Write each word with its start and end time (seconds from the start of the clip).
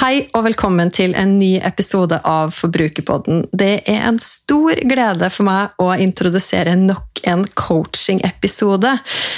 Hei 0.00 0.22
og 0.32 0.46
velkommen 0.46 0.88
til 0.96 1.12
en 1.12 1.34
ny 1.36 1.58
episode 1.60 2.16
av 2.24 2.54
Forbrukerpodden. 2.56 3.42
Det 3.52 3.82
er 3.84 4.06
en 4.08 4.16
stor 4.24 4.78
glede 4.88 5.28
for 5.28 5.44
meg 5.44 5.74
å 5.76 5.90
introdusere 6.00 6.72
nok 6.80 7.20
en 7.28 7.42
coaching-episode. 7.44 8.94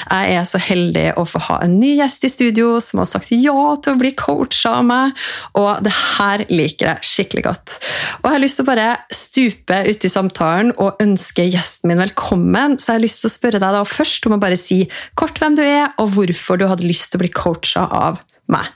Jeg 0.07 0.37
er 0.39 0.45
så 0.47 0.61
heldig 0.63 1.09
å 1.19 1.25
få 1.27 1.41
ha 1.49 1.57
en 1.65 1.75
ny 1.81 1.97
gjest 1.97 2.29
i 2.29 2.31
studio 2.31 2.77
som 2.79 3.01
har 3.03 3.09
sagt 3.11 3.33
ja 3.35 3.73
til 3.83 3.97
å 3.97 3.99
bli 3.99 4.13
coacha 4.15 4.77
av 4.77 4.87
meg, 4.87 5.17
og 5.59 5.83
det 5.83 5.95
her 5.99 6.45
liker 6.47 6.93
jeg 6.93 7.11
skikkelig 7.11 7.43
godt. 7.49 7.75
Og 8.21 8.29
jeg 8.29 8.37
har 8.37 8.43
lyst 8.45 8.61
til 8.61 8.67
å 8.69 8.71
bare 8.71 8.87
stupe 9.19 9.81
uti 9.89 10.11
samtalen 10.13 10.71
og 10.77 11.03
ønske 11.03 11.49
gjesten 11.49 11.91
min 11.91 12.05
velkommen, 12.05 12.79
så 12.79 12.93
jeg 12.93 13.01
har 13.01 13.05
lyst 13.09 13.25
til 13.25 13.33
å 13.33 13.35
spørre 13.35 13.63
deg 13.65 13.81
da 13.81 13.83
først 13.97 14.31
om 14.31 14.39
å 14.39 14.41
bare 14.47 14.61
si 14.63 14.85
kort 15.19 15.43
hvem 15.43 15.59
du 15.59 15.65
er, 15.67 15.91
og 15.99 16.15
hvorfor 16.15 16.63
du 16.63 16.69
hadde 16.71 16.87
lyst 16.87 17.11
til 17.11 17.19
å 17.19 17.25
bli 17.25 17.33
coacha 17.35 17.89
av 17.91 18.23
meg. 18.55 18.71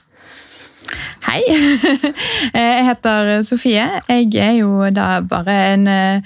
Hei. 1.27 1.41
Jeg 2.57 2.85
heter 2.87 3.41
Sofie. 3.45 3.85
Jeg 4.07 4.35
er 4.39 4.53
jo 4.59 4.87
da 4.93 5.19
bare 5.27 5.55
en 5.73 5.87
eh, 5.91 6.21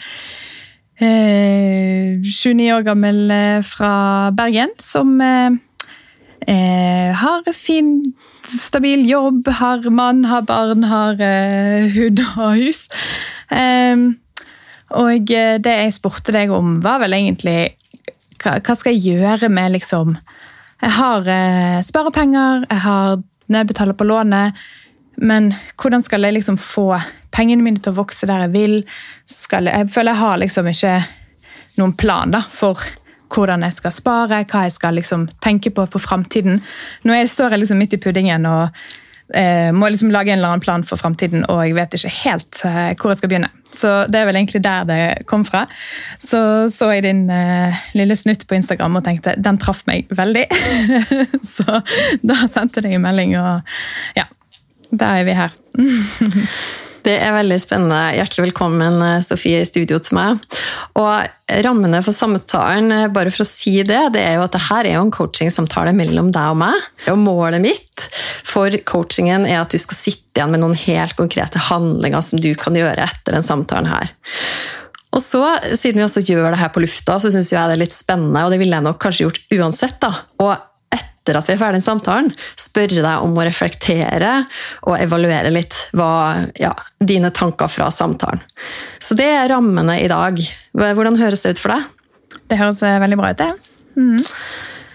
29 1.02 2.70
år 2.76 2.86
gammel 2.86 3.32
eh, 3.34 3.62
fra 3.66 4.30
Bergen 4.38 4.74
som 4.82 5.16
eh, 5.22 5.58
eh, 6.48 7.10
har 7.18 7.48
fin, 7.58 8.14
stabil 8.60 9.08
jobb, 9.10 9.50
har 9.62 9.90
mann, 9.90 10.26
har 10.30 10.46
barn, 10.46 10.86
har 10.92 11.18
eh, 11.18 11.90
hund 11.96 12.22
og 12.36 12.62
hus. 12.62 12.86
Eh, 13.50 13.98
og 14.92 15.32
det 15.32 15.72
jeg 15.72 15.96
spurte 15.96 16.36
deg 16.36 16.52
om, 16.52 16.82
var 16.84 17.00
vel 17.00 17.16
egentlig 17.16 17.78
hva 18.42 18.74
skal 18.76 18.98
jeg 18.98 19.14
gjøre 19.14 19.48
med 19.54 19.76
liksom 19.76 20.16
Jeg 20.82 20.92
har 20.98 21.28
sparepenger, 21.86 22.66
jeg 22.66 22.82
har 22.82 23.22
betaler 23.70 23.98
på 23.98 24.08
lånet. 24.08 24.58
Men 25.22 25.52
hvordan 25.82 26.04
skal 26.04 26.24
jeg 26.26 26.38
liksom 26.38 26.58
få 26.58 26.96
pengene 27.36 27.64
mine 27.66 27.82
til 27.82 27.94
å 27.94 28.00
vokse 28.00 28.28
der 28.30 28.46
jeg 28.46 28.54
vil? 28.56 28.78
Jeg, 29.30 29.68
jeg, 29.68 29.90
føler 29.92 30.14
jeg 30.14 30.22
har 30.24 30.42
liksom 30.42 30.72
ikke 30.72 30.96
noen 31.78 31.94
plan 32.00 32.34
da, 32.34 32.42
for 32.42 32.82
hvordan 33.32 33.64
jeg 33.64 33.78
skal 33.78 33.96
spare, 33.96 34.42
hva 34.50 34.66
jeg 34.66 34.76
skal 34.76 34.98
liksom 34.98 35.28
tenke 35.44 35.72
på 35.72 35.86
for 35.92 36.04
framtiden. 36.04 36.60
Nå 37.08 37.20
står 37.28 37.56
jeg 37.56 37.64
liksom 37.64 37.80
midt 37.80 37.96
i 37.96 38.02
puddingen 38.02 38.48
og 38.50 38.84
eh, 39.38 39.72
må 39.76 39.90
liksom 39.90 40.12
lage 40.14 40.32
en 40.32 40.40
eller 40.40 40.54
annen 40.54 40.64
plan 40.64 40.84
for 40.88 41.00
framtiden, 41.00 41.46
og 41.50 41.64
jeg 41.66 41.76
vet 41.78 41.98
ikke 41.98 42.14
helt 42.22 42.62
eh, 42.68 42.92
hvor 43.00 43.14
jeg 43.14 43.22
skal 43.22 43.32
begynne. 43.32 43.52
Så 43.72 43.92
det 44.12 44.20
er 44.20 44.28
vel 44.28 44.36
egentlig 44.36 44.64
der 44.66 44.88
det 44.90 45.02
kom 45.32 45.46
fra. 45.48 45.64
Så 46.20 46.70
så 46.74 46.92
jeg 46.92 47.06
din 47.08 47.24
eh, 47.32 47.82
lille 47.96 48.18
snutt 48.20 48.46
på 48.48 48.58
Instagram 48.60 49.00
og 49.00 49.06
tenkte 49.08 49.38
den 49.40 49.60
traff 49.62 49.86
meg 49.88 50.12
veldig. 50.12 50.46
så 51.56 51.82
da 52.22 52.44
sendte 52.52 52.84
jeg 52.84 53.00
en 53.00 53.08
melding, 53.08 53.36
og 53.40 53.62
ja, 54.20 54.28
da 54.92 55.16
er 55.20 55.28
vi 55.28 55.38
her. 55.44 55.60
Det 57.02 57.14
er 57.18 57.34
veldig 57.34 57.58
spennende. 57.58 58.00
Hjertelig 58.14 58.44
velkommen, 58.52 59.00
eh, 59.02 59.24
Sofie, 59.26 59.62
i 59.62 59.66
studio 59.66 59.98
til 60.00 60.18
meg. 60.20 60.42
Og 61.02 61.30
Rammene 61.66 62.04
for 62.06 62.14
samtalen, 62.14 62.92
eh, 62.92 63.08
bare 63.08 63.32
for 63.34 63.44
å 63.44 63.48
si 63.48 63.82
det, 63.82 64.14
det 64.14 64.22
er 64.22 64.36
jo 64.36 64.44
at 64.46 64.54
dette 64.54 64.78
er 64.78 64.94
jo 64.94 65.02
en 65.02 65.12
coachingsamtale 65.12 65.96
mellom 65.98 66.32
deg 66.32 66.52
og 66.54 66.58
meg. 66.58 66.78
Og 67.08 67.18
målet 67.18 67.62
mitt 67.62 68.06
for 68.44 68.70
coachingen 68.86 69.48
er 69.50 69.62
at 69.62 69.74
du 69.74 69.80
skal 69.80 69.98
sitte 69.98 70.38
igjen 70.38 70.52
med 70.52 70.62
noen 70.62 70.78
helt 70.78 71.16
konkrete 71.18 71.58
handlinger 71.58 72.22
som 72.22 72.40
du 72.40 72.54
kan 72.56 72.74
gjøre 72.74 73.10
etter 73.10 73.34
den 73.34 73.44
samtalen 73.44 73.90
her. 73.90 74.14
Og 75.12 75.20
så, 75.20 75.44
Siden 75.76 76.00
vi 76.00 76.08
også 76.08 76.24
gjør 76.24 76.52
det 76.52 76.60
her 76.60 76.70
på 76.70 76.86
lufta, 76.86 77.20
så 77.20 77.32
syns 77.32 77.52
jeg 77.52 77.68
det 77.68 77.76
er 77.76 77.84
litt 77.84 77.96
spennende, 77.96 78.46
og 78.46 78.52
det 78.52 78.60
ville 78.60 78.78
jeg 78.78 78.86
nok 78.86 79.00
kanskje 79.02 79.26
gjort 79.26 79.42
uansett. 79.58 80.00
da, 80.00 80.14
og 80.40 80.56
etter 80.92 81.38
at 81.38 81.48
vi 81.50 81.56
er 81.56 81.62
ferdig 81.62 81.82
med 81.82 81.86
samtalen, 81.86 82.30
spørre 82.60 83.04
deg 83.06 83.26
om 83.26 83.36
å 83.38 83.46
reflektere 83.46 84.34
og 84.90 84.98
evaluere 84.98 85.54
litt 85.54 85.78
hva, 85.98 86.48
ja, 86.60 86.74
dine 87.00 87.32
tanker 87.36 87.72
fra 87.72 87.92
samtalen. 87.94 88.42
Så 89.02 89.18
det 89.18 89.30
er 89.30 89.50
rammene 89.54 90.00
i 90.02 90.10
dag. 90.12 90.40
Hvordan 90.74 91.20
høres 91.22 91.46
det 91.46 91.56
ut 91.56 91.62
for 91.62 91.76
deg? 91.76 91.88
Det 92.52 92.60
høres 92.60 92.82
eh, 92.86 93.00
veldig 93.02 93.20
bra 93.20 93.32
ut, 93.32 93.42
det. 93.42 93.52
Mm. 94.00 94.20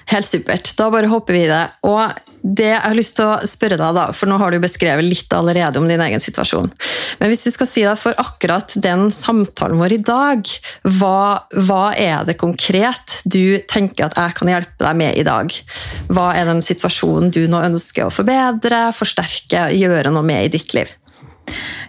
Helt 0.06 0.26
supert. 0.26 0.70
Da 0.78 0.86
bare 0.90 1.08
hopper 1.10 1.34
vi 1.34 1.42
i 1.42 1.50
det. 1.50 1.62
Og 1.88 1.98
det 2.42 2.68
jeg 2.68 2.82
har 2.84 2.94
lyst 2.94 3.16
til 3.18 3.26
å 3.26 3.48
spørre 3.48 3.78
deg, 3.80 3.96
da, 3.96 4.04
for 4.14 4.30
nå 4.30 4.36
har 4.38 4.54
du 4.54 4.60
beskrevet 4.62 5.02
litt 5.02 5.34
allerede 5.34 5.80
om 5.80 5.88
din 5.90 6.02
egen 6.04 6.22
situasjon. 6.22 6.70
Men 7.18 7.32
hvis 7.32 7.42
du 7.42 7.50
skal 7.50 7.70
si 7.70 7.82
deg 7.82 7.98
for 7.98 8.14
akkurat 8.22 8.76
den 8.84 9.08
samtalen 9.14 9.80
vår 9.82 9.96
i 9.96 10.00
dag, 10.06 10.52
hva, 11.00 11.42
hva 11.58 11.82
er 11.98 12.22
det 12.28 12.38
konkret 12.38 13.18
du 13.26 13.58
tenker 13.66 14.06
at 14.06 14.14
jeg 14.20 14.38
kan 14.38 14.54
hjelpe 14.54 14.86
deg 14.86 15.02
med 15.02 15.18
i 15.18 15.26
dag? 15.26 15.50
Hva 16.06 16.30
er 16.38 16.52
den 16.52 16.62
situasjonen 16.62 17.34
du 17.34 17.42
nå 17.50 17.64
ønsker 17.66 18.06
å 18.06 18.14
forbedre, 18.14 18.86
forsterke, 18.94 19.72
gjøre 19.74 20.14
noe 20.14 20.26
med 20.26 20.46
i 20.46 20.54
ditt 20.54 20.76
liv? 20.78 20.94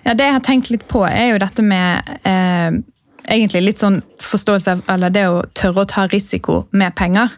Ja, 0.05 0.17
Det 0.17 0.25
jeg 0.25 0.39
har 0.39 0.45
tenkt 0.45 0.73
litt 0.73 0.89
på, 0.89 1.05
er 1.05 1.35
jo 1.35 1.41
dette 1.45 1.61
med 1.65 2.17
eh 2.25 2.85
egentlig 3.27 3.63
litt 3.63 3.81
sånn 3.83 3.99
forståelse 4.23 4.73
av 4.73 4.81
eller 4.93 5.13
det 5.13 5.25
å 5.29 5.43
tørre 5.57 5.83
å 5.83 5.89
ta 5.89 6.07
risiko 6.11 6.61
med 6.77 6.95
penger. 6.97 7.33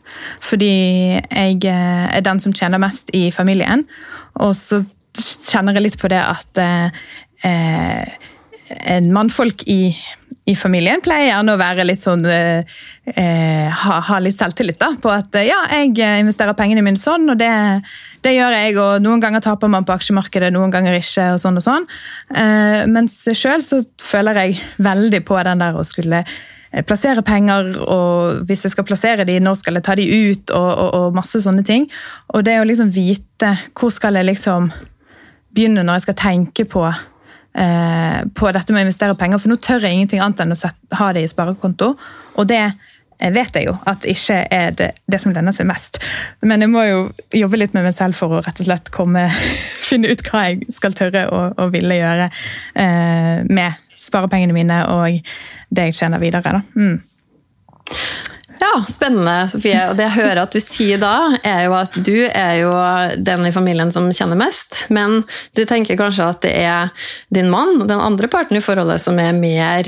Fordi 0.46 0.72
jeg 1.20 1.60
eh, 1.68 2.06
er 2.10 2.26
den 2.26 2.42
som 2.44 2.56
tjener 2.56 2.82
mest 2.82 3.12
i 3.18 3.30
familien. 3.36 3.86
Og 4.40 4.56
så 4.58 4.82
kjenner 5.20 5.76
jeg 5.76 5.88
litt 5.88 6.00
på 6.02 6.12
det 6.12 6.22
at 6.22 6.62
eh, 6.62 8.28
en 8.70 9.10
mannfolk 9.14 9.64
i, 9.72 9.90
i, 10.46 10.56
familien 10.60 11.02
pleier 11.02 11.32
gjerne 11.32 11.56
å 11.56 11.62
være 11.62 11.88
litt 11.88 12.04
sånn 12.04 12.26
eh, 12.30 12.78
eh 13.16 13.80
ha, 13.82 14.00
ha, 14.06 14.20
litt 14.22 14.38
selvtillit 14.38 14.80
da, 14.82 14.92
på 15.02 15.10
at 15.14 15.40
ja, 15.42 15.64
jeg 15.74 15.96
investerer 16.22 16.58
pengene 16.58 16.86
mine 16.86 17.02
sånn, 17.02 17.30
og 17.34 17.40
det 17.42 17.50
det 18.26 18.36
gjør 18.36 18.56
jeg, 18.56 18.76
og 18.82 19.04
noen 19.04 19.22
ganger 19.24 19.44
taper 19.44 19.72
man 19.72 19.86
på 19.88 19.96
aksjemarkedet, 19.96 20.52
noen 20.54 20.74
ganger 20.74 20.98
ikke. 20.98 21.34
og 21.36 21.42
sånn 21.42 21.60
og 21.60 21.66
sånn. 21.66 21.86
Eh, 22.36 22.86
mens 22.92 23.22
sjøl 23.38 23.64
så 23.66 23.82
føler 24.04 24.42
jeg 24.44 24.58
veldig 24.84 25.22
på 25.28 25.40
den 25.48 25.64
der 25.64 25.78
å 25.80 25.86
skulle 25.88 26.24
eh, 26.26 26.84
plassere 26.84 27.24
penger, 27.26 27.72
og 27.86 28.44
hvis 28.50 28.66
jeg 28.68 28.76
skal 28.76 28.88
plassere 28.90 29.28
de, 29.28 29.40
når 29.44 29.62
skal 29.62 29.80
jeg 29.80 29.88
ta 29.88 29.96
de 30.00 30.08
ut, 30.10 30.52
og, 30.52 30.70
og, 30.70 30.90
og 31.00 31.20
masse 31.20 31.44
sånne 31.46 31.64
ting. 31.68 31.88
Og 32.34 32.44
det 32.48 32.60
å 32.60 32.68
liksom 32.68 32.92
vite 32.96 33.56
hvor 33.72 33.94
skal 33.96 34.20
jeg 34.20 34.32
liksom 34.34 34.72
begynne 35.56 35.86
når 35.86 36.00
jeg 36.00 36.10
skal 36.10 36.20
tenke 36.20 36.68
på 36.70 36.84
eh, 36.90 38.22
på 38.36 38.52
dette 38.54 38.76
med 38.76 38.84
å 38.84 38.88
investere 38.88 39.18
penger, 39.20 39.42
for 39.42 39.52
nå 39.52 39.60
tør 39.64 39.88
jeg 39.88 39.96
ingenting 39.96 40.24
annet 40.24 40.44
enn 40.44 40.56
å 40.56 40.74
ha 41.00 41.12
det 41.16 41.24
i 41.24 41.32
sparekonto. 41.32 41.94
Og 42.40 42.48
det 42.52 42.64
vet 43.36 43.58
jeg 43.60 43.68
jo 43.68 43.76
at 43.90 44.06
ikke 44.08 44.38
er 44.56 44.72
det, 44.80 44.90
det, 45.12 45.20
som 45.22 45.34
lønner 45.36 45.56
seg 45.56 45.68
mest. 45.70 46.00
Men 46.46 46.64
jeg 46.64 46.72
må 46.72 46.86
jo 46.88 47.02
jobbe 47.36 47.60
litt 47.60 47.76
med 47.76 47.86
meg 47.88 47.96
selv 47.96 48.18
for 48.20 48.38
å 48.38 48.42
rett 48.46 48.62
og 48.64 48.70
slett 48.70 48.92
komme, 48.96 49.28
finne 49.90 50.12
ut 50.12 50.24
hva 50.30 50.46
jeg 50.48 50.74
skal 50.74 50.96
tørre 50.98 51.28
og, 51.36 51.60
og 51.60 51.76
ville 51.76 52.00
gjøre 52.00 52.30
eh, 52.80 53.46
med 53.50 53.86
sparepengene 54.00 54.56
mine 54.56 54.82
og 54.88 55.20
det 55.70 55.90
jeg 55.90 56.00
tjener 56.00 56.24
videre. 56.24 56.60
Da. 56.60 56.62
Mm. 56.80 57.02
Ja, 58.60 58.84
spennende, 58.92 59.48
Sofie. 59.48 59.80
Og 59.90 59.96
det 59.98 60.06
jeg 60.08 60.16
hører 60.18 60.42
at 60.44 60.56
du 60.56 60.60
sier 60.60 61.00
da, 61.00 61.14
er 61.48 61.64
jo 61.68 61.76
at 61.78 61.96
du 61.96 62.16
er 62.28 62.56
jo 62.60 62.72
den 63.24 63.48
i 63.48 63.54
familien 63.56 63.92
som 63.96 64.10
kjenner 64.12 64.40
mest. 64.40 64.84
Men 64.94 65.22
du 65.56 65.64
tenker 65.70 66.00
kanskje 66.00 66.28
at 66.28 66.42
det 66.44 66.52
er 66.66 66.92
din 67.34 67.52
mann 67.52 67.78
og 67.80 67.88
den 67.90 68.04
andre 68.04 68.28
parten 68.32 68.60
i 68.60 68.64
forholdet 68.64 69.00
som 69.04 69.20
er 69.22 69.32
mer, 69.38 69.88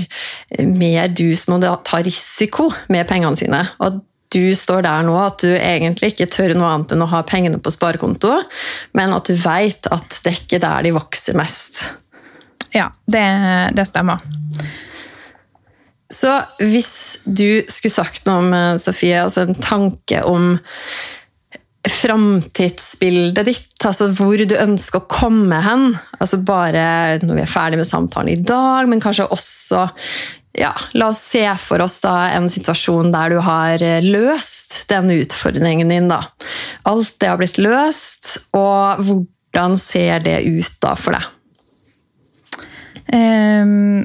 mer 0.64 1.12
du 1.12 1.30
som 1.36 1.58
må 1.58 1.74
ta 1.84 2.00
risiko 2.06 2.70
med 2.94 3.10
pengene 3.10 3.40
sine. 3.40 3.66
Og 3.84 4.00
du 4.32 4.56
står 4.56 4.86
der 4.86 5.04
nå 5.04 5.18
at 5.20 5.44
du 5.44 5.50
egentlig 5.52 6.14
ikke 6.14 6.30
tør 6.32 6.54
noe 6.56 6.70
annet 6.72 6.94
enn 6.96 7.04
å 7.04 7.10
ha 7.12 7.20
pengene 7.28 7.60
på 7.60 7.74
sparekonto, 7.74 8.38
men 8.96 9.12
at 9.12 9.28
du 9.28 9.36
vet 9.36 9.90
at 9.92 10.22
det 10.24 10.32
er 10.32 10.40
ikke 10.40 10.62
der 10.64 10.88
de 10.88 10.96
vokser 10.96 11.36
mest. 11.36 11.84
Ja, 12.72 12.88
det, 13.12 13.26
det 13.76 13.90
stemmer. 13.90 14.24
Så 16.12 16.34
hvis 16.60 17.22
du 17.26 17.64
skulle 17.72 17.94
sagt 17.94 18.28
noe 18.28 18.44
om 18.44 18.54
eh, 18.56 18.78
Sofie, 18.82 19.24
altså 19.24 19.46
en 19.46 19.58
tanke 19.58 20.22
om 20.28 20.54
framtidsbildet 21.88 23.48
ditt, 23.48 23.86
altså 23.88 24.12
hvor 24.14 24.38
du 24.38 24.54
ønsker 24.60 25.02
å 25.02 25.10
komme 25.10 25.62
hen, 25.66 25.88
altså 26.20 26.42
bare 26.46 26.84
når 27.24 27.40
vi 27.40 27.44
er 27.46 27.50
ferdig 27.50 27.80
med 27.80 27.90
samtalen 27.90 28.36
i 28.36 28.44
dag, 28.46 28.86
men 28.92 29.02
kanskje 29.02 29.30
også 29.34 29.88
ja, 30.60 30.74
La 31.00 31.08
oss 31.08 31.22
se 31.32 31.46
for 31.64 31.80
oss 31.80 32.02
da 32.04 32.26
en 32.36 32.50
situasjon 32.52 33.14
der 33.14 33.32
du 33.32 33.38
har 33.40 33.80
eh, 33.80 34.04
løst 34.04 34.82
den 34.92 35.08
utfordringen 35.16 35.94
din. 35.94 36.10
da. 36.12 36.26
Alt 36.92 37.14
det 37.24 37.30
har 37.32 37.40
blitt 37.40 37.56
løst, 37.62 38.34
og 38.52 39.00
hvordan 39.00 39.78
ser 39.80 40.20
det 40.26 40.42
ut 40.44 40.76
da 40.84 40.92
for 41.00 41.16
deg? 41.16 41.30
Um 43.16 44.04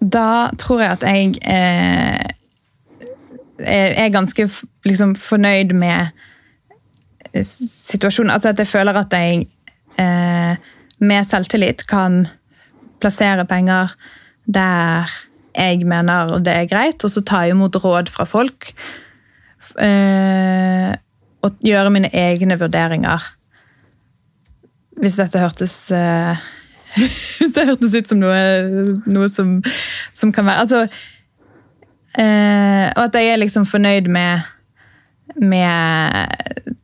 Da 0.00 0.50
tror 0.60 0.82
jeg 0.82 0.90
at 0.96 1.04
jeg 1.06 1.36
eh, 1.46 2.26
er 3.58 4.14
ganske 4.14 4.48
liksom, 4.84 5.16
fornøyd 5.16 5.72
med 5.72 6.12
situasjonen. 7.42 8.30
Altså 8.30 8.52
at 8.52 8.58
jeg 8.58 8.68
føler 8.68 8.98
at 9.00 9.12
jeg 9.12 9.46
eh, 10.00 10.56
med 10.98 11.28
selvtillit 11.28 11.86
kan 11.88 12.26
plassere 13.00 13.44
penger 13.44 13.96
der 14.46 15.10
jeg 15.56 15.86
mener 15.88 16.36
det 16.44 16.52
er 16.52 16.68
greit, 16.68 17.04
og 17.04 17.10
så 17.10 17.22
ta 17.24 17.46
imot 17.48 17.76
råd 17.80 18.10
fra 18.12 18.26
folk. 18.28 18.70
Eh, 19.80 20.92
og 21.44 21.64
gjøre 21.64 21.92
mine 21.94 22.10
egne 22.12 22.58
vurderinger. 22.60 23.24
Hvis 25.00 25.16
dette 25.20 25.40
hørtes 25.40 25.74
eh, 25.92 26.44
Hvis 27.38 27.54
det 27.54 27.66
hørtes 27.68 27.94
ut 27.94 28.10
som 28.10 28.20
noe, 28.22 28.40
noe 29.04 29.28
som, 29.32 29.58
som, 30.16 30.32
kan 30.32 30.46
være 30.48 30.62
Altså 30.64 30.82
eh, 32.16 32.86
Og 32.96 33.02
at 33.04 33.18
jeg 33.20 33.32
er 33.32 33.42
liksom 33.42 33.66
fornøyd 33.68 34.08
med, 34.08 34.46
med, 35.36 36.76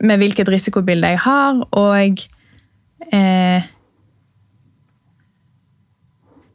med 0.00 0.22
hvilket 0.22 0.48
risikobilde 0.48 1.12
jeg 1.12 1.20
har, 1.26 1.60
og 1.76 2.24
eh, 3.12 3.68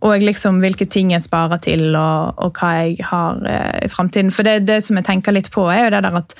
og 0.03 0.19
liksom 0.19 0.59
hvilke 0.59 0.85
ting 0.85 1.13
jeg 1.13 1.23
sparer 1.23 1.61
til, 1.63 1.93
og, 1.95 2.39
og 2.43 2.59
hva 2.59 2.73
jeg 2.81 3.05
har 3.07 3.39
eh, 3.47 3.85
i 3.85 3.91
framtiden. 3.91 4.33
For 4.35 4.43
det, 4.43 4.65
det, 4.67 4.81
som 4.83 4.99
jeg 4.99 5.07
tenker 5.07 5.35
litt 5.35 5.47
på, 5.53 5.63
er 5.71 5.85
jo 5.85 5.93
det 5.93 6.01
der 6.03 6.17
at 6.19 6.35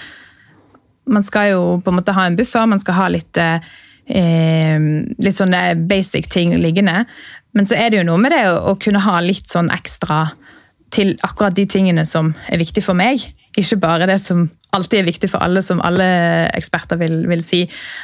man 1.16 1.24
skal 1.24 1.52
jo 1.54 1.64
på 1.84 1.92
en 1.92 1.98
måte 2.00 2.16
ha 2.16 2.28
en 2.28 2.36
buffer, 2.40 2.68
man 2.68 2.82
skal 2.84 2.98
ha 2.98 3.08
litt, 3.12 3.40
eh, 3.40 3.64
litt 4.08 5.38
sånne 5.38 5.62
basic 5.88 6.28
ting 6.32 6.52
liggende. 6.60 7.06
Men 7.54 7.70
så 7.70 7.78
er 7.78 7.92
det 7.92 8.02
jo 8.02 8.08
noe 8.08 8.22
med 8.22 8.34
det 8.34 8.42
å, 8.50 8.58
å, 8.72 8.76
kunne 8.82 9.04
ha 9.06 9.20
litt 9.24 9.48
sånn 9.52 9.72
ekstra 9.74 10.26
til 10.94 11.16
akkurat 11.26 11.56
de 11.58 11.66
tingene 11.70 12.06
som 12.06 12.34
er 12.52 12.62
viktig 12.62 12.84
for 12.86 12.98
meg. 12.98 13.24
Ikke 13.58 13.80
bare 13.82 14.10
det 14.10 14.20
som 14.22 14.48
alltid 14.74 15.00
er 15.00 15.08
viktig 15.08 15.30
for 15.30 15.46
alle, 15.46 15.62
som 15.66 15.82
alle 15.86 16.06
eksperter 16.58 17.00
vil, 17.02 17.22
vil 17.30 17.44
si. 17.46 17.64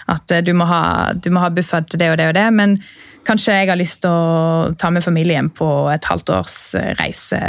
At 0.09 0.31
eh, 0.31 0.43
du 0.45 0.53
må, 0.57 0.69
ha, 0.69 1.11
du 1.13 1.31
må 1.33 1.43
ha 1.43 1.51
buffer 1.53 1.85
til 1.89 2.01
det 2.01 2.11
og 2.13 2.19
det 2.21 2.31
og 2.31 2.35
det. 2.37 2.49
men 2.55 2.79
Kanskje 3.27 3.57
jeg 3.57 3.67
har 3.69 3.77
lyst 3.77 3.99
til 4.01 4.13
å 4.15 4.73
ta 4.79 4.89
med 4.93 5.03
familien 5.05 5.49
på 5.53 5.67
et 5.91 6.05
halvt 6.07 6.31
års 6.33 6.57
eh, 6.79 6.93
reise 7.01 7.41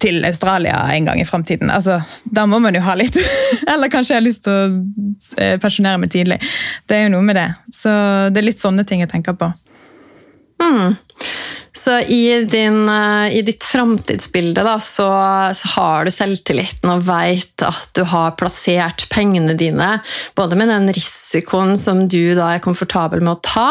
til 0.00 0.24
Australia 0.24 0.80
en 0.94 1.08
gang 1.10 1.20
i 1.20 1.26
framtiden. 1.28 1.70
Altså, 1.70 2.00
da 2.24 2.46
må 2.48 2.58
man 2.62 2.76
jo 2.76 2.82
ha 2.84 2.96
litt. 2.98 3.16
Eller 3.72 3.92
kanskje 3.92 4.14
jeg 4.14 4.22
har 4.22 4.26
lyst 4.26 4.44
til 4.46 4.54
å 4.54 5.40
eh, 5.40 5.56
pensjonere 5.60 6.00
meg 6.00 6.12
tidlig. 6.14 6.40
Det 6.88 6.96
er 6.96 7.06
jo 7.06 7.14
noe 7.16 7.26
med 7.26 7.36
det. 7.38 7.48
Så 7.74 7.92
det 8.32 8.40
er 8.40 8.48
litt 8.48 8.62
sånne 8.62 8.86
ting 8.88 9.04
jeg 9.04 9.12
tenker 9.12 9.36
på. 9.40 9.50
Mm. 10.60 10.96
Så 11.72 12.00
i, 12.00 12.44
din, 12.44 12.88
eh, 12.88 13.36
i 13.36 13.42
ditt 13.42 13.64
framtidsbilde 13.64 14.62
da, 14.62 14.80
så, 14.80 15.06
så, 15.54 15.68
har 15.68 16.04
du 16.04 16.10
selvtilliten 16.10 16.90
og 16.90 17.04
veit 17.06 17.62
at 17.62 17.92
du 17.94 18.02
har 18.10 18.34
plassert 18.40 19.04
pengene 19.12 19.54
dine, 19.54 19.90
både 20.34 20.58
med 20.58 20.68
den 20.72 20.90
risikoen 20.94 21.76
som 21.78 22.02
du 22.10 22.34
da 22.34 22.48
er 22.56 22.64
komfortabel 22.64 23.22
med 23.22 23.36
å 23.36 23.42
ta, 23.46 23.68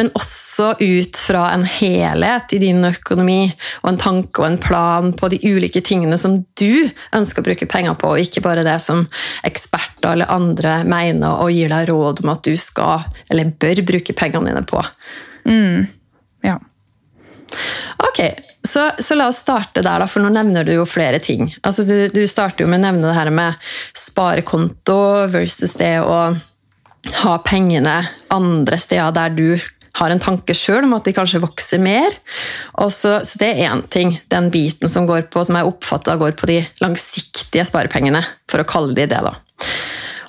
men 0.00 0.10
også 0.18 0.72
ut 0.80 1.20
fra 1.28 1.44
en 1.54 1.62
helhet 1.68 2.56
i 2.56 2.60
din 2.62 2.82
økonomi 2.88 3.52
og 3.84 3.92
en 3.92 4.00
tanke 4.02 4.42
og 4.42 4.48
en 4.48 4.58
plan 4.62 5.12
på 5.14 5.30
de 5.30 5.38
ulike 5.46 5.82
tingene 5.86 6.18
som 6.18 6.40
du 6.58 6.88
ønsker 7.14 7.44
å 7.44 7.48
bruke 7.52 7.70
penger 7.70 7.94
på, 8.00 8.16
og 8.16 8.24
ikke 8.24 8.42
bare 8.44 8.66
det 8.66 8.80
som 8.82 9.06
eksperter 9.46 10.10
eller 10.16 10.34
andre 10.34 10.80
mener 10.88 11.38
og 11.38 11.54
gir 11.54 11.70
deg 11.70 11.86
råd 11.92 12.24
om 12.24 12.34
at 12.34 12.42
du 12.42 12.58
skal 12.58 13.06
eller 13.30 13.54
bør 13.62 13.84
bruke 13.86 14.16
pengene 14.18 14.50
dine 14.50 14.66
på. 14.66 14.82
Mm. 15.48 15.86
Ok, 18.08 18.20
så, 18.68 18.90
så, 18.98 19.16
la 19.18 19.28
oss 19.30 19.40
starte 19.44 19.82
der, 19.82 20.02
da, 20.02 20.06
for 20.10 20.24
nå 20.24 20.30
nevner 20.34 20.66
du 20.66 20.74
jo 20.74 20.84
flere 20.88 21.20
ting. 21.22 21.48
Altså, 21.62 21.86
du, 21.88 22.08
du 22.12 22.22
starter 22.28 22.64
jo 22.64 22.70
med 22.70 22.82
å 22.82 22.86
nevne 22.88 23.08
det 23.08 23.16
her 23.16 23.32
med 23.34 23.70
sparekonto 23.96 25.00
versus 25.32 25.76
det 25.80 25.96
å 26.04 26.20
ha 27.22 27.34
pengene 27.46 28.00
andre 28.34 28.78
steder 28.80 29.14
der 29.16 29.34
du 29.36 29.68
har 29.98 30.12
en 30.12 30.22
tanke 30.22 30.54
sjøl 30.54 30.84
om 30.86 30.94
at 30.96 31.06
de 31.08 31.14
kanskje 31.16 31.42
vokser 31.42 31.80
mer. 31.82 32.14
Så, 32.90 33.18
så, 33.24 33.40
det 33.40 33.50
er 33.50 33.72
én 33.72 33.82
ting, 33.90 34.14
den 34.30 34.50
biten 34.54 34.90
som 34.92 35.08
går 35.08 35.26
på, 35.32 35.42
som 35.44 35.58
jeg 35.58 35.70
oppfatter 35.70 36.20
går 36.20 36.36
på 36.38 36.50
de 36.50 36.60
langsiktige 36.82 37.66
sparepengene, 37.66 38.22
for 38.50 38.62
å 38.62 38.68
kalle 38.68 38.94
de 38.98 39.08
det. 39.10 39.22
da. 39.24 39.34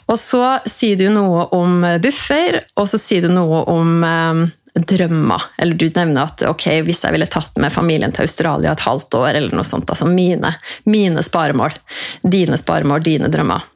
Og 0.10 0.18
så 0.18 0.42
sier 0.66 0.98
du 0.98 1.06
noe 1.14 1.46
om 1.54 1.84
buffer, 2.02 2.64
og 2.80 2.90
så 2.90 2.98
sier 3.02 3.28
du 3.28 3.34
noe 3.34 3.62
om 3.70 4.04
eh, 4.06 4.42
drømmer. 4.88 5.50
Eller 5.58 5.80
du 5.80 5.88
nevner 5.88 6.30
at 6.30 6.44
ok, 6.50 6.68
hvis 6.88 7.04
jeg 7.06 7.16
ville 7.16 7.30
tatt 7.30 7.58
med 7.62 7.74
familien 7.74 8.14
til 8.16 8.28
Australia 8.28 8.74
et 8.74 8.86
halvt 8.86 9.20
år, 9.20 9.34
eller 9.34 9.56
noe 9.56 9.68
sånt, 9.68 9.90
altså 9.90 10.08
mine, 10.10 10.54
mine 10.90 11.24
sparemål. 11.26 11.76
Dine 12.22 12.60
sparemål, 12.60 13.04
dine 13.06 13.32
drømmer. 13.32 13.68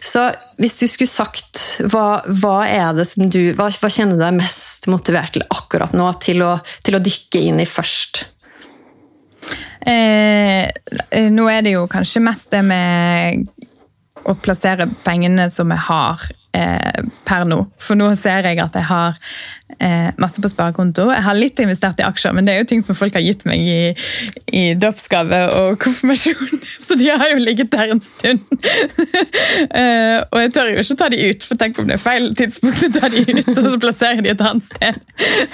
Så 0.00 0.22
hvis 0.56 0.78
du 0.80 0.86
skulle 0.88 1.10
sagt 1.10 1.60
hva, 1.92 2.22
hva 2.40 2.58
er 2.64 2.94
det 2.96 3.04
som 3.10 3.28
du, 3.28 3.52
hva, 3.56 3.68
hva, 3.68 3.90
kjenner 3.92 4.16
du 4.16 4.22
deg 4.22 4.38
mest 4.38 4.88
motivert 4.88 5.34
til 5.36 5.44
akkurat 5.52 5.92
nå 5.96 6.06
til 6.24 6.40
å, 6.46 6.54
til 6.86 6.96
å 6.96 7.02
dykke 7.04 7.42
inn 7.50 7.60
i 7.60 7.68
først? 7.68 8.24
Eh, 9.80 10.68
nå 11.32 11.46
er 11.48 11.62
det 11.64 11.74
jo 11.76 11.84
kanskje 11.92 12.24
mest 12.24 12.50
det 12.52 12.62
med 12.64 13.46
å 14.28 14.36
plassere 14.36 14.88
pengene 15.04 15.48
som 15.52 15.72
jeg 15.72 15.86
har 15.86 16.28
eh, 16.56 17.02
per 17.26 17.46
nå. 17.48 17.62
For 17.82 17.98
nå 17.98 18.10
ser 18.18 18.46
jeg 18.48 18.60
at 18.62 18.76
jeg 18.76 18.86
har 18.88 19.18
eh, 19.78 20.10
masse 20.20 20.42
på 20.42 20.50
sparekonto. 20.50 21.08
Jeg 21.12 21.24
har 21.24 21.38
litt 21.38 21.60
investert 21.62 22.00
i 22.00 22.06
aksjer, 22.06 22.34
men 22.36 22.46
det 22.46 22.54
er 22.54 22.62
jo 22.62 22.68
ting 22.72 22.82
som 22.84 22.98
folk 22.98 23.16
har 23.16 23.24
gitt 23.24 23.44
meg 23.48 23.62
i, 23.62 23.78
i 24.56 24.64
dåpsgave 24.78 25.40
og 25.60 25.78
konfirmasjon, 25.82 26.62
så 26.86 26.98
de 27.00 27.10
har 27.10 27.32
jo 27.32 27.42
ligget 27.42 27.72
der 27.72 27.94
en 27.94 28.02
stund. 28.04 28.42
eh, 29.80 30.18
og 30.26 30.38
jeg 30.44 30.54
tør 30.56 30.72
jo 30.72 30.84
ikke 30.84 30.98
ta 31.02 31.10
de 31.12 31.22
ut, 31.30 31.48
for 31.48 31.60
tenk 31.60 31.80
om 31.80 31.90
det 31.90 31.98
er 31.98 32.04
feil 32.04 32.30
tidspunkt 32.38 32.88
å 32.88 32.92
ta 32.98 33.12
de 33.12 33.24
ut, 33.30 33.52
og 33.54 33.62
så 33.62 33.82
plassere 33.86 34.26
de 34.26 34.34
et 34.34 34.46
annet 34.50 34.66
sted. 34.66 35.00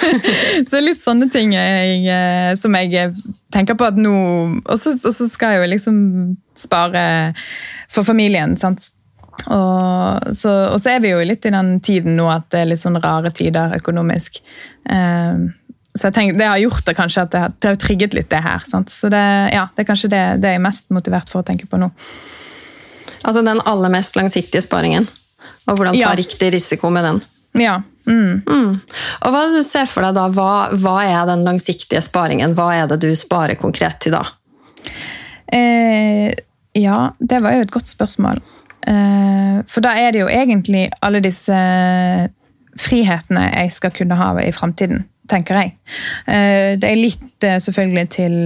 så 0.71 0.83
litt 0.83 1.05
sånne 1.05 1.31
ting 1.33 1.55
jeg, 1.57 2.03
eh, 2.11 2.55
som 2.61 2.75
jeg 2.79 3.13
tenker 3.55 3.77
på 3.79 3.87
at 3.87 3.97
nå 3.99 4.13
Og 4.13 4.79
så 4.79 4.93
skal 5.31 5.55
jeg 5.55 5.63
jo 5.63 5.69
liksom 5.71 5.97
spare 6.61 7.03
for 7.93 8.07
familien. 8.07 8.57
sant? 8.61 8.89
Og 9.47 10.35
så, 10.35 10.53
og 10.73 10.81
så, 10.81 10.97
er 10.97 11.03
vi 11.05 11.13
jo 11.13 11.21
litt 11.27 11.45
i 11.47 11.53
den 11.55 11.77
tiden 11.85 12.17
nå 12.19 12.27
at 12.33 12.49
det 12.55 12.63
er 12.63 12.71
litt 12.73 12.83
sånn 12.83 12.99
rare 13.03 13.31
tider 13.37 13.77
økonomisk. 13.79 14.41
Um, 14.89 15.51
så 15.97 16.09
jeg 16.09 16.17
tenker, 16.17 16.39
Det 16.39 16.49
har 16.49 16.61
gjort 16.61 16.87
det 16.87 16.97
kanskje 16.97 17.23
at 17.25 17.33
det, 17.33 17.43
det 17.63 17.71
har 17.71 17.79
trigget 17.81 18.17
litt 18.17 18.31
det 18.33 18.43
her. 18.45 18.65
Sant? 18.69 18.93
Så 18.93 19.09
det, 19.13 19.23
ja, 19.55 19.69
det 19.75 19.85
er 19.85 19.89
kanskje 19.89 20.13
det, 20.13 20.25
det 20.43 20.55
jeg 20.55 20.61
er 20.61 20.67
mest 20.67 20.91
motivert 20.93 21.31
for 21.33 21.41
å 21.41 21.47
tenke 21.47 21.69
på 21.71 21.81
nå. 21.81 21.91
Altså 23.23 23.43
den 23.43 23.63
aller 23.65 23.93
mest 23.93 24.19
langsiktige 24.19 24.65
sparingen? 24.65 25.09
Og 25.67 25.79
hvordan 25.79 25.97
ta 25.97 26.03
ja. 26.11 26.17
riktig 26.19 26.53
risiko 26.55 26.91
med 26.95 27.07
den? 27.07 27.23
Ja. 27.59 27.81
Mm. 28.07 28.43
Mm. 28.47 28.75
Og 29.25 29.33
Hva 29.35 29.47
du 29.51 29.63
ser 29.67 29.89
for 29.91 30.07
deg 30.07 30.15
da? 30.19 30.29
Hva, 30.31 30.51
hva, 30.79 30.97
er 31.03 31.25
den 31.31 31.43
langsiktige 31.47 32.03
sparingen? 32.05 32.55
Hva 32.59 32.69
er 32.77 32.91
det 32.93 33.01
du 33.03 33.11
sparer 33.19 33.59
konkret 33.59 33.99
til 34.05 34.15
da? 34.15 34.23
Eh, 35.53 36.33
ja, 36.77 36.99
det 37.19 37.41
var 37.43 37.57
jo 37.57 37.65
et 37.67 37.73
godt 37.73 37.89
spørsmål. 37.89 38.43
Eh, 38.87 39.63
for 39.67 39.83
da 39.83 39.97
er 39.99 40.13
det 40.15 40.23
jo 40.23 40.31
egentlig 40.31 40.87
alle 41.03 41.23
disse 41.25 41.57
frihetene 42.77 43.47
jeg 43.55 43.73
skal 43.73 43.95
kunne 43.97 44.19
ha 44.19 44.35
i 44.43 44.53
framtiden, 44.55 45.07
tenker 45.31 45.61
jeg. 45.61 45.73
Eh, 46.29 46.77
det 46.79 46.91
er 46.91 47.01
litt 47.01 47.47
eh, 47.47 47.59
selvfølgelig 47.63 48.09
til 48.19 48.39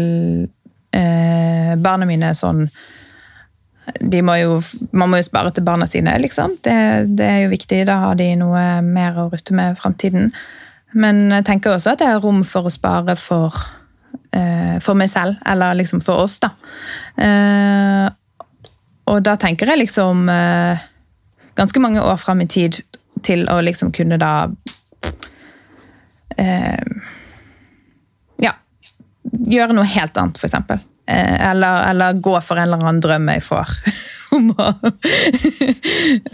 barna 0.90 2.02
mine 2.02 2.32
sånn 2.34 2.64
må 4.26 4.34
jo, 4.40 4.56
Man 4.90 5.12
må 5.12 5.20
jo 5.20 5.26
spare 5.28 5.52
til 5.54 5.62
barna 5.62 5.86
sine, 5.86 6.16
liksom. 6.18 6.56
Det, 6.64 6.74
det, 7.14 7.26
er 7.26 7.38
jo 7.44 7.52
viktig. 7.52 7.84
Da 7.86 8.00
har 8.04 8.18
de 8.18 8.26
noe 8.38 8.64
mer 8.82 9.18
å 9.18 9.28
rutte 9.30 9.54
med 9.54 9.76
i 9.76 9.78
framtiden. 9.78 10.32
Men 10.92 11.28
jeg 11.30 11.46
tenker 11.46 11.76
også 11.76 11.92
at 11.92 12.02
det 12.02 12.08
er 12.10 12.18
rom 12.22 12.42
for 12.46 12.66
å 12.66 12.74
spare 12.74 13.14
for, 13.18 13.54
for 14.30 14.94
meg 14.94 15.10
selv, 15.10 15.40
eller 15.50 15.74
liksom 15.74 15.98
for 16.04 16.22
oss, 16.22 16.36
da. 16.38 16.52
Og 19.10 19.22
da 19.26 19.34
tenker 19.40 19.70
jeg 19.72 19.82
liksom 19.82 20.28
eh, 20.30 20.82
ganske 21.58 21.82
mange 21.82 22.02
år 22.02 22.18
fram 22.20 22.44
i 22.44 22.48
tid 22.50 22.80
til 23.26 23.46
å 23.50 23.58
liksom 23.64 23.92
kunne 23.96 24.20
da 24.20 24.34
eh, 26.36 26.78
Ja. 28.40 28.54
Gjøre 29.30 29.76
noe 29.76 29.88
helt 29.90 30.16
annet, 30.20 30.38
f.eks. 30.38 30.54
Eh, 31.10 31.50
eller, 31.50 31.90
eller 31.90 32.22
gå 32.22 32.36
for 32.44 32.56
en 32.56 32.68
eller 32.68 32.84
annen 32.84 33.02
drøm 33.02 33.28
jeg 33.34 33.44
får. 33.44 33.74
om, 34.36 34.52
å, 34.54 34.70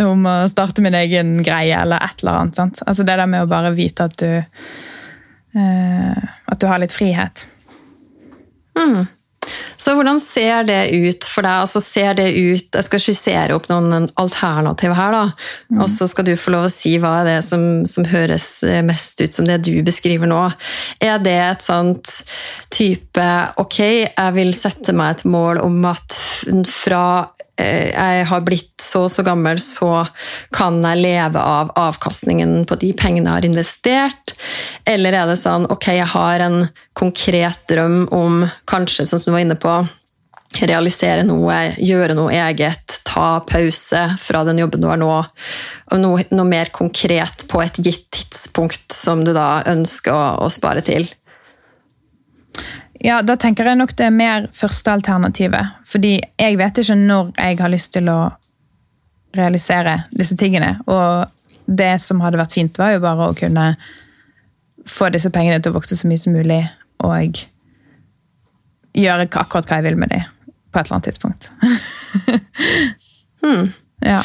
om 0.04 0.28
å 0.28 0.36
starte 0.52 0.84
min 0.84 0.96
egen 0.98 1.38
greie, 1.46 1.80
eller 1.80 2.02
et 2.04 2.22
eller 2.22 2.42
annet. 2.42 2.60
Sant? 2.60 2.84
Altså 2.84 3.06
det 3.08 3.16
der 3.16 3.30
med 3.30 3.46
å 3.46 3.50
bare 3.50 3.74
vite 3.76 4.10
at 4.10 4.16
du 4.20 4.30
eh, 5.56 6.24
At 6.46 6.60
du 6.60 6.68
har 6.68 6.82
litt 6.82 6.94
frihet. 6.94 7.46
Mm. 8.76 9.06
Så 9.78 9.92
hvordan 9.94 10.18
ser 10.20 10.64
det 10.66 10.80
ut 10.90 11.24
for 11.28 11.46
deg? 11.46 11.62
Altså 11.62 11.80
ser 11.84 12.16
det 12.18 12.26
ut, 12.34 12.66
Jeg 12.74 12.86
skal 12.88 13.02
skissere 13.02 13.54
opp 13.54 13.68
noen 13.70 14.08
alternativ 14.18 14.94
her, 14.96 15.14
da. 15.14 15.22
Mm. 15.70 15.82
og 15.84 15.90
så 15.92 16.08
skal 16.10 16.26
du 16.26 16.34
få 16.40 16.54
lov 16.54 16.66
å 16.66 16.72
si 16.72 16.96
hva 17.02 17.20
er 17.20 17.28
det 17.28 17.36
som, 17.46 17.84
som, 17.86 18.08
høres 18.10 18.48
mest 18.86 19.22
ut 19.22 19.36
som 19.36 19.46
det 19.46 19.60
du 19.68 19.74
beskriver 19.86 20.30
nå. 20.30 20.42
Er 20.98 21.22
det 21.22 21.38
et 21.44 21.66
sånt 21.66 22.18
type 22.74 23.28
Ok, 23.62 23.78
jeg 23.80 24.36
vil 24.36 24.52
sette 24.56 24.94
meg 24.96 25.16
et 25.16 25.26
mål 25.30 25.62
om 25.62 25.78
at 25.92 26.18
fra 26.66 27.06
Eh, 27.26 27.35
jeg 27.56 28.24
har 28.28 28.42
blitt 28.44 28.82
så 28.84 29.06
og 29.06 29.12
så 29.12 29.24
gammel, 29.24 29.60
så 29.62 30.04
kan 30.54 30.78
jeg 30.84 31.00
leve 31.00 31.40
av 31.40 31.72
avkastningen 31.78 32.66
på 32.68 32.78
de 32.82 32.92
pengene 32.98 33.30
jeg 33.30 33.38
har 33.38 33.48
investert? 33.48 34.34
Eller 34.84 35.16
er 35.16 35.30
det 35.30 35.38
sånn 35.40 35.68
ok, 35.72 35.88
jeg 35.96 36.10
har 36.12 36.44
en 36.44 36.66
konkret 36.96 37.64
drøm 37.70 38.04
om 38.14 38.42
kanskje, 38.68 39.08
som 39.08 39.22
du 39.24 39.32
var 39.32 39.44
inne 39.44 39.58
på, 39.60 39.78
realisere 40.64 41.24
noe, 41.26 41.56
gjøre 41.82 42.14
noe 42.16 42.32
eget, 42.36 43.00
ta 43.08 43.40
pause 43.48 44.02
fra 44.20 44.44
den 44.46 44.60
jobben 44.62 44.82
du 44.82 44.88
har 44.88 45.00
nå, 45.00 45.12
og 45.16 46.00
noe, 46.00 46.24
noe 46.32 46.48
mer 46.48 46.70
konkret 46.74 47.46
på 47.50 47.60
et 47.64 47.80
gitt 47.82 48.08
tidspunkt 48.14 48.94
som 48.94 49.24
du 49.26 49.32
da 49.36 49.64
ønsker 49.72 50.14
å, 50.14 50.46
å 50.46 50.52
spare 50.52 50.84
til? 50.86 51.08
Ja, 53.00 53.22
Da 53.22 53.36
tenker 53.36 53.64
jeg 53.68 53.78
nok 53.78 53.94
det 53.96 54.06
er 54.06 54.14
mer 54.14 54.48
første 54.56 54.92
alternativet. 54.92 55.74
Fordi 55.84 56.18
jeg 56.38 56.58
vet 56.58 56.78
ikke 56.78 56.96
når 56.98 57.32
jeg 57.36 57.58
har 57.60 57.72
lyst 57.72 57.92
til 57.92 58.08
å 58.08 58.20
realisere 59.36 60.02
disse 60.16 60.36
tingene. 60.36 60.78
Og 60.86 61.26
det 61.66 61.96
som 62.00 62.22
hadde 62.24 62.40
vært 62.40 62.56
fint, 62.56 62.78
var 62.78 62.94
jo 62.94 63.04
bare 63.04 63.28
å 63.28 63.36
kunne 63.36 63.72
få 64.86 65.10
disse 65.10 65.30
pengene 65.34 65.60
til 65.60 65.74
å 65.74 65.78
vokse 65.80 65.98
så 65.98 66.08
mye 66.08 66.20
som 66.20 66.36
mulig. 66.36 66.62
Og 67.04 67.42
gjøre 68.96 69.28
akkurat 69.28 69.68
hva 69.68 69.80
jeg 69.80 69.90
vil 69.90 69.98
med 70.00 70.14
dem 70.14 70.24
på 70.72 70.80
et 70.80 70.86
eller 70.86 70.98
annet 70.98 71.10
tidspunkt. 71.10 71.50
hmm. 73.44 73.74
Ja. 74.04 74.20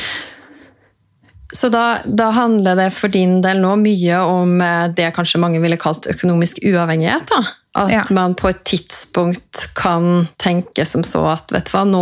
Så 1.53 1.69
da, 1.71 2.01
da, 2.05 2.25
handler 2.35 2.75
det 2.75 2.89
for 2.91 3.11
din 3.11 3.37
del 3.43 3.61
nå 3.63 3.69
mye 3.79 4.17
om 4.27 4.59
eh, 4.61 4.89
det 4.95 5.13
kanskje 5.15 5.39
mange 5.39 5.61
ville 5.63 5.77
kalt 5.79 6.09
økonomisk 6.11 6.59
uavhengighet? 6.67 7.31
da? 7.31 7.39
At 7.73 7.91
ja. 7.91 8.03
man 8.09 8.33
på 8.35 8.49
et 8.49 8.63
tidspunkt 8.67 9.69
kan 9.79 10.27
tenke 10.37 10.83
som 10.85 11.05
så 11.07 11.21
at 11.31 11.53
vet 11.55 11.69
du 11.69 11.71
hva, 11.71 11.85
nå, 11.87 12.01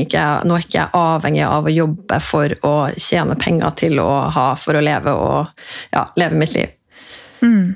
ikke 0.00 0.22
nå 0.48 0.56
er 0.56 0.64
ikke 0.64 0.78
jeg 0.78 0.96
avhengig 0.96 1.42
av 1.44 1.68
å 1.68 1.74
jobbe 1.74 2.20
for 2.24 2.54
å 2.64 2.74
tjene 2.96 3.36
penger 3.36 3.74
til 3.82 4.00
å 4.00 4.08
ha 4.32 4.46
for 4.56 4.78
å 4.78 4.82
leve 4.84 5.12
og 5.12 5.66
ja, 5.92 6.06
leve 6.16 6.40
mitt 6.40 6.56
liv. 6.56 6.72
Mm. 7.44 7.74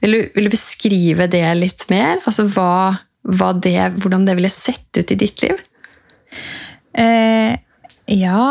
Vil, 0.00 0.16
du, 0.16 0.32
vil, 0.32 0.48
du, 0.48 0.52
beskrive 0.54 1.28
det 1.32 1.44
litt 1.60 1.84
mer? 1.92 2.22
Altså 2.24 2.48
hva, 2.48 2.96
hva 3.28 3.52
det, 3.52 3.76
hvordan 4.00 4.24
det 4.24 4.38
ville 4.40 4.52
sett 4.52 4.96
ut 4.96 5.12
i 5.12 5.20
ditt 5.20 5.44
liv? 5.44 5.60
Eh, 6.96 7.52
ja 8.12 8.42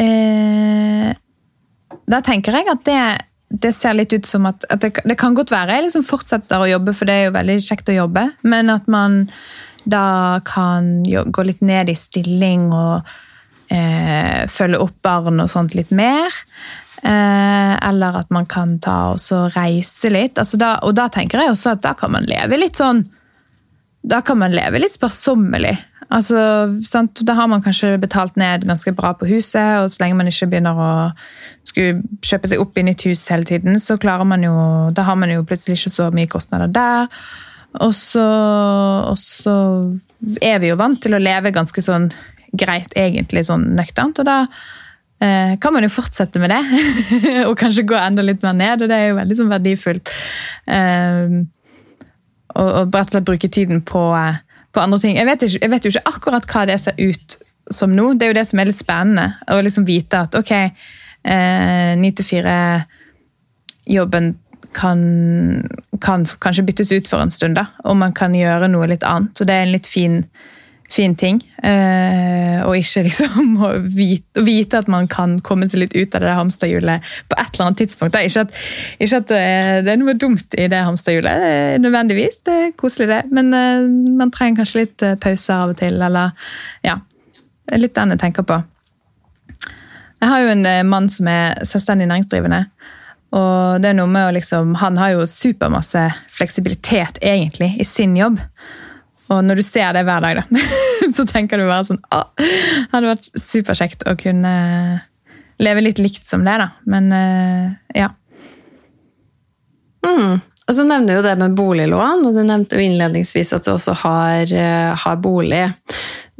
eh, 0.00 1.08
Da 2.08 2.18
tenker 2.24 2.56
jeg 2.56 2.68
at 2.72 2.82
det 2.88 3.00
det 3.48 3.72
ser 3.72 3.94
litt 3.94 4.12
ut 4.12 4.26
som 4.26 4.46
at, 4.48 4.64
at 4.72 4.82
det, 4.82 4.92
det, 5.04 5.16
kan 5.20 5.36
godt 5.36 5.52
være 5.54 5.76
jeg 5.76 5.86
liksom 5.86 6.06
fortsetter 6.06 6.62
å 6.62 6.70
jobbe, 6.70 6.94
for 6.96 7.08
det 7.08 7.14
er 7.14 7.28
jo 7.28 7.36
veldig 7.36 7.60
kjekt 7.62 7.92
å 7.92 8.00
jobbe, 8.00 8.24
men 8.42 8.72
at 8.74 8.88
man 8.90 9.22
da 9.86 10.40
kan 10.46 11.04
gå 11.06 11.46
litt 11.46 11.62
ned 11.62 11.92
i 11.92 11.94
stilling 11.94 12.72
og 12.74 13.06
eh, 13.70 14.42
følge 14.50 14.80
opp 14.82 14.96
barn 15.06 15.38
og 15.44 15.50
sånt 15.52 15.76
litt 15.78 15.92
mer. 15.94 16.34
Eh, 17.06 17.74
eller 17.86 18.18
at 18.18 18.32
man 18.34 18.48
kan 18.50 18.80
ta 18.82 19.14
og 19.14 19.54
reise 19.54 20.10
litt. 20.10 20.40
Altså 20.42 20.58
da, 20.58 20.72
og 20.82 20.96
da 20.98 21.06
tenker 21.12 21.44
jeg 21.44 21.54
også 21.54 21.76
at 21.76 21.84
da 21.86 21.94
kan 21.98 22.16
man 22.16 22.26
leve 22.26 22.58
litt 22.58 22.80
sånn 22.80 23.04
Da 24.06 24.20
kan 24.22 24.38
man 24.38 24.54
leve 24.54 24.78
litt 24.78 24.94
sparsommelig. 24.94 25.74
Altså, 26.16 26.38
sant? 26.86 27.20
Da 27.28 27.34
har 27.36 27.48
man 27.50 27.62
kanskje 27.64 27.96
betalt 28.00 28.38
ned 28.40 28.64
ganske 28.68 28.92
bra 28.96 29.12
på 29.18 29.28
huset, 29.28 29.82
og 29.82 29.90
så 29.92 30.00
lenge 30.00 30.16
man 30.16 30.30
ikke 30.30 30.48
begynner 30.52 30.78
å 30.80 30.92
kjøpe 31.76 32.48
seg 32.48 32.62
opp 32.62 32.78
i 32.78 32.86
nytt 32.86 33.04
hus 33.08 33.26
hele 33.32 33.44
tiden, 33.48 33.76
så 33.82 33.98
klarer 34.00 34.24
man 34.28 34.44
jo 34.46 34.54
Da 34.96 35.04
har 35.04 35.18
man 35.20 35.32
jo 35.32 35.44
plutselig 35.44 35.80
ikke 35.80 35.92
så 35.92 36.08
mye 36.14 36.30
kostnader 36.30 36.72
der. 36.72 37.10
Og 37.84 37.92
så, 37.94 38.24
og 39.10 39.18
så 39.20 39.56
er 40.40 40.62
vi 40.62 40.70
jo 40.70 40.78
vant 40.80 41.02
til 41.02 41.16
å 41.16 41.20
leve 41.20 41.52
ganske 41.52 41.84
sånn 41.84 42.08
greit, 42.56 42.94
egentlig 42.96 43.44
sånn 43.44 43.66
nøkternt, 43.76 44.22
og 44.22 44.28
da 44.28 44.38
eh, 45.20 45.58
kan 45.60 45.74
man 45.74 45.84
jo 45.84 45.92
fortsette 45.92 46.40
med 46.40 46.54
det. 46.54 46.62
og 47.48 47.58
kanskje 47.60 47.84
gå 47.90 47.98
enda 48.00 48.24
litt 48.24 48.46
mer 48.46 48.56
ned, 48.56 48.86
og 48.86 48.88
det 48.88 48.96
er 48.96 49.10
jo 49.10 49.20
veldig 49.20 49.38
sånn 49.42 49.52
verdifullt. 49.52 50.14
Eh, 50.72 51.36
og, 52.56 52.70
og 52.80 52.98
slett 53.10 53.28
bruke 53.28 53.52
tiden 53.52 53.84
på 53.84 54.06
eh, 54.16 54.40
på 54.76 54.84
andre 54.84 55.00
ting. 55.02 55.16
Jeg 55.16 55.28
vet, 55.28 55.42
ikke, 55.46 55.62
jeg 55.64 55.72
vet, 55.72 55.84
jo 55.84 55.92
ikke 55.94 56.12
akkurat 56.12 56.48
hva 56.52 56.64
det 56.68 56.78
ser 56.82 56.94
ut 57.00 57.38
som 57.74 57.94
nå. 57.96 58.12
Det 58.14 58.26
er 58.26 58.32
jo 58.34 58.38
det 58.38 58.48
som 58.50 58.60
er 58.60 58.68
litt 58.70 58.78
spennende. 58.80 59.26
Å 59.48 59.60
liksom 59.64 59.88
vite 59.88 60.24
at 60.26 60.36
ok, 60.38 60.52
ni 61.98 62.10
til 62.14 62.28
fire-jobben 62.28 64.26
kan, 64.76 65.00
kan, 66.04 66.26
kanskje 66.42 66.66
byttes 66.68 66.92
ut 66.92 67.08
for 67.08 67.24
en 67.24 67.32
stund, 67.32 67.56
da. 67.58 67.64
Og 67.88 67.96
man 67.98 68.12
kan 68.16 68.36
gjøre 68.36 68.68
noe 68.70 68.86
litt 68.90 69.06
annet. 69.06 69.32
Så 69.36 69.48
det 69.48 69.56
er 69.56 69.66
en 69.66 69.74
litt 69.74 69.88
fin 69.90 70.22
fin 70.92 71.14
ting. 71.18 71.40
Eh, 71.62 72.60
og 72.66 72.76
ikke 72.78 73.06
liksom 73.06 73.56
å 73.66 73.72
vite, 73.82 74.44
vite, 74.46 74.82
at 74.82 74.90
man 74.92 75.08
kan 75.10 75.38
komme 75.44 75.68
seg 75.68 75.82
litt 75.82 75.96
ut 75.96 76.14
av 76.16 76.24
det 76.24 76.36
hamsterhjulet 76.38 77.10
på 77.30 77.38
et 77.40 77.50
eller 77.50 77.66
annet 77.66 77.82
tidspunkt. 77.82 78.18
Ikke 78.20 78.46
at, 78.46 78.54
ikke 78.98 79.22
at 79.22 79.34
eh, 79.36 79.72
det 79.86 79.94
er 79.94 80.00
noe 80.02 80.16
dumt 80.18 80.56
i 80.58 80.68
det 80.72 80.84
hamsterhjulet, 80.86 81.80
nødvendigvis. 81.82 82.42
Det 82.46 82.60
er 82.60 82.72
koselig, 82.78 83.10
det. 83.12 83.22
Men 83.34 83.52
eh, 83.56 83.88
man 84.20 84.32
trenger 84.34 84.62
kanskje 84.62 84.84
litt 84.84 85.08
pause 85.22 85.58
av 85.58 85.74
og 85.74 85.82
til, 85.82 86.00
eller 86.02 86.48
ja. 86.86 87.00
Det 87.66 87.74
er 87.74 87.82
litt 87.82 87.96
den 87.96 88.14
jeg 88.14 88.22
tenker 88.22 88.46
på. 88.46 88.60
Jeg 90.22 90.30
har 90.30 90.42
jo 90.44 90.52
en 90.54 90.66
mann 90.88 91.08
som 91.12 91.26
er 91.28 91.66
selvstendig 91.66 92.06
næringsdrivende. 92.08 92.60
Og 93.36 93.82
det 93.82 93.90
er 93.90 93.96
noe 93.98 94.08
med 94.10 94.28
å 94.28 94.34
liksom, 94.36 94.76
Han 94.80 94.96
har 95.00 95.16
jo 95.16 95.26
supermasse 95.28 96.06
fleksibilitet, 96.32 97.18
egentlig, 97.20 97.74
i 97.82 97.84
sin 97.84 98.14
jobb. 98.16 98.38
Og 99.32 99.42
når 99.44 99.58
du 99.58 99.64
ser 99.66 99.92
det 99.96 100.04
hver 100.06 100.22
dag, 100.22 100.40
da, 100.42 100.64
så 101.16 101.26
tenker 101.28 101.58
du 101.58 101.66
bare 101.66 101.86
sånn 101.88 102.02
Å, 102.14 102.22
hadde 102.92 103.10
vært 103.10 103.30
superkjekt 103.40 104.06
å 104.06 104.14
kunne 104.20 104.52
leve 105.62 105.82
litt 105.82 106.02
likt 106.02 106.26
som 106.28 106.44
det, 106.46 106.58
da. 106.60 106.70
Men 106.84 107.08
eh, 107.16 107.72
ja. 107.96 108.10
Mm. 110.06 110.38
Og 110.66 110.74
så 110.74 110.82
nevner 110.82 111.14
du 111.14 111.18
jo 111.20 111.24
det 111.24 111.36
med 111.38 111.54
boliglån, 111.56 112.24
og 112.26 112.34
du 112.34 112.42
nevnte 112.42 112.78
jo 112.78 112.84
innledningsvis 112.84 113.54
at 113.56 113.66
du 113.66 113.72
også 113.76 113.94
har, 114.02 114.52
eh, 114.52 114.92
har 114.98 115.20
bolig. 115.22 115.64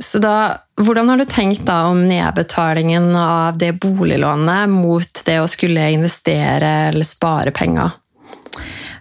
Så 0.02 0.20
da, 0.20 0.62
Hvordan 0.76 1.08
har 1.08 1.16
du 1.16 1.24
tenkt 1.24 1.62
da 1.64 1.86
om 1.88 2.02
nedbetalingen 2.04 3.14
av 3.16 3.56
det 3.56 3.70
boliglånet 3.80 4.68
mot 4.68 5.22
det 5.24 5.38
å 5.40 5.46
skulle 5.48 5.86
investere 5.94 6.90
eller 6.90 7.08
spare 7.08 7.48
penger? 7.56 7.94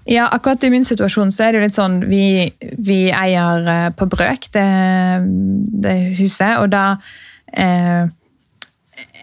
Ja, 0.06 0.28
akkurat 0.30 0.64
i 0.64 0.70
min 0.70 0.86
situasjon 0.86 1.32
så 1.34 1.48
er 1.48 1.54
det 1.54 1.60
jo 1.60 1.66
litt 1.66 1.78
sånn 1.78 1.96
Vi, 2.10 2.26
vi 2.86 3.00
eier 3.10 3.70
eh, 3.72 3.88
på 3.98 4.06
Brøk, 4.10 4.52
det, 4.54 4.68
det 5.82 5.96
huset, 6.20 6.60
og 6.62 6.70
da 6.76 6.84
eh, 7.50 8.06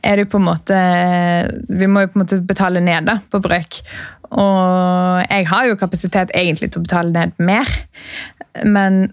er 0.02 0.18
det 0.18 0.24
jo 0.24 0.32
på 0.32 0.40
en 0.40 0.48
måte 0.48 0.80
Vi 1.70 1.86
må 1.86 2.02
jo 2.02 2.10
på 2.10 2.18
en 2.18 2.24
måte 2.24 2.40
betale 2.42 2.82
ned 2.82 3.06
da, 3.06 3.20
på 3.30 3.38
Brøk. 3.44 3.78
Og 4.32 5.22
jeg 5.28 5.46
har 5.52 5.68
jo 5.68 5.78
kapasitet 5.78 6.32
egentlig 6.34 6.72
til 6.72 6.80
å 6.80 6.86
betale 6.86 7.12
ned 7.12 7.34
mer, 7.38 7.68
men 8.64 9.04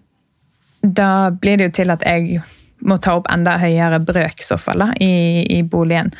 da 0.80 1.30
blir 1.36 1.60
det 1.60 1.68
jo 1.68 1.74
til 1.82 1.92
at 1.92 2.06
jeg 2.08 2.40
må 2.88 2.96
ta 3.04 3.18
opp 3.20 3.28
enda 3.32 3.58
høyere 3.60 4.00
brøk 4.00 4.40
i 5.04 5.12
i 5.58 5.62
boligen. 5.64 6.14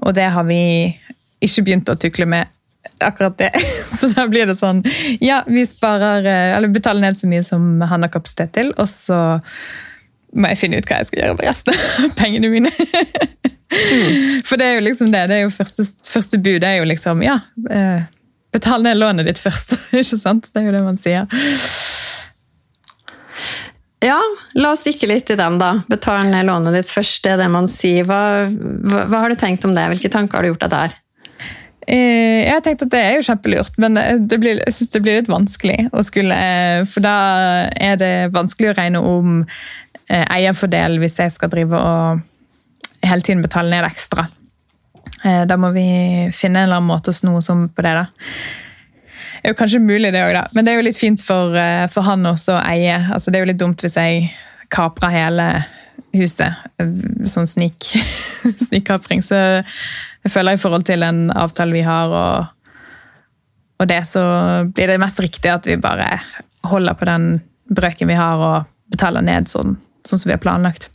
Og 0.00 0.14
det 0.14 0.30
har 0.32 0.44
vi 0.48 0.96
ikke 1.44 1.62
begynt 1.62 1.92
å 1.92 1.98
tukle 2.00 2.26
med 2.26 2.48
akkurat 3.04 3.38
det. 3.38 3.50
Så 3.98 4.10
da 4.14 4.26
blir 4.30 4.48
det 4.48 4.56
sånn 4.58 4.82
Ja, 5.24 5.42
vi 5.46 5.64
sparer, 5.66 6.24
eh, 6.24 6.56
eller 6.56 6.72
betaler 6.72 7.04
ned 7.04 7.18
så 7.18 7.30
mye 7.30 7.44
som 7.46 7.80
han 7.80 8.04
har 8.04 8.12
kapasitet 8.12 8.54
til, 8.56 8.72
og 8.76 8.88
så 8.90 9.18
må 10.36 10.50
jeg 10.52 10.60
finne 10.60 10.80
ut 10.80 10.88
hva 10.88 11.00
jeg 11.00 11.08
skal 11.08 11.22
gjøre 11.22 11.38
med 11.38 11.48
resten 11.48 11.78
av 12.04 12.14
pengene 12.18 12.50
mine. 12.52 12.72
Mm. 13.72 14.42
For 14.48 14.60
det 14.60 14.66
er 14.66 14.78
jo 14.78 14.84
liksom 14.84 15.12
det. 15.12 15.26
det 15.30 15.38
er 15.38 15.46
jo 15.46 15.54
første, 15.54 15.86
første 16.08 16.40
bud 16.40 16.64
er 16.64 16.80
jo 16.80 16.88
liksom 16.88 17.22
Ja, 17.24 17.40
eh, 17.72 18.04
betal 18.54 18.84
ned 18.84 19.00
lånet 19.00 19.28
ditt 19.28 19.40
først. 19.40 19.76
Ikke 20.02 20.20
sant? 20.20 20.50
Det 20.52 20.62
er 20.62 20.68
jo 20.68 20.76
det 20.76 20.84
man 20.84 21.00
sier. 21.00 21.28
Ja, 24.04 24.20
la 24.54 24.70
oss 24.76 24.84
dykke 24.86 25.08
litt 25.10 25.30
i 25.34 25.36
den, 25.38 25.58
da. 25.58 25.72
Betal 25.90 26.28
ned 26.30 26.46
lånet 26.46 26.76
ditt 26.76 26.90
først, 26.90 27.24
det 27.24 27.34
er 27.34 27.42
det 27.42 27.48
man 27.50 27.66
sier. 27.72 28.06
Hva, 28.06 28.46
hva, 28.46 29.04
hva 29.10 29.24
har 29.24 29.32
du 29.32 29.40
tenkt 29.40 29.66
om 29.66 29.74
det? 29.74 29.88
Hvilke 29.94 30.12
tanker 30.12 30.38
har 30.38 30.46
du 30.46 30.52
gjort 30.52 30.66
deg 30.66 30.74
der? 30.76 30.98
Eh, 31.88 32.44
jeg 32.44 32.62
tenkte 32.64 32.84
at 32.84 32.92
det 32.92 33.00
er 33.00 33.14
jo 33.16 33.24
kjempelurt, 33.24 33.76
men 33.80 33.96
blir, 34.28 34.58
jeg 34.60 34.74
syns 34.76 34.90
det 34.92 35.00
blir 35.04 35.20
litt 35.22 35.30
vanskelig 35.32 35.86
å 35.96 36.02
skulle 36.04 36.36
eh, 36.36 36.82
For 36.88 37.00
da 37.04 37.14
er 37.72 37.96
det 38.00 38.14
vanskelig 38.34 38.74
å 38.74 38.74
regne 38.76 39.00
om 39.00 39.38
eh, 39.40 40.24
eierfordel 40.26 40.98
hvis 41.00 41.16
jeg 41.22 41.32
skal 41.32 41.52
drive 41.54 41.80
og 41.80 43.06
hele 43.08 43.24
tiden 43.24 43.44
betale 43.44 43.72
ned 43.72 43.86
ekstra. 43.88 44.26
Da 45.18 45.56
må 45.58 45.70
vi 45.74 45.84
finne 46.36 46.60
en 46.60 46.66
eller 46.66 46.78
annen 46.78 46.90
måte 46.90 47.10
å 47.10 47.16
sno 47.16 47.38
oss 47.38 47.48
om 47.50 47.64
på 47.72 47.82
det. 47.82 47.94
da. 47.96 48.04
Det 49.38 49.48
er 49.48 49.54
jo 49.54 49.58
kanskje 49.58 49.80
mulig, 49.82 50.10
det 50.14 50.20
òg. 50.22 50.36
Men 50.54 50.66
det 50.66 50.72
er 50.72 50.78
jo 50.78 50.84
litt 50.86 50.98
fint 50.98 51.22
for, 51.24 51.54
for 51.90 52.06
han 52.06 52.26
også 52.28 52.58
å 52.58 52.60
eie. 52.68 52.98
Altså, 53.14 53.30
det 53.30 53.38
er 53.38 53.46
jo 53.46 53.50
litt 53.52 53.60
dumt 53.62 53.82
hvis 53.82 53.96
jeg 53.98 54.28
kaprer 54.74 55.14
hele 55.14 55.48
huset. 56.16 56.54
Sånn 57.28 57.48
snik, 57.48 57.90
snikkapring. 58.68 59.22
Så 59.24 59.38
jeg 59.38 60.32
føler 60.32 60.56
i 60.56 60.60
forhold 60.60 60.86
til 60.88 61.04
den 61.04 61.28
avtalen 61.34 61.76
vi 61.76 61.84
har, 61.86 62.12
og, 62.12 62.82
og 63.78 63.90
det, 63.90 64.02
så 64.10 64.22
blir 64.68 64.92
det 64.92 65.00
mest 65.02 65.20
riktig 65.22 65.52
at 65.52 65.68
vi 65.68 65.78
bare 65.80 66.08
holder 66.68 66.98
på 66.98 67.08
den 67.08 67.30
brøken 67.68 68.10
vi 68.10 68.18
har, 68.18 68.40
og 68.42 68.92
betaler 68.92 69.24
ned 69.24 69.50
sånn, 69.50 69.76
sånn 70.08 70.22
som 70.22 70.30
vi 70.30 70.36
har 70.36 70.42
planlagt. 70.42 70.88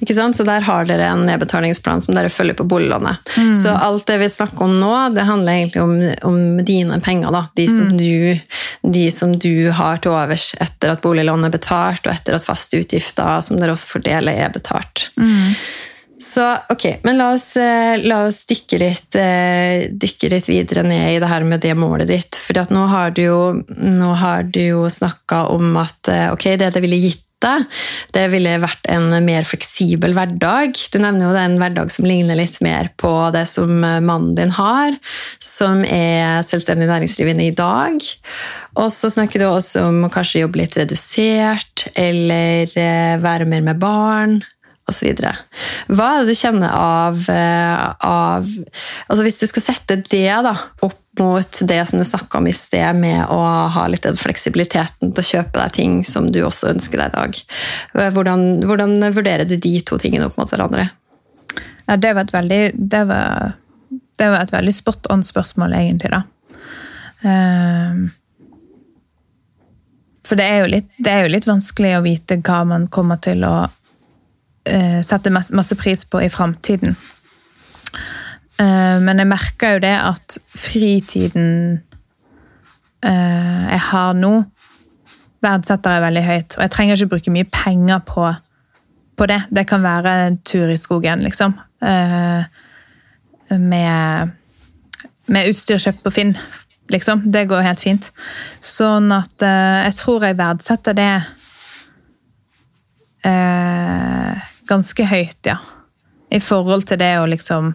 Ikke 0.00 0.16
sant? 0.16 0.36
Så 0.36 0.46
der 0.48 0.64
har 0.64 0.86
dere 0.88 1.10
en 1.12 1.26
nedbetalingsplan 1.28 2.02
som 2.04 2.16
dere 2.16 2.32
følger 2.32 2.56
på 2.58 2.66
boliglånet. 2.70 3.20
Mm. 3.36 3.52
Så 3.58 3.74
alt 3.74 4.06
det 4.08 4.18
vi 4.22 4.30
snakker 4.32 4.64
om 4.66 4.78
nå, 4.80 4.94
det 5.14 5.26
handler 5.28 5.58
egentlig 5.58 5.82
om, 5.82 5.94
om 6.30 6.64
dine 6.64 7.00
penger. 7.04 7.34
da. 7.34 7.44
De 7.56 7.68
som, 7.68 7.92
mm. 7.92 7.98
du, 8.00 8.90
de 8.96 9.04
som, 9.14 9.36
du, 9.38 9.70
har 9.76 10.00
til 10.00 10.14
overs 10.14 10.50
etter 10.60 10.94
at 10.94 11.04
boliglånet 11.04 11.50
er 11.50 11.58
betalt, 11.58 12.06
og 12.06 12.14
etter 12.14 12.38
at 12.38 12.46
faste 12.46 12.80
utgifter 12.80 13.44
som 13.44 13.60
dere 13.60 13.76
også 13.76 13.94
fordeler, 13.98 14.40
er 14.40 14.52
betalt. 14.54 15.10
Mm. 15.20 15.54
Så 16.20 16.44
ok, 16.68 17.00
men 17.02 17.16
la 17.16 17.30
oss, 17.32 17.56
eh, 17.56 17.96
la 18.04 18.26
oss 18.26 18.42
dykke, 18.46 18.78
litt, 18.78 19.16
eh, 19.16 19.86
dykke, 19.88 20.28
litt, 20.28 20.48
videre 20.50 20.82
ned 20.84 21.14
i 21.14 21.20
det 21.22 21.30
her 21.30 21.46
med 21.48 21.62
det 21.64 21.72
målet 21.80 22.10
ditt. 22.10 22.36
For 22.36 22.60
nå 22.68 22.82
har 22.92 23.14
du 23.16 23.22
jo, 23.22 23.40
nå 23.80 24.10
jo 24.52 24.84
snakka 24.92 25.46
om 25.54 25.76
at 25.80 26.12
eh, 26.12 26.28
ok, 26.34 26.44
det 26.60 26.74
det 26.76 26.84
ville 26.84 27.00
gitt 27.00 27.24
det 28.14 28.26
ville 28.32 28.58
vært 28.62 28.86
en 28.92 29.08
mer 29.24 29.46
fleksibel 29.48 30.14
hverdag. 30.16 30.76
Du 30.92 30.98
nevner 31.00 31.26
jo 31.26 31.32
det 31.34 31.42
er 31.42 31.48
en 31.48 31.58
hverdag 31.60 31.92
som 31.94 32.08
ligner 32.08 32.38
litt 32.38 32.60
mer 32.64 32.92
på 33.00 33.12
det 33.34 33.46
som 33.50 33.72
mannen 33.80 34.36
din 34.38 34.52
har, 34.56 34.96
som 35.42 35.84
er 35.86 36.44
selvstendig 36.46 36.90
næringsdrivende 36.90 37.48
i 37.48 37.56
dag. 37.56 37.98
Og 38.78 38.88
så 38.94 39.10
snakker 39.12 39.42
du 39.42 39.48
også 39.48 39.88
om 39.88 40.04
å 40.06 40.12
kanskje 40.12 40.44
jobbe 40.44 40.62
litt 40.62 40.78
redusert, 40.78 41.88
eller 41.98 42.70
være 43.24 43.48
mer 43.48 43.68
med 43.72 43.80
barn 43.82 44.40
osv. 44.90 45.20
Hva 45.90 46.08
er 46.10 46.24
det 46.24 46.34
du 46.34 46.38
kjenner 46.38 46.72
av, 46.74 47.22
eh, 47.30 47.84
av 48.06 48.48
altså 49.08 49.22
Hvis 49.26 49.40
du 49.40 49.46
skal 49.50 49.66
sette 49.70 50.00
det 50.10 50.26
da, 50.46 50.54
opp 50.86 50.99
mot 51.18 51.58
det 51.60 51.86
som 51.86 51.98
du 51.98 52.04
snakka 52.04 52.38
om 52.38 52.46
i 52.46 52.52
sted, 52.52 52.96
med 52.96 53.24
å 53.28 53.38
ha 53.74 53.86
litt 53.90 54.06
den 54.06 54.18
fleksibiliteten 54.18 55.10
til 55.10 55.22
å 55.22 55.30
kjøpe 55.30 55.58
deg 55.58 55.74
ting 55.74 56.04
som 56.06 56.30
du 56.32 56.42
også 56.46 56.70
ønsker 56.70 57.02
deg 57.02 57.10
i 57.10 57.16
dag. 57.16 57.40
Hvordan, 58.14 58.46
hvordan 58.68 58.94
vurderer 59.14 59.48
du 59.48 59.56
de 59.56 59.74
to 59.82 59.98
tingene 60.00 60.28
opp 60.28 60.38
mot 60.38 60.50
hverandre? 60.50 60.88
Ja, 61.88 61.96
det 61.98 62.14
var 62.14 62.28
et 62.28 62.34
veldig, 62.34 62.62
det 62.78 63.02
var, 63.10 63.56
det 63.90 64.30
var 64.30 64.44
et 64.44 64.54
veldig 64.54 64.74
spot 64.76 65.10
on-spørsmål, 65.10 65.74
egentlig. 65.80 66.14
da. 66.14 66.22
Uh, 67.20 68.06
for 70.24 70.38
det 70.38 70.46
er, 70.46 70.68
litt, 70.70 70.90
det 71.02 71.10
er, 71.10 71.24
jo 71.26 71.34
litt, 71.34 71.50
vanskelig 71.50 71.96
å 71.98 72.04
vite 72.06 72.38
hva 72.38 72.62
man 72.68 72.86
kommer 72.92 73.18
til 73.22 73.42
å 73.48 73.54
sette 75.02 75.32
masse 75.32 75.74
pris 75.74 76.04
på 76.06 76.20
i 76.22 76.28
framtiden. 76.30 76.92
Uh, 78.60 79.00
men 79.00 79.22
jeg 79.22 79.28
merker 79.30 79.76
jo 79.76 79.82
det 79.86 79.94
at 79.96 80.36
fritiden 80.52 81.80
uh, 83.06 83.64
jeg 83.70 83.80
har 83.88 84.18
nå, 84.18 84.32
verdsetter 85.40 85.96
jeg 85.96 86.04
veldig 86.04 86.24
høyt. 86.26 86.56
Og 86.58 86.64
jeg 86.66 86.72
trenger 86.74 86.98
ikke 86.98 87.12
bruke 87.14 87.34
mye 87.34 87.48
penger 87.48 88.02
på, 88.04 88.26
på 89.16 89.28
det. 89.30 89.40
Det 89.48 89.64
kan 89.70 89.84
være 89.84 90.16
en 90.26 90.40
tur 90.44 90.68
i 90.68 90.76
skogen, 90.80 91.24
liksom. 91.24 91.56
med, 93.50 94.32
med 95.32 95.48
utstyr 95.48 95.80
kjøpt 95.80 96.02
på 96.04 96.12
Finn, 96.12 96.34
liksom. 96.92 97.22
Det 97.32 97.46
går 97.48 97.64
helt 97.64 97.80
fint. 97.80 98.10
Sånn 98.60 99.08
at 99.16 99.40
jeg 99.40 99.96
tror 99.96 100.28
jeg 100.28 100.36
verdsetter 100.36 100.98
det 100.98 101.14
eh, 103.24 104.48
ganske 104.68 105.06
høyt, 105.06 105.40
ja. 105.46 105.56
I 106.30 106.38
forhold 106.42 106.86
til 106.86 107.00
det 107.00 107.14
å 107.18 107.26
liksom 107.26 107.72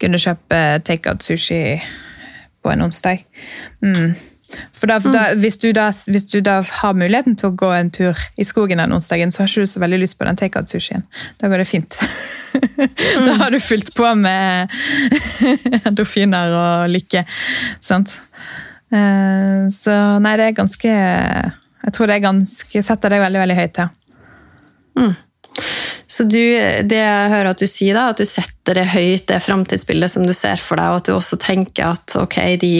kunne 0.00 0.20
kjøpe 0.22 0.62
takeout-sushi 0.86 1.60
på 2.62 2.72
en 2.72 2.84
onsdag. 2.88 3.24
Mm. 3.84 4.16
For, 4.48 4.88
da, 4.88 4.96
for 5.00 5.12
da, 5.12 5.26
mm. 5.34 5.42
hvis, 5.42 5.58
du 5.60 5.68
da, 5.76 5.90
hvis, 6.08 6.24
du 6.30 6.38
da, 6.44 6.60
har 6.80 6.96
muligheten 6.96 7.36
til 7.36 7.50
å 7.50 7.56
gå 7.58 7.68
en 7.74 7.90
tur 7.92 8.16
i 8.40 8.46
skogen 8.48 8.80
den 8.80 8.94
onsdagen, 8.96 9.32
så 9.34 9.42
har 9.42 9.50
ikke 9.50 9.66
du 9.66 9.72
så 9.74 9.82
veldig 9.82 9.98
lyst 10.00 10.16
på 10.18 10.24
den 10.28 10.38
takeout-sushien. 10.40 11.04
Da 11.40 11.50
går 11.52 11.62
det 11.62 11.68
fint. 11.68 11.98
mm. 12.54 13.26
Da 13.26 13.36
har 13.42 13.52
du 13.52 13.60
fylt 13.60 13.92
på 13.96 14.08
med 14.16 14.72
endorfiner 15.88 16.56
og 16.56 16.94
lykke. 16.94 17.26
Sant? 17.84 18.16
Uh, 18.88 19.68
så 19.74 19.94
nei, 20.24 20.38
det 20.40 20.46
er 20.46 20.54
ganske 20.56 20.88
Jeg 20.88 21.90
tror 21.92 22.08
det 22.08 22.14
er 22.14 22.22
ganske 22.24 22.80
Setter 22.80 23.12
deg 23.12 23.20
veldig, 23.20 23.40
veldig 23.42 23.56
høyt, 23.58 23.80
ja. 23.82 23.90
Mm. 24.96 25.12
Så 26.08 26.24
du, 26.24 26.40
det 26.88 26.98
jeg 26.98 27.30
hører 27.32 27.50
at 27.52 27.60
du 27.60 27.66
sier, 27.68 27.96
da, 27.96 28.08
at 28.12 28.20
du 28.20 28.26
setter 28.28 28.78
det 28.78 28.86
høyt, 28.94 29.26
det 29.28 29.40
framtidsbildet 29.44 30.12
som 30.14 30.24
du 30.26 30.32
ser 30.36 30.60
for 30.62 30.80
deg, 30.80 30.92
og 30.92 31.02
at 31.02 31.08
du 31.08 31.14
også 31.14 31.38
tenker 31.42 31.92
at 31.92 32.16
ok, 32.18 32.38
de, 32.62 32.72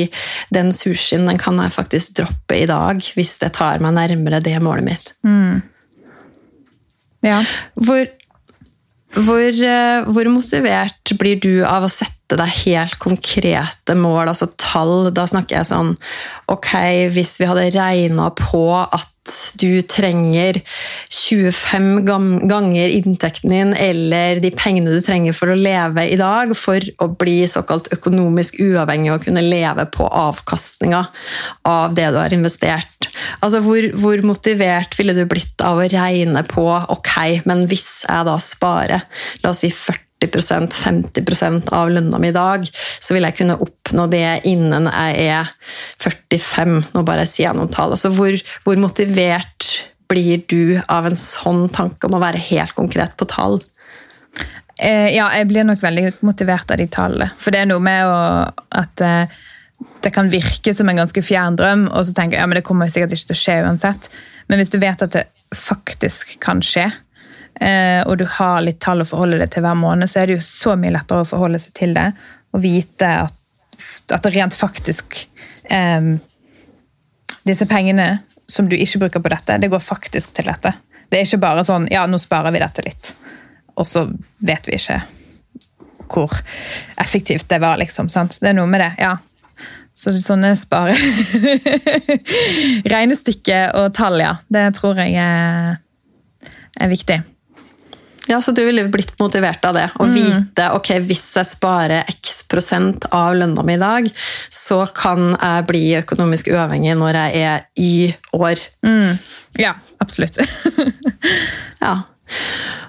den 0.54 0.72
sushien 0.74 1.28
den 1.28 1.40
kan 1.40 1.60
jeg 1.60 1.74
faktisk 1.76 2.16
droppe 2.22 2.56
i 2.56 2.68
dag 2.68 3.02
hvis 3.16 3.36
det 3.42 3.52
tar 3.58 3.82
meg 3.84 3.96
nærmere 3.98 4.40
det 4.44 4.56
målet 4.64 4.88
mitt. 4.88 5.12
Mm. 5.26 5.60
Ja. 7.26 7.42
Hvor, 7.74 8.06
hvor, 9.18 9.42
eh, 9.42 10.08
hvor, 10.08 10.30
motivert 10.30 11.12
blir 11.20 11.40
du 11.42 11.52
av 11.66 11.86
å 11.86 11.92
sette 11.92 12.38
deg 12.38 12.56
helt 12.64 12.98
konkrete 13.02 13.96
mål, 13.98 14.30
altså 14.30 14.50
tall? 14.60 15.10
Da 15.16 15.26
snakker 15.28 15.58
jeg 15.58 15.70
sånn 15.70 15.94
Ok, 16.52 16.72
hvis 17.14 17.38
vi 17.40 17.48
hadde 17.48 17.70
regna 17.74 18.28
på 18.36 18.62
at 18.78 19.08
du 19.60 19.82
trenger 19.82 20.60
25 21.10 22.04
ganger 22.48 22.94
inntekten 22.98 23.52
din 23.52 23.74
eller 23.74 24.40
de 24.42 24.50
pengene 24.54 24.92
du 24.92 25.00
trenger 25.04 25.36
for 25.36 25.52
å 25.52 25.58
leve 25.58 26.06
i 26.08 26.18
dag 26.20 26.54
for 26.58 26.82
å 27.02 27.10
bli 27.20 27.42
såkalt 27.50 27.90
økonomisk 27.94 28.60
uavhengig 28.62 29.12
og 29.14 29.28
kunne 29.28 29.44
leve 29.44 29.86
på 29.94 30.08
avkastninga 30.08 31.04
av 31.68 31.94
det 31.98 32.10
du 32.14 32.20
har 32.20 32.34
investert. 32.34 33.08
Altså, 33.40 33.62
hvor, 33.64 33.90
hvor, 33.98 34.24
motivert 34.26 34.96
ville 34.98 35.14
du 35.16 35.24
blitt 35.30 35.62
av 35.64 35.80
å 35.80 35.88
regne 35.88 36.42
på 36.48 36.66
ok, 36.66 37.14
men 37.48 37.64
hvis 37.70 38.02
jeg 38.08 38.28
da 38.28 38.36
sparer 38.42 39.06
la 39.44 39.54
oss 39.54 39.64
si 39.64 39.72
40 39.72 40.07
40 40.20 41.70
av 41.74 41.90
lønna 41.92 42.18
mi 42.18 42.28
i 42.32 42.34
dag, 42.34 42.66
så 43.00 43.14
vil 43.14 43.26
jeg 43.28 43.38
kunne 43.38 43.58
oppnå 43.62 44.08
det 44.10 44.40
innen 44.50 44.88
jeg 44.90 45.28
er 45.28 45.52
45. 46.02 46.80
Nå 46.94 47.04
bare 47.06 47.26
sier 47.28 47.50
jeg 47.50 47.58
noen 47.58 47.72
tall. 47.72 47.94
Altså 47.94 48.10
hvor, 48.14 48.34
hvor 48.64 48.76
motivert 48.80 49.70
blir 50.08 50.42
du 50.48 50.80
av 50.88 51.06
en 51.06 51.18
sånn 51.18 51.68
tanke 51.70 52.08
om 52.08 52.16
å 52.16 52.22
være 52.22 52.40
helt 52.50 52.74
konkret 52.76 53.14
på 53.20 53.28
tall? 53.28 53.60
Eh, 54.78 55.10
ja, 55.14 55.26
jeg 55.34 55.48
blir 55.50 55.66
nok 55.66 55.82
veldig 55.82 56.12
motivert 56.26 56.70
av 56.70 56.78
de 56.80 56.86
tallene. 56.90 57.32
For 57.42 57.54
det 57.54 57.64
er 57.64 57.70
noe 57.70 57.82
med 57.82 58.06
å, 58.06 58.18
at 58.78 59.02
eh, 59.04 59.38
det 60.04 60.12
kan 60.14 60.30
virke 60.30 60.74
som 60.74 60.88
en 60.90 61.00
ganske 61.02 61.22
fjern 61.22 61.58
drøm, 61.58 61.88
og 61.90 62.06
så 62.06 62.14
tenker 62.14 62.38
jeg 62.38 62.44
ja, 62.44 62.50
men 62.50 62.58
det 62.60 62.66
kommer 62.66 62.90
sikkert 62.90 63.14
ikke 63.16 63.32
til 63.32 63.38
å 63.38 63.42
skje 63.42 63.58
uansett. 63.66 64.08
Men 64.48 64.62
hvis 64.62 64.72
du 64.72 64.78
vet 64.80 65.02
at 65.04 65.14
det 65.14 65.26
faktisk 65.56 66.36
kan 66.44 66.62
skje, 66.64 66.86
og 67.58 68.18
du 68.20 68.22
har 68.38 68.60
litt 68.62 68.78
tall 68.78 69.02
å 69.02 69.06
forholde 69.08 69.40
deg 69.40 69.50
til 69.50 69.64
hver 69.64 69.74
måned, 69.74 70.06
så 70.06 70.20
er 70.20 70.30
det 70.30 70.36
jo 70.36 70.44
så 70.46 70.76
mye 70.78 70.92
lettere 70.94 71.24
å 71.24 71.28
forholde 71.28 71.58
seg 71.58 71.74
til 71.74 71.96
det 71.96 72.12
og 72.54 72.62
vite 72.62 73.08
at, 73.24 73.34
at 74.14 74.24
det 74.24 74.32
rent 74.36 74.56
faktisk 74.56 75.18
um, 75.72 76.16
Disse 77.48 77.66
pengene 77.68 78.18
som 78.48 78.68
du 78.68 78.76
ikke 78.76 79.02
bruker 79.04 79.22
på 79.24 79.30
dette, 79.32 79.56
det 79.60 79.70
går 79.72 79.80
faktisk 79.80 80.34
til 80.36 80.48
dette. 80.48 80.72
Det 81.08 81.18
er 81.18 81.26
ikke 81.26 81.40
bare 81.40 81.64
sånn 81.64 81.86
ja, 81.92 82.02
nå 82.08 82.18
sparer 82.20 82.52
vi 82.52 82.60
dette 82.60 82.84
litt, 82.84 83.10
og 83.76 83.86
så 83.88 84.06
vet 84.44 84.68
vi 84.68 84.76
ikke 84.76 84.98
hvor 86.08 86.32
effektivt 86.96 87.48
det 87.48 87.58
var, 87.60 87.76
liksom. 87.80 88.08
sant? 88.08 88.38
Det 88.40 88.50
er 88.50 88.56
noe 88.56 88.68
med 88.68 88.80
det, 88.80 88.92
ja. 89.00 89.16
Så 89.96 90.12
sånne 90.22 90.52
spare 90.56 90.94
Regnestykke 92.92 93.58
og 93.76 93.90
tall, 93.96 94.20
ja. 94.22 94.36
Det 94.48 94.68
tror 94.78 95.00
jeg 95.02 95.16
er, 95.20 95.80
er 96.80 96.92
viktig. 96.92 97.18
Ja, 98.28 98.42
Så 98.42 98.52
du 98.52 98.60
ville 98.64 98.84
blitt 98.92 99.14
motivert 99.20 99.64
av 99.64 99.76
det? 99.78 99.86
Å 99.96 100.04
mm. 100.04 100.14
vite 100.14 100.68
ok, 100.76 100.90
hvis 101.08 101.24
jeg 101.38 101.48
sparer 101.48 102.10
x 102.12 102.42
prosent 102.48 103.06
av 103.14 103.32
lønna 103.38 103.64
mi 103.64 103.78
i 103.78 103.80
dag, 103.80 104.10
så 104.52 104.82
kan 104.92 105.32
jeg 105.32 105.66
bli 105.70 105.84
økonomisk 106.02 106.50
uavhengig 106.52 106.96
når 107.00 107.18
jeg 107.22 107.48
er 107.48 107.66
i 107.80 107.94
år. 108.36 108.60
Mm. 108.84 109.16
Ja, 109.58 109.74
absolutt. 110.04 110.40
ja. 111.86 111.94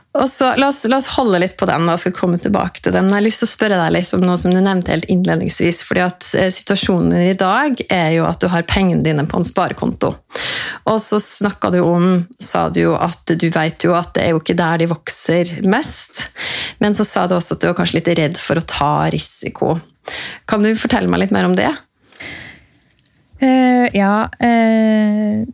Så, 0.09 0.55
la 0.55 0.67
oss, 0.67 0.85
la, 0.89 0.97
oss, 0.97 1.07
holde 1.07 1.37
litt 1.39 1.57
på 1.57 1.67
den. 1.69 1.85
da, 1.85 1.93
skal 1.97 2.13
komme 2.17 2.39
tilbake 2.41 2.81
til 2.81 2.93
den. 2.95 3.11
Jeg 3.11 3.13
har 3.13 3.23
lyst 3.23 3.43
til 3.43 3.45
å 3.45 3.51
spørre 3.51 3.77
deg 3.77 3.91
litt 3.93 4.13
om 4.17 4.23
noe 4.25 4.39
som 4.41 4.53
du 4.55 4.57
nevnte 4.57 4.89
helt 4.89 5.05
innledningsvis. 5.05 5.83
fordi 5.85 6.01
at 6.01 6.29
eh, 6.33 6.49
Situasjonen 6.53 7.13
i 7.29 7.35
dag 7.37 7.77
er 7.93 8.15
jo 8.15 8.25
at 8.25 8.41
du 8.41 8.47
har 8.49 8.65
pengene 8.65 9.05
dine 9.05 9.27
på 9.29 9.37
en 9.37 9.45
sparekonto. 9.45 10.09
Og 10.89 10.97
så 11.03 11.19
snakka 11.21 11.69
du 11.75 11.79
om, 11.83 12.07
sa 12.41 12.65
du 12.73 12.81
jo 12.87 12.95
at 12.97 13.35
du 13.37 13.47
vet 13.53 13.85
jo 13.85 13.93
at 13.93 14.15
det 14.17 14.25
er 14.25 14.33
jo 14.33 14.41
ikke 14.41 14.57
der 14.57 14.81
de 14.81 14.89
vokser 14.89 15.53
mest. 15.69 16.25
Men 16.81 16.97
så 16.97 17.05
sa 17.05 17.27
du 17.29 17.37
også 17.37 17.59
at 17.59 17.61
du 17.61 17.69
er 17.69 17.77
kanskje 17.77 18.01
litt 18.01 18.11
redd 18.17 18.41
for 18.41 18.57
å 18.57 18.65
ta 18.65 18.91
risiko. 19.13 19.75
Kan 20.49 20.65
du 20.65 20.73
fortelle 20.73 21.11
meg 21.11 21.27
litt 21.27 21.37
mer 21.37 21.45
om 21.45 21.53
det? 21.53 21.69
Uh, 23.39 23.85
ja 23.93 24.25
uh 24.41 25.47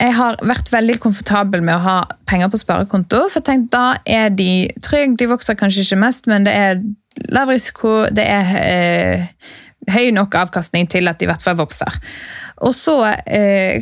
jeg 0.00 0.14
har 0.16 0.38
vært 0.46 0.70
veldig 0.72 0.96
komfortabel 1.02 1.62
med 1.64 1.76
å 1.76 1.84
ha 1.84 1.96
penger 2.28 2.48
på 2.52 2.60
sparekonto. 2.62 3.26
For 3.32 3.44
tenk, 3.44 3.68
da 3.72 3.98
er 4.08 4.32
de 4.32 4.70
trygge, 4.84 5.18
de 5.20 5.28
vokser 5.28 5.58
kanskje 5.60 5.84
ikke 5.84 6.00
mest, 6.00 6.28
men 6.30 6.46
det 6.48 6.54
er 6.56 6.80
lav 7.28 7.52
risiko, 7.52 8.06
det 8.14 8.24
er 8.24 8.54
eh, 8.62 9.26
høy 9.90 10.10
nok 10.16 10.36
avkastning 10.40 10.88
til 10.90 11.10
at 11.10 11.20
de 11.20 11.28
i 11.28 11.30
hvert 11.30 11.44
fall 11.44 11.58
vokser. 11.60 12.00
Og 12.60 12.74
så 12.76 12.96
eh, 13.24 13.80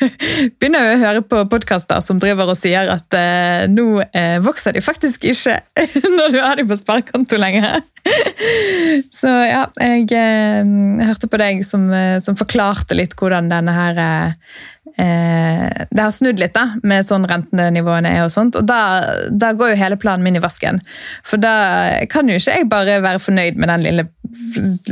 begynner 0.56 0.86
jeg 0.86 0.96
å 0.96 1.02
høre 1.02 1.24
på 1.28 1.42
podkaster 1.52 2.00
som 2.04 2.20
driver 2.22 2.52
og 2.52 2.58
sier 2.58 2.88
at 2.94 3.16
eh, 3.16 3.66
nå 3.68 4.00
eh, 4.06 4.38
vokser 4.44 4.76
de 4.76 4.84
faktisk 4.84 5.26
ikke 5.32 5.58
når 6.16 6.32
du 6.32 6.40
har 6.40 6.56
dem 6.56 6.70
på 6.70 6.78
sparekonto 6.80 7.40
lenger. 7.40 7.82
så 9.18 9.32
ja, 9.44 9.66
jeg, 9.80 10.06
jeg, 10.12 10.62
eh, 10.62 11.04
hørte 11.08 11.28
på 11.28 11.40
deg 11.42 11.62
som, 11.66 11.90
eh, 11.92 12.16
som, 12.22 12.38
forklarte 12.38 12.96
litt 12.96 13.16
hvordan 13.18 13.50
denne 13.50 13.74
her 13.74 14.00
eh, 14.00 15.84
Det 15.90 16.00
har 16.00 16.12
snudd 16.14 16.40
litt 16.40 16.54
da, 16.56 16.70
med 16.86 17.04
sånn 17.04 17.26
rentenivåene 17.28 18.14
er 18.16 18.24
og 18.24 18.32
sånt, 18.32 18.56
og 18.56 18.64
da, 18.68 18.80
da, 19.28 19.52
går 19.52 19.74
jo 19.74 19.80
hele 19.82 19.98
planen 20.00 20.24
min 20.24 20.38
i 20.38 20.44
vasken. 20.44 20.80
For 21.26 21.42
da 21.42 22.06
kan 22.08 22.30
jo 22.30 22.38
ikke 22.38 22.60
jeg 22.62 22.70
bare 22.72 23.02
være 23.04 23.20
fornøyd 23.20 23.60
med 23.60 23.74
den 23.74 23.84
lille 23.84 24.08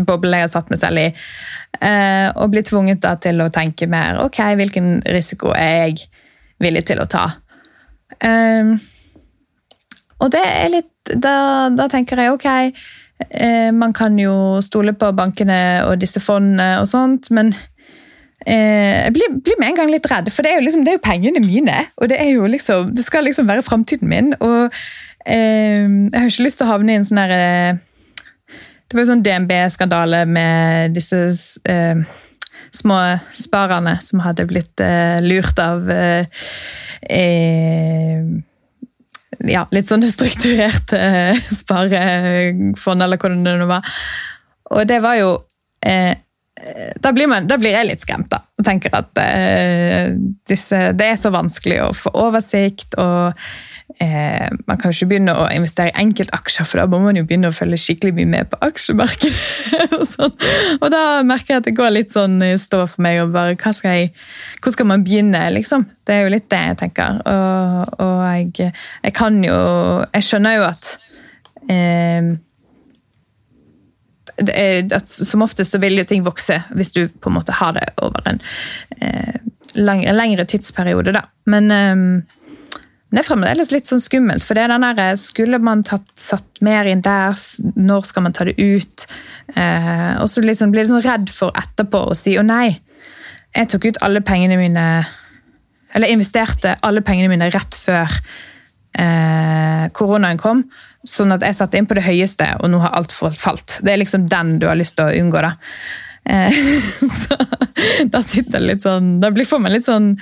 boblen 0.04 0.42
jeg 0.42 0.48
har 0.48 0.56
satt 0.58 0.72
meg 0.72 0.82
selv 0.82 1.06
i. 1.06 1.08
Eh, 1.84 2.28
og 2.40 2.52
bli 2.52 2.62
tvunget 2.64 3.04
til 3.20 3.42
å 3.44 3.50
tenke 3.52 3.88
mer 3.90 4.22
ok, 4.24 4.40
hvilken 4.56 5.02
risiko 5.12 5.52
er 5.52 5.90
jeg 5.90 6.06
villig 6.62 6.84
til 6.88 7.02
å 7.02 7.08
ta. 7.10 7.26
Um, 8.24 8.76
og 10.22 10.30
det 10.32 10.42
er 10.44 10.68
litt 10.70 10.90
Da, 11.04 11.68
da 11.74 11.84
tenker 11.92 12.16
jeg 12.16 12.32
ok, 12.32 12.46
eh, 13.28 13.70
man 13.76 13.92
kan 13.92 14.14
jo 14.16 14.62
stole 14.64 14.94
på 14.96 15.10
bankene 15.12 15.58
og 15.84 15.98
disse 16.00 16.22
fondene 16.22 16.78
og 16.80 16.86
sånt, 16.88 17.28
men 17.28 17.50
eh, 18.46 19.04
jeg 19.04 19.12
blir, 19.12 19.34
blir, 19.44 19.58
med 19.60 19.68
en 19.68 19.76
gang 19.82 19.92
litt 19.92 20.08
redd, 20.08 20.30
for 20.32 20.46
det 20.46 20.54
er 20.54 20.62
jo, 20.62 20.64
liksom, 20.64 20.86
det 20.86 20.94
er 20.94 20.96
jo 20.96 21.04
pengene 21.04 21.42
mine. 21.44 21.76
Og 22.00 22.08
det, 22.08 22.22
liksom, 22.54 22.94
det 22.96 23.04
skal 23.04 23.28
liksom 23.28 23.50
være 23.52 23.66
framtiden 23.66 24.08
min. 24.08 24.32
Og 24.40 24.72
eh, 25.28 25.84
jeg 25.84 26.16
har 26.16 26.32
ikke 26.32 26.46
lyst 26.46 26.62
til 26.62 26.70
å 26.70 26.72
havne 26.72 26.94
i 26.94 27.02
en 27.02 27.04
sånn 27.04 27.20
herre 27.20 27.44
det 28.94 29.00
var 29.00 29.08
jo 29.08 29.10
sånn 29.10 29.22
DNB-skandale 29.26 30.20
med 30.30 30.92
disse 30.94 31.16
eh, 31.66 32.02
små 32.70 32.98
sparerne 33.34 33.96
som 34.06 34.20
hadde 34.22 34.44
blitt 34.46 34.78
eh, 34.78 35.18
lurt 35.18 35.58
av 35.58 35.90
eh, 35.90 36.44
eh 37.10 38.22
ja, 39.50 39.64
litt 39.74 39.90
sånn 39.90 40.06
strukturerte 40.06 40.94
eh, 40.94 41.42
sparefond, 41.58 43.02
eller 43.02 43.18
hva 43.18 43.32
det 43.34 43.56
nå 43.58 43.66
var. 43.66 43.90
Og 44.78 44.86
det 44.86 45.00
var 45.02 45.18
jo 45.18 45.32
eh, 45.82 46.14
da 47.02 47.10
blir, 47.12 47.26
man, 47.34 47.50
da 47.50 47.58
blir, 47.58 47.74
jeg 47.74 47.90
litt 47.90 48.06
skremt, 48.06 48.30
da. 48.30 48.44
Og 48.54 48.64
tenker 48.64 48.94
at 48.94 49.10
disse, 50.46 50.84
det 50.94 51.10
er 51.10 51.18
så 51.18 51.34
vanskelig 51.34 51.82
å 51.82 51.92
få 51.98 52.14
oversikt. 52.30 52.94
og 52.94 53.34
eh, 54.02 54.48
Man 54.66 54.78
kan 54.78 54.90
jo 54.90 54.96
ikke 54.96 55.10
begynne 55.12 55.34
å 55.36 55.46
investere 55.54 55.92
i 55.92 55.96
enkeltaksjer, 56.02 56.66
for 56.68 56.80
da 56.80 56.86
må 56.90 57.00
man 57.04 57.18
jo 57.18 57.24
begynne 57.26 57.50
å 57.50 57.56
følge 57.56 57.80
skikkelig 57.80 58.14
mye 58.18 58.30
med 58.32 58.50
på 58.52 58.60
aksjemarkedet. 58.64 59.42
og, 59.98 60.04
sånn. 60.08 60.34
og 60.80 60.86
da 60.94 61.02
merker 61.26 61.54
jeg 61.54 61.62
at 61.62 61.68
det 61.68 61.76
går 61.78 61.94
litt 61.94 62.14
sånn 62.14 62.38
stå 62.60 62.84
for 62.86 63.04
meg. 63.06 63.20
og 63.24 63.34
bare, 63.34 63.74
skal 63.76 63.98
jeg, 63.98 64.14
Hvor 64.62 64.74
skal 64.76 64.90
man 64.90 65.04
begynne, 65.06 65.42
liksom? 65.56 65.86
Det 66.06 66.16
er 66.16 66.26
jo 66.26 66.34
litt 66.34 66.48
det 66.52 66.62
jeg 66.70 66.80
tenker. 66.84 67.20
Og, 67.24 67.94
og 68.04 68.24
jeg, 68.28 68.72
jeg, 69.04 69.14
kan 69.16 69.38
jo 69.44 69.58
Jeg 70.14 70.28
skjønner 70.28 70.58
jo 70.58 70.66
at 70.68 70.90
eh, 71.70 72.34
at 74.34 75.08
Som 75.08 75.42
oftest 75.42 75.74
så 75.74 75.78
vil 75.78 75.98
jo 75.98 76.06
ting 76.08 76.24
vokse 76.26 76.56
hvis 76.74 76.92
du 76.92 77.06
på 77.08 77.30
en 77.30 77.36
måte 77.38 77.54
har 77.54 77.74
det 77.76 77.86
over 78.02 78.24
en 78.26 78.40
eh, 79.00 79.36
lang, 79.74 80.02
lengre 80.14 80.44
tidsperiode. 80.44 81.12
da. 81.12 81.26
Men 81.46 81.70
eh, 81.70 81.94
det 83.14 83.22
er 83.22 83.28
fremdeles 83.28 83.70
litt 83.70 83.88
sånn 83.90 84.02
skummelt. 84.02 84.42
for 84.42 84.58
det 84.58 84.64
er 84.64 84.72
den 84.74 84.86
der, 84.98 85.16
Skulle 85.16 85.58
man 85.58 85.84
tatt, 85.86 86.06
satt 86.18 86.60
mer 86.60 86.88
inn 86.90 87.02
der? 87.04 87.36
Når 87.76 88.06
skal 88.10 88.22
man 88.26 88.32
ta 88.32 88.44
det 88.44 88.56
ut? 88.58 89.06
Eh, 89.54 90.14
og 90.20 90.28
så 90.30 90.42
liksom, 90.42 90.72
blir 90.72 90.82
det 90.82 90.90
sånn 90.90 91.04
redd 91.04 91.30
for 91.30 91.54
etterpå 91.54 92.08
å 92.10 92.16
si 92.18 92.36
å 92.38 92.42
nei, 92.42 92.80
jeg 93.54 93.70
tok 93.70 93.84
ut 93.86 94.00
alle 94.02 94.22
pengene 94.26 94.58
mine 94.58 94.86
Eller 95.94 96.10
investerte 96.10 96.74
alle 96.82 97.04
pengene 97.06 97.30
mine 97.30 97.50
rett 97.54 97.76
før 97.78 98.10
eh, 98.98 99.84
koronaen 99.94 100.40
kom. 100.42 100.64
Sånn 101.06 101.34
at 101.36 101.44
jeg 101.46 101.54
satte 101.54 101.78
inn 101.78 101.86
på 101.86 101.94
det 101.94 102.02
høyeste, 102.02 102.48
og 102.58 102.72
nå 102.72 102.80
har 102.82 102.96
alt 102.98 103.12
falt. 103.14 103.78
Det 103.84 103.92
er 103.92 104.00
liksom 104.00 104.24
den 104.26 104.56
du 104.58 104.66
har 104.66 104.78
lyst 104.80 104.96
til 104.98 105.06
å 105.06 105.14
unngå. 105.20 105.44
da. 105.44 105.52
Eh, 106.24 106.50
så 107.22 107.38
da 108.10 108.22
sitter 108.24 108.58
det 108.58 108.64
litt 108.64 108.82
sånn 108.82 109.18
Da 109.20 109.28
får 109.28 109.60
man 109.60 109.74
litt 109.74 109.84
sånn 109.84 110.14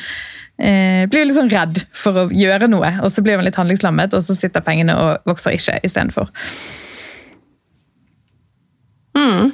eh, 0.62 1.02
blir 1.10 1.26
litt 1.26 1.38
sånn 1.38 1.50
redd 1.52 1.82
for 1.96 2.24
å 2.24 2.28
gjøre 2.32 2.70
noe, 2.70 2.94
og 3.02 3.10
så 3.12 3.24
blir 3.24 3.38
man 3.38 3.48
litt 3.48 3.58
handlingslammet, 3.58 4.14
og 4.14 4.24
så 4.24 4.36
sitter 4.38 4.64
pengene 4.64 4.96
og 4.98 5.26
vokser 5.28 5.56
ikke 5.58 5.80
istedenfor. 5.86 6.30
Mm. 9.18 9.52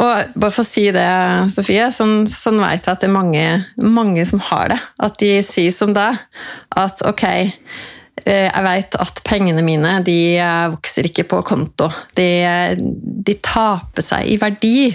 Og 0.00 0.34
bare 0.40 0.52
for 0.52 0.64
å 0.64 0.66
si 0.66 0.86
det, 0.94 1.06
Sofie, 1.52 1.90
sånn, 1.92 2.24
sånn 2.30 2.60
vet 2.62 2.86
jeg 2.86 2.94
at 2.94 3.02
det 3.02 3.08
er 3.10 3.14
mange, 3.14 3.46
mange 3.84 4.24
som 4.28 4.40
har 4.48 4.72
det. 4.72 4.78
At 5.02 5.18
de 5.20 5.34
sier 5.44 5.74
som 5.76 5.92
deg 5.96 6.16
at 6.80 7.02
ok, 7.04 7.24
eh, 8.24 8.46
jeg 8.46 8.64
vet 8.64 8.96
at 9.04 9.20
pengene 9.28 9.64
mine 9.66 9.98
de 10.06 10.16
eh, 10.40 10.70
vokser 10.72 11.10
ikke 11.10 11.26
på 11.28 11.42
konto. 11.50 11.90
De, 12.16 12.30
de 12.80 13.36
taper 13.44 14.06
seg 14.06 14.32
i 14.32 14.40
verdi. 14.40 14.88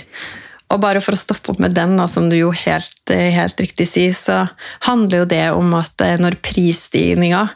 Og 0.73 0.81
bare 0.81 1.01
for 1.03 1.15
å 1.15 1.19
stoppe 1.19 1.53
opp 1.53 1.61
med 1.61 1.75
den, 1.77 1.95
da, 1.99 2.07
som 2.09 2.29
du 2.31 2.37
jo 2.39 2.51
helt, 2.55 3.01
eh, 3.13 3.31
helt, 3.35 3.59
riktig 3.61 3.87
sier, 3.91 4.13
så 4.17 4.45
handler 4.87 5.23
jo 5.23 5.31
det 5.35 5.45
om 5.53 5.73
at 5.77 6.01
eh, 6.01 6.17
når 6.21 6.39
prisstigninga 6.45 7.47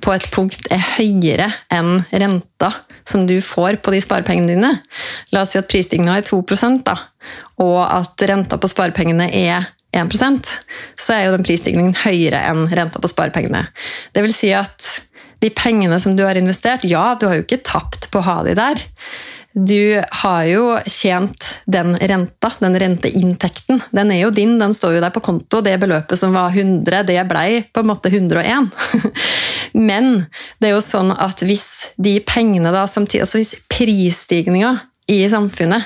på 0.00 0.12
et 0.12 0.26
punkt 0.32 0.68
er 0.72 0.82
høyere 0.98 1.48
enn 1.72 2.02
renta 2.12 2.72
som 3.08 3.24
du 3.28 3.38
får 3.44 3.78
på 3.80 3.94
de 3.94 4.02
sparepengene 4.04 4.52
dine 4.52 4.72
La 5.32 5.46
oss 5.46 5.54
si 5.54 5.60
at 5.60 5.68
prisstigninga 5.70 6.18
er 6.18 6.26
2 6.26 6.42
da, 6.84 6.96
og 7.64 7.78
at 7.86 8.28
renta 8.28 8.58
på 8.60 8.68
sparepengene 8.68 9.30
er 9.32 9.70
1% 9.96 10.50
så 11.00 11.14
er 11.14 11.24
jo 11.24 11.36
den 11.36 11.46
prisstigningen 11.46 11.96
høyere 12.04 12.42
enn 12.50 12.66
renta 12.68 13.00
på 13.00 13.08
sparepengene. 13.08 13.64
Det 14.12 14.24
vil 14.24 14.34
si 14.36 14.52
at 14.52 14.84
de 15.40 15.50
pengene 15.54 15.96
som 16.02 16.16
du 16.18 16.24
har 16.26 16.36
investert, 16.36 16.84
ja, 16.84 17.14
du 17.14 17.28
har 17.28 17.38
jo 17.38 17.46
ikke 17.46 17.62
tapt 17.64 18.10
på 18.12 18.20
å 18.20 18.26
ha 18.26 18.38
de 18.46 18.56
der, 18.58 18.82
du 19.52 20.02
har 20.10 20.42
jo 20.44 20.64
tjent 20.86 21.46
den 21.66 21.96
renta, 21.96 22.52
den 22.60 22.76
renteinntekten. 22.78 23.80
Den 23.90 24.12
er 24.12 24.20
jo 24.22 24.30
din, 24.34 24.58
den 24.60 24.74
står 24.76 24.98
jo 24.98 25.00
der 25.02 25.14
på 25.14 25.22
konto. 25.24 25.62
Det 25.64 25.78
beløpet 25.80 26.20
som 26.20 26.36
var 26.36 26.52
100, 26.52 27.02
det 27.08 27.22
blei 27.30 27.62
på 27.72 27.82
en 27.82 27.90
måte 27.90 28.12
101. 28.12 28.68
Men 29.88 30.26
det 30.60 30.70
er 30.70 30.76
jo 30.76 30.84
sånn 30.84 31.14
at 31.16 31.42
hvis 31.46 31.94
de 31.96 32.18
pengene 32.26 32.72
da 32.74 32.86
samtidig 32.88 33.24
Altså 33.24 33.40
hvis 33.40 33.56
prisstigninga 33.70 34.76
i 35.08 35.22
samfunnet 35.30 35.84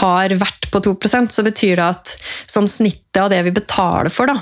har 0.00 0.34
vært 0.40 0.68
på 0.72 0.82
2% 0.82 1.30
så 1.32 1.44
betyr 1.46 1.78
det 1.78 1.86
at 1.86 2.12
sånn 2.50 2.66
snittet 2.70 3.22
av 3.22 3.30
det 3.30 3.38
vi 3.46 3.54
betaler 3.54 4.10
for, 4.12 4.26
da, 4.26 4.40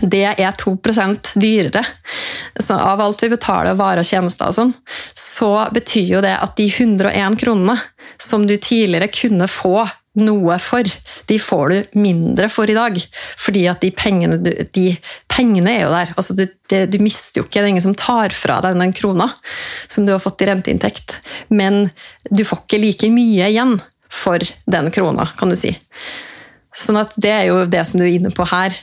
det 0.00 0.24
er 0.32 0.58
2% 0.58 1.34
dyrere. 1.40 1.84
Så 2.60 2.74
av 2.74 3.00
alt 3.00 3.22
vi 3.22 3.30
betaler 3.32 3.78
varer 3.78 4.02
og 4.02 4.08
tjenester, 4.08 4.48
og 4.50 4.56
sånn, 4.56 4.74
så 5.16 5.54
betyr 5.74 6.14
jo 6.16 6.22
det 6.24 6.34
at 6.38 6.56
de 6.58 6.68
101 6.70 7.38
kronene 7.42 7.76
som 8.20 8.46
du 8.48 8.56
tidligere 8.56 9.10
kunne 9.12 9.48
få 9.50 9.82
noe 10.20 10.58
for, 10.60 10.84
de 11.28 11.38
får 11.40 11.72
du 11.72 11.98
mindre 12.02 12.48
for 12.52 12.68
i 12.68 12.76
dag. 12.76 12.98
Fordi 13.40 13.64
at 13.70 13.80
de 13.84 13.92
pengene, 13.96 14.36
de 14.42 14.86
pengene 15.32 15.72
er 15.72 15.84
jo 15.86 15.92
der. 15.94 16.12
Altså 16.20 16.36
du, 16.36 16.44
det, 16.72 16.82
du, 16.92 16.98
mister 17.04 17.40
jo 17.40 17.46
ikke, 17.46 17.60
det 17.60 17.64
er 17.64 17.72
ingen 17.72 17.86
som 17.86 17.96
tar 17.96 18.34
fra 18.36 18.60
deg 18.64 18.76
den 18.80 18.92
krona 18.96 19.30
som 19.88 20.06
du 20.06 20.12
har 20.12 20.22
fått 20.22 20.44
i 20.44 20.50
renteinntekt. 20.50 21.20
Men 21.48 21.86
du 22.28 22.44
får 22.44 22.64
ikke 22.64 22.82
like 22.82 23.12
mye 23.14 23.48
igjen 23.48 23.78
for 24.12 24.44
den 24.68 24.92
krona, 24.92 25.30
kan 25.38 25.52
du 25.52 25.56
si. 25.56 25.72
Sånn 26.76 27.00
at 27.00 27.16
det 27.20 27.32
er 27.32 27.46
jo 27.48 27.62
det 27.68 27.84
som 27.88 28.00
du 28.00 28.06
er 28.06 28.12
inne 28.12 28.32
på 28.32 28.44
her. 28.52 28.76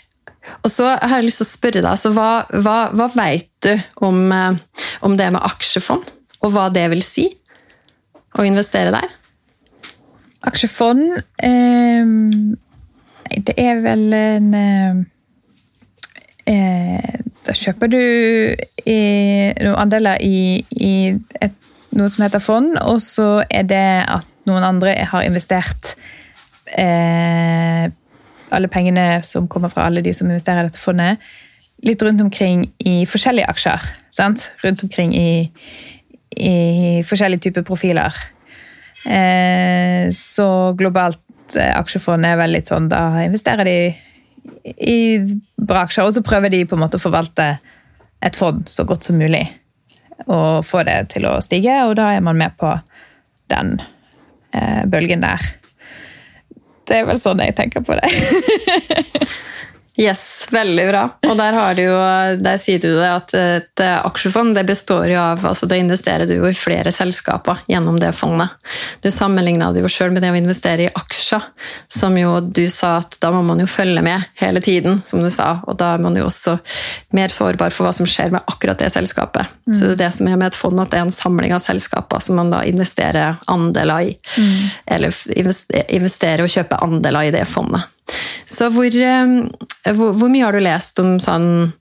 Og 0.63 0.71
så 0.71 0.89
har 0.91 1.19
jeg 1.19 1.29
lyst 1.29 1.41
til 1.41 1.47
å 1.47 1.51
spørre 1.53 1.81
deg, 1.81 1.91
altså, 1.91 2.11
hva, 2.15 2.29
hva, 2.63 2.77
hva 2.95 3.07
vet 3.13 3.51
du 3.63 3.71
om, 4.05 4.19
eh, 4.33 4.83
om, 5.05 5.15
det 5.19 5.29
med 5.35 5.43
aksjefond, 5.45 6.11
og 6.43 6.53
hva 6.55 6.67
det 6.73 6.87
vil 6.93 7.03
si 7.05 7.27
å 8.37 8.45
investere 8.47 8.93
der? 8.95 9.07
Aksjefond 10.47 11.17
eh, 11.43 12.11
Det 13.43 13.55
er 13.59 13.81
vel 13.83 14.05
en 14.15 14.53
eh, 14.55 15.01
eh 16.47 17.17
Da 17.43 17.55
kjøper 17.55 17.91
du 17.91 17.99
i, 18.85 18.99
noen 19.59 19.79
andeler 19.81 20.21
i, 20.23 20.61
i 20.71 20.93
et, 21.41 21.55
noe 21.97 22.07
som 22.11 22.23
heter 22.23 22.43
fond, 22.43 22.75
og 22.85 22.99
så 23.01 23.41
er 23.49 23.65
det 23.67 23.87
at 24.05 24.27
noen 24.47 24.65
andre 24.67 24.93
har 25.09 25.25
investert 25.25 25.95
eh, 26.77 27.89
alle 28.55 28.69
pengene 28.71 29.21
som 29.27 29.47
kommer 29.51 29.71
fra 29.73 29.87
alle 29.87 30.03
de 30.05 30.13
som 30.15 30.29
investerer 30.29 30.65
i 30.65 30.69
dette 30.69 30.81
fondet, 30.81 31.21
litt 31.85 32.03
rundt 32.03 32.21
omkring 32.21 32.65
i 32.83 33.05
forskjellige 33.07 33.47
aksjer. 33.51 33.87
Sant? 34.15 34.49
Rundt 34.63 34.83
omkring 34.83 35.13
i, 35.15 35.31
i 36.35 36.55
forskjellige 37.07 37.47
typer 37.47 37.65
profiler. 37.67 38.15
Eh, 39.05 40.09
så 40.15 40.49
globalt 40.77 41.55
eh, 41.55 41.71
aksjefond 41.71 42.27
er 42.27 42.35
vel 42.35 42.51
litt 42.51 42.67
sånn 42.67 42.89
Da 42.91 43.21
investerer 43.23 43.63
de 43.63 43.77
i 44.83 44.97
bra 45.55 45.85
aksjer, 45.85 46.03
og 46.03 46.15
så 46.15 46.23
prøver 46.25 46.51
de 46.51 46.65
på 46.67 46.75
en 46.75 46.83
måte 46.83 46.99
å 46.99 47.03
forvalte 47.03 47.53
et 48.25 48.35
fond 48.35 48.65
så 48.67 48.83
godt 48.87 49.07
som 49.07 49.19
mulig. 49.19 49.45
Og 50.27 50.65
få 50.67 50.83
det 50.87 50.97
til 51.13 51.27
å 51.29 51.37
stige, 51.43 51.77
og 51.87 51.95
da 51.99 52.09
er 52.15 52.23
man 52.25 52.39
med 52.39 52.57
på 52.59 52.73
den 53.51 53.77
eh, 54.51 54.83
bølgen 54.89 55.23
der. 55.23 55.47
Det 56.89 56.97
er 56.97 57.05
vel 57.05 57.19
sånn 57.21 57.41
jeg 57.43 57.53
tenker 57.57 57.85
på 57.85 57.97
det. 57.99 58.09
Yes, 59.99 60.47
veldig 60.51 60.83
bra. 60.87 61.01
Og 61.27 61.35
der, 61.35 61.55
har 61.59 61.73
du 61.75 61.81
jo, 61.83 61.95
der 62.39 62.59
sier 62.61 62.79
du 62.79 62.87
det 62.95 63.07
at 63.09 63.33
et 63.35 63.81
aksjefond 63.83 64.55
det 64.55 64.63
består 64.69 65.09
jo 65.11 65.17
av 65.19 65.43
altså 65.49 65.67
Da 65.67 65.75
investerer 65.75 66.29
du 66.29 66.37
jo 66.37 66.47
i 66.47 66.55
flere 66.55 66.93
selskaper 66.95 67.65
gjennom 67.67 67.97
det 67.99 68.13
fondet. 68.15 68.55
Du 69.03 69.09
sammenligna 69.11 69.73
det 69.75 69.83
jo 69.83 69.91
sjøl 69.91 70.13
med 70.15 70.23
det 70.23 70.31
å 70.31 70.37
investere 70.39 70.85
i 70.87 70.93
aksjer, 71.01 71.43
som 71.91 72.15
jo 72.15 72.37
du 72.39 72.63
sa 72.71 72.95
at 73.01 73.19
da 73.19 73.33
må 73.35 73.43
man 73.43 73.59
jo 73.59 73.67
følge 73.67 74.05
med 74.05 74.23
hele 74.39 74.63
tiden, 74.63 75.01
som 75.03 75.19
du 75.19 75.27
sa. 75.33 75.57
Og 75.67 75.75
da 75.81 75.91
er 75.97 76.07
man 76.07 76.15
jo 76.15 76.29
også 76.29 76.55
mer 77.19 77.35
sårbar 77.35 77.75
for 77.75 77.89
hva 77.89 77.93
som 77.99 78.07
skjer 78.07 78.31
med 78.37 78.47
akkurat 78.47 78.79
det 78.79 78.93
selskapet. 78.95 79.51
Mm. 79.67 79.75
Så 79.75 79.83
det 79.83 79.97
er 79.97 80.01
det 80.05 80.11
som 80.15 80.31
er 80.31 80.39
med 80.39 80.53
et 80.53 80.61
fond, 80.61 80.79
at 80.79 80.95
det 80.95 81.01
er 81.01 81.09
en 81.09 81.15
samling 81.19 81.51
av 81.57 81.65
selskaper 81.65 82.23
som 82.23 82.39
man 82.39 82.55
da 82.55 82.63
investerer 82.63 83.35
andeler 83.51 84.13
i. 84.13 84.17
Mm. 84.39 84.57
Eller 84.95 85.23
investerer 85.91 86.47
og 86.47 86.55
kjøper 86.55 86.87
andeler 86.87 87.27
i 87.27 87.35
det 87.35 87.47
fondet. 87.51 87.91
Så 88.49 88.69
hvor, 88.73 88.89
eh, 88.89 89.93
hvor, 89.93 90.15
hvor, 90.17 90.31
mye 90.31 90.45
har 90.45 90.55
du 90.55 90.63
lest 90.63 90.99
om 91.01 91.17
sånn, 91.21 91.71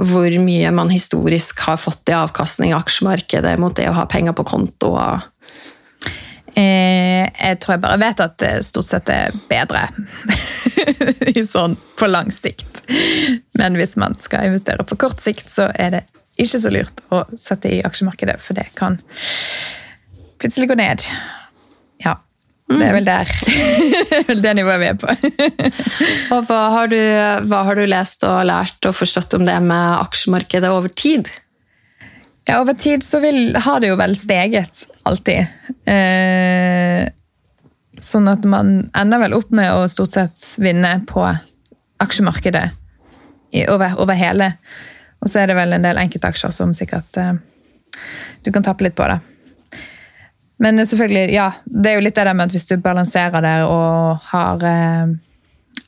hvor 0.00 0.38
mye 0.42 0.72
man 0.74 0.92
historisk 0.92 1.62
har 1.68 1.78
fått 1.80 2.10
i 2.10 2.16
avkastning 2.18 2.72
i 2.72 2.78
aksjemarkedet 2.78 3.56
mot 3.62 3.76
det 3.76 3.88
å 3.90 3.96
ha 3.96 4.06
penger 4.10 4.36
på 4.36 4.46
konto? 4.48 4.96
Eh, 6.56 7.24
jeg 7.28 7.60
tror 7.60 7.76
jeg 7.76 7.84
bare 7.84 8.00
vet 8.00 8.20
at 8.24 8.36
det 8.40 8.52
stort 8.64 8.88
sett 8.88 9.10
er 9.12 9.34
bedre 9.50 9.82
sånn 11.54 11.76
på 12.00 12.08
lang 12.08 12.32
sikt. 12.32 12.80
Men 13.60 13.76
hvis 13.76 13.96
man 14.00 14.16
skal 14.24 14.48
investere 14.48 14.86
på 14.88 14.98
kort 15.06 15.20
sikt, 15.20 15.50
så 15.52 15.68
er 15.74 15.92
det 15.92 16.04
ikke 16.40 16.60
så 16.60 16.72
lurt 16.72 17.02
å 17.12 17.22
sette 17.40 17.70
i 17.72 17.82
aksjemarkedet, 17.84 18.38
for 18.44 18.56
det 18.56 18.68
kan 18.76 18.98
plutselig 20.40 20.68
gå 20.72 20.76
ned. 20.80 21.04
Ja. 22.04 22.18
Det 22.66 22.82
er 22.82 22.94
vel 22.96 23.06
der. 23.06 23.30
vel 24.28 24.40
det 24.42 24.52
nivået 24.58 24.80
vi 24.82 24.86
er 24.90 24.96
på. 24.98 25.12
og 26.34 26.46
hva 26.48 26.60
har, 26.74 26.90
du, 26.90 26.98
hva 27.46 27.60
har, 27.68 27.78
du, 27.78 27.84
lest 27.86 28.26
og 28.26 28.40
lært 28.48 28.88
og 28.88 28.96
forstått 28.98 29.36
om 29.38 29.44
det 29.46 29.56
med 29.62 30.00
aksjemarkedet 30.00 30.72
over 30.74 30.90
tid? 30.90 31.30
Ja, 32.46 32.60
Over 32.60 32.74
tid 32.78 33.02
så 33.06 33.20
vil, 33.22 33.56
har 33.58 33.82
det 33.82 33.90
jo 33.90 33.98
vel 33.98 34.14
steget, 34.18 34.84
alltid. 35.06 35.46
Eh, 35.90 37.06
sånn 38.02 38.30
at 38.30 38.44
man 38.46 38.76
ender 38.94 39.22
vel 39.22 39.34
opp 39.38 39.54
med 39.54 39.72
å 39.74 39.86
stort 39.90 40.14
sett 40.14 40.44
vinne 40.62 40.92
på 41.10 41.24
aksjemarkedet 42.02 42.66
i, 43.54 43.64
over, 43.70 43.94
over, 44.02 44.18
hele. 44.18 44.52
Og 45.22 45.30
så 45.30 45.42
er 45.42 45.50
det 45.50 45.58
vel 45.58 45.74
en 45.74 45.86
del 45.86 46.02
enkeltaksjer 46.02 46.54
som 46.54 46.74
sikkert 46.76 47.18
eh, 47.22 47.34
du 48.42 48.52
kan 48.54 48.66
tappe 48.66 48.86
litt 48.86 48.98
på. 48.98 49.06
det. 49.10 49.18
Men 50.58 50.80
selvfølgelig, 50.86 51.30
ja, 51.34 51.50
det 51.64 51.90
er 51.90 51.98
jo 51.98 52.04
litt 52.06 52.16
det 52.16 52.24
der 52.28 52.36
med 52.36 52.48
at 52.48 52.56
hvis 52.56 52.68
du 52.68 52.76
balanserer 52.80 53.44
det 53.44 53.56
og 53.68 54.28
har 54.32 54.66
eh, 54.66 55.16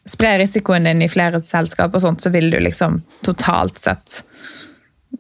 Sprer 0.09 0.39
risikoen 0.41 0.87
din 0.89 1.03
i 1.05 1.09
flere 1.09 1.43
selskap, 1.45 1.93
og 1.93 2.01
sånt, 2.01 2.23
så 2.25 2.31
vil 2.33 2.47
du 2.49 2.57
liksom 2.65 3.03
totalt 3.25 3.77
sett 3.81 4.23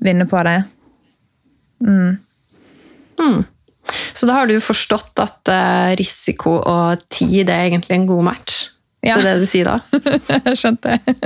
vinne 0.00 0.24
på 0.28 0.40
det. 0.46 0.62
Mm. 1.84 2.16
Mm. 3.20 3.42
Så 4.12 4.26
da 4.26 4.38
har 4.38 4.48
du 4.48 4.56
forstått 4.64 5.20
at 5.20 5.52
uh, 5.52 5.92
risiko 5.98 6.56
og 6.61 7.04
tid 7.12 7.50
er 7.50 7.66
egentlig 7.66 7.98
en 7.98 8.08
god 8.08 8.24
match? 8.30 8.56
Ja. 9.04 9.18
Det 9.18 9.26
er 9.26 9.28
det 9.28 9.44
du 9.44 9.50
sier 9.50 9.68
da? 9.68 10.00
Jeg 10.48 10.56
skjønte 10.58 10.96
det. 10.96 11.16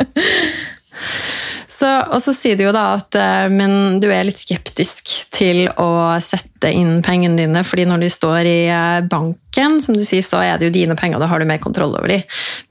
Og 1.80 2.18
så 2.22 2.34
sier 2.36 2.58
du 2.58 2.66
jo 2.66 2.74
da 2.74 2.92
at 2.98 3.16
uh, 3.18 3.46
men 3.52 4.00
du 4.02 4.08
er 4.12 4.26
litt 4.28 4.40
skeptisk 4.40 5.10
til 5.32 5.64
å 5.80 6.18
sette 6.22 6.70
inn 6.70 7.00
pengene 7.04 7.38
dine, 7.38 7.62
fordi 7.66 7.86
når 7.88 8.04
de 8.04 8.10
står 8.12 8.48
i 8.48 8.58
uh, 8.70 9.00
banken, 9.08 9.80
som 9.84 9.96
du 9.96 10.02
sier, 10.06 10.24
så 10.24 10.42
er 10.44 10.58
det 10.58 10.68
jo 10.68 10.74
dine 10.74 10.96
penger, 10.98 11.20
da 11.20 11.28
har 11.30 11.40
du 11.40 11.46
mer 11.48 11.60
kontroll 11.62 11.94
over 11.96 12.08
de. 12.08 12.20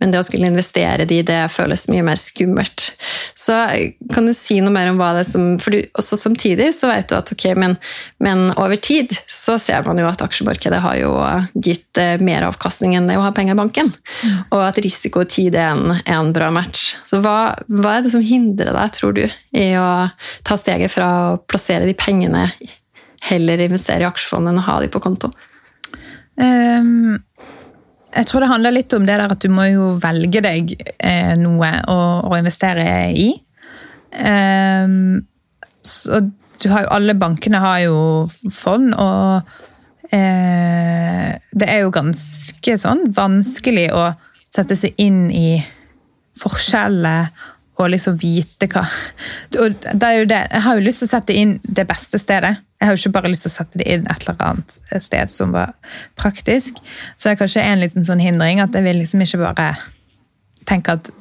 Men 0.01 0.13
det 0.13 0.21
å 0.21 0.25
skulle 0.25 0.49
investere 0.49 1.05
de, 1.09 1.21
det 1.27 1.39
føles 1.53 1.87
mye 1.91 2.05
mer 2.05 2.19
skummelt. 2.19 2.91
Så 3.37 3.57
kan 4.13 4.27
du 4.27 4.33
si 4.35 4.59
noe 4.61 4.73
mer 4.73 4.89
om 4.91 4.99
hva 4.99 5.11
det 5.15 5.23
er 5.25 5.29
som 5.29 5.45
For 5.61 5.73
du, 5.73 5.81
også 5.99 6.17
samtidig 6.19 6.71
så 6.75 6.89
vet 6.91 7.09
du 7.09 7.15
at 7.17 7.31
ok, 7.33 7.45
men, 7.59 7.75
men, 8.23 8.49
over 8.55 8.79
tid 8.81 9.13
så 9.29 9.57
ser 9.61 9.85
man 9.85 9.99
jo 9.99 10.07
at 10.09 10.23
aksjemarkedet 10.25 10.81
har 10.83 10.97
jo 10.99 11.11
gitt 11.53 11.99
eh, 12.01 12.21
mer 12.21 12.47
avkastning 12.47 12.95
enn 12.97 13.09
det 13.09 13.17
å 13.19 13.25
ha 13.25 13.31
penger 13.35 13.55
i 13.55 13.61
banken. 13.61 13.91
Og 14.49 14.61
at 14.63 14.79
risiko 14.83 15.23
og 15.25 15.31
tid 15.31 15.57
er 15.57 15.73
en, 15.73 15.97
er 16.01 16.17
en 16.17 16.33
bra 16.35 16.49
match. 16.53 16.95
Så 17.07 17.21
hva, 17.23 17.53
hva 17.69 17.97
er 17.97 18.05
det 18.05 18.13
som 18.13 18.25
hindrer 18.25 18.73
deg, 18.75 19.00
tror 19.01 19.17
du, 19.17 19.25
i 19.57 19.71
å 19.79 19.87
ta 20.45 20.57
steget 20.59 20.93
fra 20.93 21.09
å 21.31 21.39
plassere 21.49 21.87
de 21.89 21.97
pengene 21.97 22.47
heller 23.25 23.61
investere 23.65 24.05
i 24.05 24.09
aksjefond 24.09 24.49
enn 24.49 24.61
å 24.61 24.67
ha 24.67 24.77
de 24.81 24.89
på 24.93 25.01
konto? 25.01 25.31
Um, 26.37 27.17
jeg 28.11 28.27
tror 28.27 28.43
det 28.43 28.51
handler 28.51 28.75
litt 28.75 28.93
om 28.93 29.05
det 29.07 29.17
der 29.17 29.33
at 29.33 29.41
du 29.41 29.49
må 29.53 29.65
jo 29.71 29.87
velge 30.01 30.41
deg 30.43 30.73
eh, 30.97 31.33
noe 31.39 31.71
å, 31.89 31.97
å, 32.27 32.37
investere 32.37 32.85
i. 33.15 33.29
Um, 34.11 35.21
så 35.81 36.19
du 36.61 36.67
har 36.69 36.83
jo 36.83 36.91
Alle 36.93 37.15
bankene 37.17 37.61
har 37.63 37.79
jo 37.87 37.99
fond, 38.53 38.91
og 38.93 40.11
eh, 40.13 41.29
det 41.57 41.69
er 41.71 41.79
jo 41.81 41.93
ganske 41.95 42.75
sånn 42.77 43.07
vanskelig 43.15 43.87
å 43.95 44.11
sette 44.51 44.77
seg 44.77 44.99
inn 45.01 45.23
i 45.33 45.55
forskjellene 46.37 47.31
og 47.81 47.91
liksom 47.93 48.17
vite 48.21 48.67
hva 48.71 48.85
Jeg 49.51 50.61
har 50.63 50.77
jo 50.77 50.83
lyst 50.83 51.03
til 51.03 51.09
å 51.09 51.11
sette 51.11 51.35
inn 51.37 51.55
det 51.63 51.85
beste 51.89 52.19
stedet. 52.21 52.55
Jeg 52.79 52.87
har 52.87 52.95
jo 52.95 53.01
ikke 53.01 53.15
bare 53.19 53.31
lyst 53.31 53.45
til 53.47 53.51
å 53.51 53.57
sette 53.59 53.81
det 53.81 53.87
inn 53.93 54.05
et 54.09 54.25
eller 54.25 54.43
annet 54.45 54.77
sted 55.03 55.33
som 55.33 55.55
var 55.55 55.73
praktisk. 56.19 56.79
Så 57.15 57.29
det 57.29 57.35
er 57.35 57.41
kanskje 57.41 57.65
en 57.65 57.81
liten 57.83 58.05
sånn 58.07 58.21
hindring 58.23 58.61
at 58.63 58.75
jeg 58.75 58.87
vil 58.87 59.01
liksom 59.01 59.23
ikke 59.25 59.41
bare 59.43 59.73
tenke 60.69 60.97
at 60.97 61.11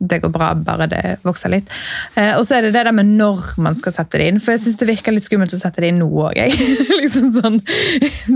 det 0.00 0.22
går 0.22 0.30
bra, 0.32 0.54
bare 0.56 0.86
det 0.88 1.02
vokser 1.26 1.52
litt. 1.52 1.72
Eh, 2.16 2.32
og 2.38 2.46
så 2.48 2.56
er 2.56 2.64
det 2.64 2.70
det 2.72 2.86
der 2.86 2.94
med 2.96 3.10
når 3.18 3.50
man 3.60 3.76
skal 3.76 3.92
sette 3.92 4.16
det 4.16 4.30
inn. 4.30 4.38
For 4.40 4.54
jeg 4.54 4.62
syns 4.62 4.80
det 4.80 4.88
virker 4.88 5.12
litt 5.12 5.26
skummelt 5.26 5.52
å 5.52 5.60
sette 5.60 5.84
det 5.84 5.90
inn 5.92 6.00
nå 6.00 6.08
òg. 6.08 6.40
liksom 7.02 7.28
sånn, 7.36 7.58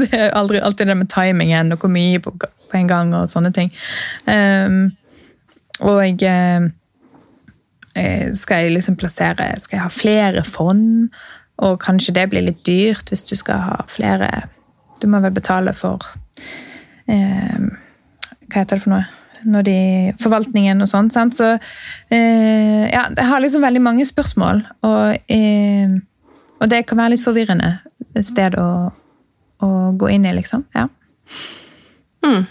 det 0.02 0.10
er 0.12 0.34
aldri, 0.36 0.60
alltid 0.60 0.92
det 0.92 0.98
med 1.00 1.12
timingen 1.12 1.72
og 1.72 1.80
hvor 1.80 1.94
mye 1.94 2.20
på, 2.20 2.34
på 2.36 2.80
en 2.80 2.90
gang 2.90 3.16
og 3.16 3.30
sånne 3.30 3.54
ting. 3.56 3.72
Um, 4.28 4.92
og 5.80 6.02
jeg 6.04 6.20
Eh, 6.28 6.70
skal 8.34 8.64
jeg 8.64 8.74
liksom 8.74 8.96
plassere 8.98 9.52
Skal 9.62 9.76
jeg 9.76 9.84
ha 9.84 9.90
flere 9.92 10.44
fond? 10.44 11.10
Og 11.62 11.78
kanskje 11.82 12.14
det 12.16 12.28
blir 12.32 12.42
litt 12.46 12.64
dyrt 12.66 13.12
hvis 13.12 13.22
du 13.28 13.36
skal 13.38 13.62
ha 13.62 13.76
flere 13.90 14.30
Du 15.02 15.06
må 15.10 15.20
vel 15.22 15.34
betale 15.34 15.74
for 15.78 16.02
eh, 17.06 17.60
Hva 18.48 18.56
heter 18.56 18.76
det 18.76 18.82
for 18.86 18.94
noe? 18.96 19.04
Når 19.44 19.64
de, 19.66 19.78
forvaltningen 20.22 20.80
og 20.80 20.88
sånn. 20.88 21.10
Så 21.12 21.50
eh, 21.52 22.84
ja, 22.88 23.02
jeg 23.12 23.26
har 23.28 23.42
liksom 23.44 23.60
veldig 23.60 23.82
mange 23.84 24.06
spørsmål. 24.08 24.62
Og, 24.88 25.18
eh, 25.28 25.90
og 26.56 26.70
det 26.72 26.86
kan 26.88 27.02
være 27.02 27.12
litt 27.12 27.24
forvirrende 27.26 27.74
sted 28.24 28.56
å, 28.56 28.88
å 29.60 29.68
gå 30.00 30.08
inn 30.14 30.24
i, 30.24 30.32
liksom. 30.38 30.64
Ja. 30.72 30.86
Mm. 32.24 32.46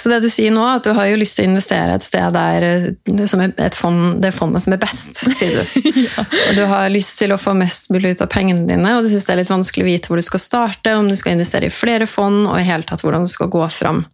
Så 0.00 0.08
det 0.08 0.22
du 0.24 0.30
sier 0.32 0.52
nå, 0.54 0.62
at 0.64 0.86
du 0.86 0.94
har 0.96 1.10
jo 1.10 1.18
lyst 1.20 1.36
til 1.36 1.44
å 1.44 1.50
investere 1.50 1.98
et 1.98 2.04
sted 2.04 2.32
der 2.32 2.64
det, 3.04 3.26
er 3.28 3.66
et 3.66 3.76
fond, 3.76 4.16
det 4.22 4.30
fondet 4.32 4.64
som 4.64 4.72
er 4.72 4.80
best, 4.80 5.20
sier 5.36 5.58
du. 5.60 5.90
ja. 6.06 6.24
Og 6.24 6.56
du 6.56 6.62
har 6.70 6.88
lyst 6.92 7.18
til 7.20 7.34
å 7.34 7.40
få 7.40 7.52
mest 7.58 7.90
mulig 7.92 8.14
ut 8.14 8.24
av 8.24 8.30
pengene 8.32 8.64
dine, 8.64 8.94
og 8.96 9.04
du 9.04 9.10
syns 9.12 9.28
det 9.28 9.34
er 9.34 9.42
litt 9.42 9.52
vanskelig 9.52 9.84
å 9.84 9.90
vite 9.90 10.08
hvor 10.08 10.20
du 10.20 10.24
skal 10.24 10.40
starte, 10.40 10.96
om 10.96 11.10
du 11.10 11.18
skal 11.20 11.36
investere 11.36 11.68
i 11.68 11.74
flere 11.74 12.08
fond, 12.08 12.46
og 12.48 12.56
i 12.56 12.64
hele 12.64 12.88
tatt 12.88 13.04
hvordan 13.04 13.28
du 13.28 13.32
skal 13.32 13.52
gå 13.52 13.66
fram. 13.76 14.06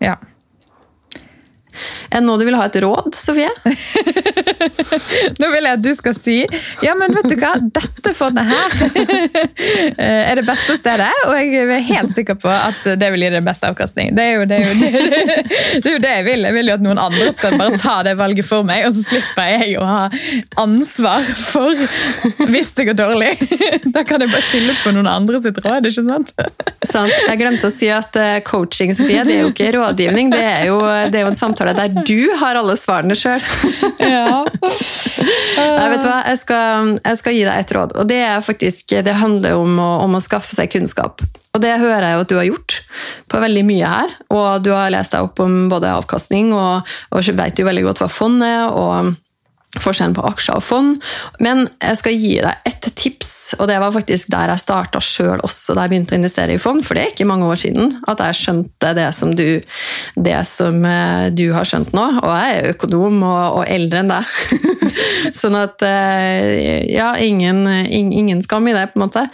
Ja. 0.00 0.16
Det 2.10 2.20
nå 2.24 2.36
du 2.40 2.44
vil 2.46 2.56
ha 2.58 2.66
et 2.66 2.80
råd, 2.82 3.14
Sofie? 3.16 3.50
nå 5.40 5.50
vil 5.52 5.66
jeg 5.66 5.78
at 5.78 5.82
du 5.84 5.90
skal 5.96 6.14
si 6.16 6.38
ja, 6.84 6.94
men 6.98 7.14
vet 7.14 7.28
du 7.30 7.36
hva, 7.40 7.52
dette 7.60 8.12
fondet 8.16 8.48
her 8.50 8.74
er 10.30 10.40
det 10.40 10.44
beste 10.46 10.76
stedet, 10.80 11.10
og 11.28 11.36
jeg 11.38 11.64
er 11.64 11.84
helt 11.90 12.14
sikker 12.16 12.38
på 12.40 12.50
at 12.50 12.86
det 12.98 13.10
vil 13.14 13.24
gi 13.24 13.30
deg 13.34 13.44
beste 13.46 13.68
avkastning. 13.70 14.14
Det 14.16 14.24
er, 14.24 14.38
jo, 14.38 14.46
det, 14.48 14.58
er 14.58 14.66
jo, 14.66 14.74
det, 14.80 14.90
det 15.82 15.90
er 15.90 15.96
jo 15.96 16.02
det 16.02 16.12
jeg 16.14 16.26
vil. 16.26 16.46
Jeg 16.48 16.56
vil 16.56 16.72
jo 16.72 16.76
at 16.78 16.84
noen 16.84 17.02
andre 17.02 17.30
skal 17.36 17.56
bare 17.60 17.80
ta 17.80 17.96
det 18.06 18.16
valget 18.20 18.48
for 18.48 18.66
meg, 18.66 18.86
og 18.88 18.96
så 18.96 19.04
slipper 19.06 19.50
jeg 19.50 19.76
å 19.80 19.86
ha 19.86 20.02
ansvar 20.60 21.26
for 21.50 22.48
hvis 22.50 22.72
det 22.78 22.90
går 22.90 22.98
dårlig. 23.00 23.32
Da 23.94 24.04
kan 24.06 24.22
jeg 24.22 24.32
bare 24.32 24.46
skylde 24.46 24.76
på 24.82 24.94
noen 24.96 25.10
andre 25.10 25.42
sitt 25.42 25.60
råd, 25.64 25.88
ikke 25.90 26.06
sant? 26.06 26.34
Sant. 26.86 27.14
Jeg 27.28 27.40
glemte 27.40 27.68
å 27.68 27.74
si 27.74 27.90
at 27.92 28.16
eh, 28.18 28.40
coaching, 28.46 28.94
Sofie, 28.96 29.24
det 29.26 29.36
er 29.36 29.44
jo 29.44 29.52
ikke 29.52 29.70
rådgivning, 29.76 30.32
det 30.32 30.42
er 30.42 30.66
jo, 30.70 30.80
det 31.10 31.20
er 31.20 31.26
jo 31.26 31.32
en 31.32 31.38
samtale 31.38 31.69
spørsmålet 31.70 32.04
der 32.04 32.04
du 32.06 32.36
har 32.40 32.58
alle 32.60 32.76
svarene 32.76 33.16
sjøl. 33.18 33.42
Ja. 34.00 34.40
Nei, 34.40 35.88
vet 35.92 36.00
du 36.00 36.06
hva? 36.08 36.22
Jeg 36.24 36.38
skal, 36.40 36.94
jeg 37.04 37.18
skal 37.20 37.34
gi 37.36 37.42
deg 37.44 37.60
et 37.60 37.72
råd. 37.76 37.92
Og 38.00 38.08
det, 38.08 38.18
er 38.24 38.40
faktisk, 38.42 38.94
det 39.04 39.12
handler 39.20 39.58
om 39.60 39.76
å, 39.78 39.90
om 40.06 40.16
å 40.16 40.22
skaffe 40.24 40.54
seg 40.56 40.70
kunnskap. 40.72 41.20
Og 41.54 41.62
det 41.62 41.76
hører 41.82 42.06
jeg 42.06 42.16
jo 42.16 42.24
at 42.24 42.30
du 42.30 42.36
har 42.38 42.48
gjort 42.48 42.76
på 43.30 43.42
veldig 43.44 43.64
mye 43.68 43.92
her. 43.92 44.14
Og 44.32 44.64
du 44.64 44.72
har 44.72 44.90
lest 44.90 45.12
deg 45.14 45.28
opp 45.28 45.42
om 45.44 45.68
både 45.70 45.92
avkastning, 46.00 46.54
og, 46.56 46.88
og 47.12 47.32
vet 47.42 47.60
jo 47.60 47.68
veldig 47.68 47.84
godt 47.90 48.02
hva 48.02 48.10
fond 48.10 48.46
er. 48.46 48.70
og 48.72 49.12
forskjellen 49.78 50.16
på 50.16 50.24
aksjer 50.26 50.58
og 50.58 50.64
fond. 50.66 50.96
Men 51.38 51.68
jeg 51.78 51.98
skal 52.00 52.16
gi 52.18 52.32
deg 52.42 52.70
et 52.70 52.88
tips, 52.98 53.34
og 53.58 53.68
det 53.70 53.78
var 53.82 53.94
faktisk 53.94 54.30
der 54.32 54.52
jeg 54.52 54.62
starta 54.62 55.00
sjøl 55.02 55.42
også, 55.46 55.74
da 55.74 55.84
jeg 55.84 55.92
begynte 55.94 56.14
å 56.14 56.20
investere 56.20 56.54
i 56.54 56.60
fond, 56.60 56.84
for 56.86 56.96
det 56.96 57.02
er 57.02 57.12
ikke 57.14 57.28
mange 57.28 57.48
år 57.50 57.60
siden 57.62 57.96
at 58.10 58.22
jeg 58.24 58.38
skjønte 58.40 58.92
det 58.98 59.06
som 59.16 59.34
du, 59.36 59.46
det 60.16 60.38
som 60.48 60.84
eh, 60.86 61.28
du 61.34 61.46
har 61.54 61.68
skjønt 61.68 61.94
nå. 61.96 62.06
Og 62.20 62.30
jeg 62.30 62.58
er 62.58 62.70
økonom 62.74 63.22
og, 63.22 63.60
og 63.60 63.64
eldre 63.70 64.02
enn 64.02 64.12
deg. 64.12 64.36
sånn 65.40 65.56
at 65.58 65.86
eh, 65.86 66.86
ja, 66.90 67.12
ingen, 67.20 67.64
ingen, 67.86 68.42
skam 68.44 68.68
i 68.68 68.76
det, 68.76 68.90
på 68.92 69.00
en 69.00 69.06
måte. 69.06 69.26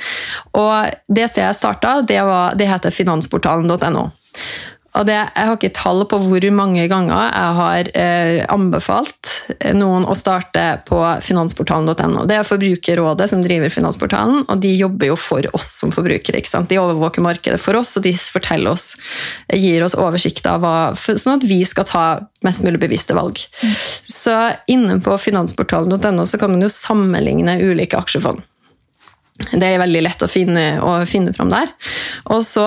Og 0.57 0.95
det 1.09 1.29
stedet 1.31 1.51
jeg 1.51 1.61
starta, 1.61 1.99
det, 2.07 2.21
det 2.59 2.71
heter 2.71 2.95
finansportalen.no. 2.95 4.09
Og 4.97 5.07
det, 5.09 5.17
jeg 5.17 5.49
har 5.49 5.57
ikke 5.59 5.73
tall 5.77 6.03
på 6.09 6.19
hvor 6.23 6.47
mange 6.57 6.87
ganger 6.89 7.17
jeg 7.27 7.57
har 7.59 7.91
eh, 8.01 8.39
anbefalt 8.53 9.33
noen 9.77 10.07
å 10.09 10.17
starte 10.17 10.65
på 10.89 11.01
finansportalen.no. 11.25 12.25
Det 12.29 12.39
er 12.39 12.49
Forbrukerrådet 12.49 13.29
som 13.31 13.43
driver 13.45 13.73
Finansportalen, 13.73 14.45
og 14.49 14.63
de 14.63 14.73
jobber 14.77 15.13
jo 15.13 15.19
for 15.21 15.49
oss 15.57 15.75
som 15.83 15.93
forbrukere. 15.95 16.41
ikke 16.41 16.53
sant? 16.53 16.71
De 16.73 16.81
overvåker 16.81 17.25
markedet 17.25 17.61
for 17.63 17.77
oss, 17.79 17.97
og 17.99 18.07
de 18.07 18.15
forteller 18.17 18.73
oss, 18.73 18.95
gir 19.53 19.85
oss 19.85 19.99
oversikt 19.99 20.49
av 20.51 20.65
hva 20.65 20.75
Sånn 20.97 21.39
at 21.39 21.45
vi 21.47 21.61
skal 21.67 21.87
ta 21.89 22.03
mest 22.45 22.65
mulig 22.65 22.81
bevisste 22.83 23.15
valg. 23.17 23.41
Mm. 23.61 23.73
Så 24.07 24.35
inne 24.73 24.99
på 25.05 25.17
finansportalen.no 25.21 26.27
så 26.29 26.41
kan 26.41 26.53
man 26.53 26.65
jo 26.65 26.73
sammenligne 26.73 27.59
ulike 27.63 27.99
aksjefond. 27.99 28.43
Det 29.37 29.67
er 29.69 29.81
veldig 29.81 30.01
lett 30.01 30.23
å 30.25 30.29
finne, 30.31 30.65
å 30.81 30.93
finne 31.09 31.35
fram 31.37 31.51
der. 31.53 31.69
Og 32.33 32.41
så 32.47 32.65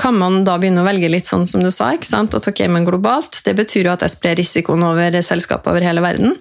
kan 0.00 0.18
man 0.20 0.42
da 0.44 0.58
begynne 0.60 0.82
å 0.82 0.86
velge 0.86 1.08
litt 1.08 1.28
sånn 1.28 1.46
som 1.48 1.64
du 1.64 1.70
sa. 1.72 1.94
ikke 1.96 2.08
sant? 2.10 2.36
At 2.36 2.48
ok, 2.50 2.66
men 2.68 2.84
globalt, 2.84 3.40
Det 3.44 3.56
betyr 3.56 3.88
jo 3.88 3.94
at 3.94 4.04
jeg 4.04 4.12
sprer 4.12 4.36
risikoen 4.36 4.84
over 4.84 5.16
selskapet 5.24 5.72
over 5.72 5.80
hele 5.80 6.04
verden. 6.04 6.36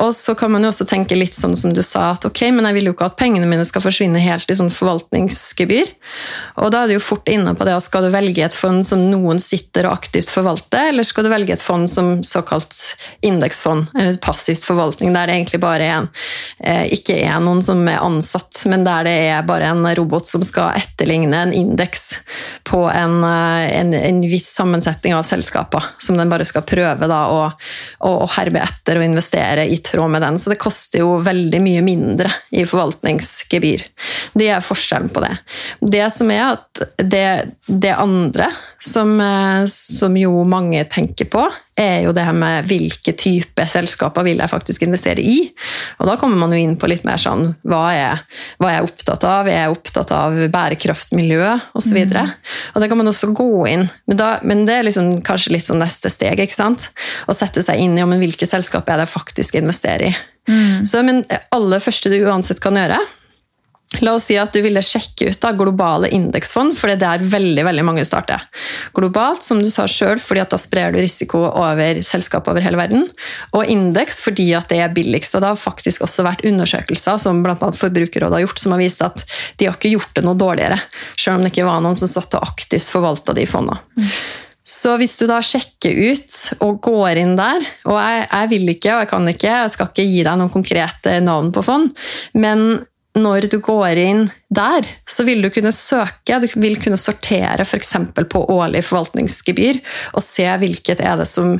Og 0.00 0.14
så 0.16 0.34
kan 0.34 0.52
man 0.52 0.64
jo 0.64 0.70
også 0.72 0.86
tenke 0.88 1.16
litt 1.18 1.36
sånn 1.36 1.56
som 1.58 1.74
du 1.76 1.82
sa, 1.84 2.10
at 2.14 2.24
ok, 2.24 2.46
men 2.56 2.64
jeg 2.68 2.78
vil 2.78 2.88
jo 2.88 2.94
ikke 2.94 3.10
at 3.10 3.18
pengene 3.20 3.48
mine 3.48 3.66
skal 3.68 3.82
forsvinne 3.84 4.22
helt 4.22 4.48
i 4.48 4.56
sånn 4.56 4.72
forvaltningsgebyr. 4.72 5.90
Og 6.64 6.70
da 6.72 6.82
er 6.82 6.90
du 6.90 6.94
jo 6.96 7.02
fort 7.04 7.28
inne 7.28 7.52
på 7.56 7.66
det 7.68 7.74
at 7.76 7.84
skal 7.84 8.06
du 8.06 8.12
velge 8.14 8.44
et 8.46 8.56
fond 8.56 8.80
som 8.86 9.02
noen 9.10 9.42
sitter 9.42 9.88
og 9.88 9.98
aktivt 9.98 10.32
forvalter, 10.32 10.88
eller 10.92 11.04
skal 11.06 11.26
du 11.26 11.32
velge 11.32 11.56
et 11.56 11.64
fond 11.64 11.84
som 11.90 12.22
såkalt 12.26 12.76
indeksfond, 13.26 13.90
eller 13.92 14.16
passivt 14.24 14.64
forvaltning, 14.64 15.12
der 15.14 15.28
det 15.28 15.36
egentlig 15.36 15.60
bare 15.62 15.84
er 15.84 15.96
en, 15.98 16.08
eh, 16.64 16.86
ikke 16.96 17.18
er 17.20 17.36
noen 17.44 17.60
som 17.64 17.82
er 17.90 18.00
ansatt, 18.00 18.62
men 18.72 18.86
der 18.88 19.04
det 19.08 19.16
er 19.34 19.44
bare 19.48 19.68
en 19.68 19.84
robot 20.00 20.28
som 20.30 20.44
skal 20.46 20.80
etterligne 20.80 21.44
en 21.44 21.54
indeks 21.56 22.14
på 22.64 22.86
en, 22.88 23.20
eh, 23.26 23.66
en, 23.82 23.92
en 24.00 24.24
viss 24.30 24.48
sammensetning 24.56 25.14
av 25.18 25.28
selskaper, 25.28 25.92
som 26.00 26.16
den 26.16 26.32
bare 26.32 26.48
skal 26.48 26.64
prøve 26.64 27.10
da 27.10 27.20
å, 27.34 27.44
å 28.08 28.14
herme 28.38 28.64
etter 28.64 29.00
og 29.00 29.08
investere 29.10 29.68
i 29.68 29.80
tråd 29.90 30.10
med 30.10 30.22
den. 30.22 30.38
Så 30.38 30.52
det 30.52 30.60
koster 30.62 31.02
jo 31.02 31.18
veldig 31.24 31.60
mye 31.64 31.84
mindre 31.84 32.32
i 32.54 32.64
forvaltningsgebyr. 32.68 33.84
Det 34.32 34.50
er 34.54 34.64
forskjellen 34.64 35.12
på 35.14 35.24
det. 35.24 35.34
Det 35.80 36.06
som 36.14 36.30
er 36.34 36.44
at 36.54 36.84
det, 37.02 37.26
det 37.66 37.94
andre 37.96 38.50
som, 38.80 39.20
eh, 39.20 39.66
som, 39.66 40.16
jo 40.16 40.44
mange 40.48 40.84
tenker 40.88 41.28
på, 41.28 41.42
er 41.76 42.06
jo 42.06 42.14
det 42.16 42.24
her 42.24 42.36
med 42.36 42.64
hvilke 42.68 43.12
type 43.16 43.64
selskaper 43.68 44.24
vil 44.24 44.40
jeg 44.40 44.52
faktisk 44.52 44.84
investere 44.86 45.20
i. 45.20 45.50
Og 46.00 46.08
da 46.08 46.16
kommer 46.20 46.40
man 46.40 46.54
jo 46.54 46.60
inn 46.60 46.76
på 46.80 46.88
litt 46.88 47.04
mer 47.08 47.20
sånn 47.20 47.52
hva 47.68 47.82
er, 47.92 48.24
hva 48.60 48.70
er 48.70 48.78
jeg 48.78 48.88
opptatt 48.88 49.26
av? 49.28 49.48
Er 49.48 49.58
jeg 49.58 49.76
opptatt 49.76 50.14
av 50.16 50.40
bærekraft, 50.52 51.12
miljø 51.16 51.44
osv.? 51.76 52.00
Mm. 52.00 52.34
Og 52.74 52.82
det 52.82 52.90
kan 52.90 53.00
man 53.00 53.12
også 53.12 53.32
gå 53.36 53.50
inn, 53.68 53.86
men, 54.08 54.20
da, 54.20 54.32
men 54.42 54.64
det 54.68 54.78
er 54.78 54.88
liksom 54.88 55.12
kanskje 55.28 55.54
litt 55.56 55.68
sånn 55.68 55.80
neste 55.84 56.12
steg. 56.12 56.40
ikke 56.40 56.56
sant? 56.56 56.90
Å 57.28 57.36
sette 57.36 57.64
seg 57.64 57.84
inn 57.84 58.00
i 58.00 58.04
om 58.04 58.16
hvilke 58.20 58.48
selskaper 58.48 58.96
er 58.96 59.04
jeg 59.04 59.14
faktisk 59.14 59.60
investerer 59.60 60.10
i. 60.10 60.14
Mm. 60.50 60.86
Så, 60.88 61.04
men 61.06 61.24
aller 61.52 61.84
første 61.84 62.12
du 62.12 62.16
uansett 62.24 62.64
kan 62.64 62.76
gjøre, 62.80 62.98
La 63.98 64.12
oss 64.14 64.28
si 64.28 64.36
at 64.38 64.54
du 64.54 64.60
ville 64.62 64.80
sjekke 64.86 65.32
ut 65.32 65.40
da, 65.42 65.50
globale 65.58 66.08
indeksfond, 66.14 66.76
for 66.78 66.86
det 66.86 67.00
er 67.00 67.18
der 67.18 67.30
veldig 67.32 67.64
veldig 67.66 67.84
mange 67.88 68.04
starter. 68.06 68.44
Globalt, 68.94 69.42
som 69.42 69.58
du 69.58 69.66
sa 69.72 69.88
selv, 69.90 70.22
fordi 70.22 70.44
da 70.52 70.60
sprer 70.62 70.94
du 70.94 71.00
risiko 71.02 71.42
over 71.48 71.98
selskap 72.06 72.46
over 72.52 72.62
hele 72.62 72.78
verden. 72.78 73.08
Og 73.50 73.66
indeks 73.66 74.22
fordi 74.22 74.46
det 74.70 74.78
er 74.78 74.94
billigst. 74.94 75.34
og 75.34 75.42
Det 75.42 75.50
har 75.50 75.58
faktisk 75.58 76.06
også 76.06 76.24
vært 76.28 76.46
undersøkelser 76.46 77.18
som 77.18 77.42
bl.a. 77.42 77.56
Forbrukerrådet 77.58 78.38
har 78.38 78.44
gjort, 78.46 78.62
som 78.62 78.76
har 78.76 78.82
vist 78.84 79.02
at 79.02 79.24
de 79.58 79.66
har 79.66 79.74
ikke 79.74 79.96
gjort 79.96 80.14
det 80.14 80.24
noe 80.24 80.38
dårligere. 80.38 80.78
Selv 81.18 81.40
om 81.40 81.44
det 81.44 81.50
ikke 81.50 81.66
var 81.66 81.82
noen 81.82 81.98
som 81.98 82.12
satt 82.14 82.38
og 82.38 82.46
aktivt 82.46 82.86
forvalta 82.94 83.34
de 83.34 83.48
fondene. 83.50 83.82
Mm. 83.98 84.14
Så 84.70 84.92
hvis 85.00 85.16
du 85.18 85.24
da 85.26 85.40
sjekker 85.42 85.96
ut 86.12 86.34
og 86.62 86.82
går 86.84 87.18
inn 87.22 87.32
der 87.38 87.64
Og 87.88 87.96
jeg, 87.96 88.26
jeg, 88.28 88.48
vil 88.52 88.72
ikke 88.74 88.92
og 88.92 89.00
jeg 89.00 89.08
kan 89.10 89.30
ikke, 89.32 89.54
jeg 89.64 89.72
skal 89.74 89.88
ikke 89.88 90.04
gi 90.06 90.20
deg 90.26 90.36
noen 90.38 90.52
konkrete 90.52 91.16
navn 91.24 91.48
på 91.54 91.64
fond, 91.64 91.88
men 92.38 92.66
når 93.18 93.48
du 93.50 93.58
går 93.58 93.98
inn 93.98 94.28
der, 94.54 94.86
så 95.08 95.24
vil 95.26 95.42
du 95.42 95.50
kunne 95.50 95.72
søke, 95.74 96.38
du 96.38 96.46
vil 96.62 96.76
kunne 96.82 96.98
sortere 97.00 97.64
f.eks. 97.66 97.96
på 98.30 98.44
årlig 98.54 98.84
forvaltningsgebyr 98.86 99.80
og 100.14 100.22
se 100.22 100.46
hvilket 100.62 101.02
er 101.02 101.18
det 101.18 101.26
som 101.26 101.56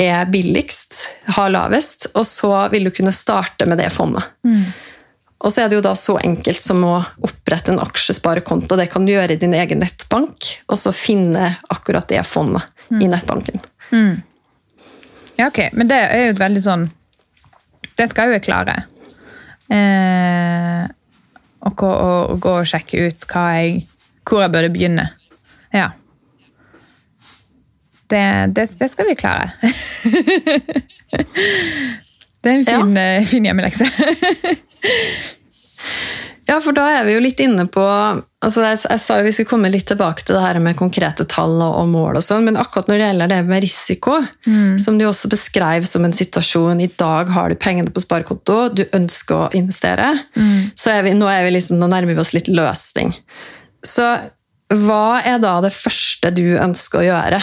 er 0.00 0.28
billigst, 0.32 1.00
har 1.36 1.50
lavest, 1.52 2.10
og 2.14 2.26
så 2.28 2.52
vil 2.72 2.88
du 2.88 2.92
kunne 2.94 3.12
starte 3.16 3.66
med 3.68 3.80
det 3.80 3.88
fondet. 3.92 4.28
Mm. 4.44 4.70
Og 5.40 5.52
så 5.52 5.62
er 5.62 5.70
det 5.70 5.78
jo 5.78 5.84
da 5.84 5.94
så 5.96 6.18
enkelt 6.20 6.60
som 6.60 6.82
å 6.84 6.98
opprette 7.24 7.72
en 7.72 7.80
aksjesparekonto. 7.80 8.76
Det 8.76 8.90
kan 8.92 9.06
du 9.08 9.14
gjøre 9.14 9.36
i 9.36 9.40
din 9.40 9.56
egen 9.56 9.80
nettbank, 9.80 10.50
og 10.68 10.80
så 10.80 10.92
finne 10.92 11.54
akkurat 11.72 12.08
det 12.12 12.20
fondet 12.28 12.68
mm. 12.92 13.00
i 13.00 13.08
nettbanken. 13.08 13.64
Mm. 13.90 14.20
Ja, 15.40 15.48
ok, 15.48 15.62
men 15.72 15.88
det 15.88 15.96
er 15.96 16.26
jo 16.26 16.32
et 16.34 16.40
veldig 16.40 16.60
sånn 16.60 16.82
Det 17.96 18.04
skal 18.10 18.28
jo 18.28 18.34
jeg 18.36 18.44
klare. 18.44 18.74
Eh, 19.70 20.84
og, 21.60 21.82
og, 21.82 22.30
og, 22.30 22.40
gå 22.42 22.52
og 22.62 22.66
sjekke 22.66 23.06
ut 23.06 23.26
jeg, 23.30 23.86
hvor 24.26 24.42
jeg 24.42 24.52
burde 24.52 24.72
begynne. 24.72 25.06
Ja. 25.74 25.88
Det, 28.10 28.54
det, 28.56 28.64
det 28.80 28.90
skal 28.90 29.06
vi 29.10 29.14
klare. 29.14 29.50
det 32.42 32.50
er 32.50 32.56
en 32.56 32.66
fin, 32.66 32.96
ja. 32.96 33.18
Eh, 33.18 33.26
fin 33.26 33.44
hjemmelekse. 33.46 33.86
Ja, 36.50 36.56
for 36.58 36.74
da 36.74 36.88
er 36.90 37.04
vi 37.06 37.14
jo 37.14 37.22
litt 37.22 37.38
inne 37.42 37.68
på 37.70 37.82
altså 37.84 38.64
jeg, 38.64 38.80
jeg, 38.82 39.00
sa 39.04 39.18
jo 39.20 39.26
vi 39.26 39.32
skulle 39.34 39.50
komme 39.52 39.70
litt 39.70 39.86
tilbake 39.86 40.24
til 40.24 40.34
det 40.34 40.42
her 40.42 40.58
med 40.62 40.78
konkrete 40.78 41.26
tall 41.30 41.52
og, 41.60 41.76
og 41.78 41.90
mål, 41.92 42.18
og 42.18 42.24
sånn, 42.26 42.48
men 42.48 42.58
akkurat 42.58 42.88
når 42.90 42.98
det 42.98 43.06
gjelder 43.06 43.30
det 43.30 43.38
med 43.46 43.62
risiko, 43.62 44.16
mm. 44.48 44.80
som 44.82 44.98
du 44.98 45.04
også 45.06 45.30
beskrev 45.30 45.86
som 45.86 46.06
en 46.06 46.16
situasjon 46.16 46.82
I 46.82 46.88
dag 46.98 47.30
har 47.36 47.52
du 47.52 47.60
pengene 47.60 47.92
på 47.94 48.02
sparekonto, 48.02 48.56
du 48.74 48.82
ønsker 48.96 49.36
å 49.36 49.50
investere, 49.56 50.08
mm. 50.34 50.72
så 50.74 50.96
er 50.96 51.06
vi, 51.06 51.14
nå, 51.18 51.28
er 51.30 51.46
vi 51.46 51.54
liksom, 51.54 51.78
nå 51.78 51.90
nærmer 51.92 52.16
vi 52.16 52.24
oss 52.24 52.34
litt 52.34 52.50
løsning. 52.50 53.14
Så 53.86 54.08
hva 54.70 55.04
er 55.26 55.38
da 55.42 55.56
det 55.62 55.74
første 55.74 56.32
du 56.34 56.56
ønsker 56.58 57.02
å 57.02 57.06
gjøre 57.06 57.40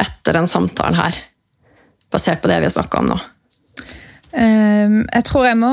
etter 0.00 0.40
den 0.40 0.50
samtalen 0.50 0.98
her, 0.98 1.22
basert 2.10 2.42
på 2.42 2.50
det 2.50 2.58
vi 2.58 2.70
har 2.70 2.74
snakka 2.74 3.04
om 3.04 3.12
nå? 3.12 3.20
Um, 4.30 5.00
jeg 5.06 5.24
tror 5.26 5.48
jeg 5.48 5.58
må, 5.58 5.72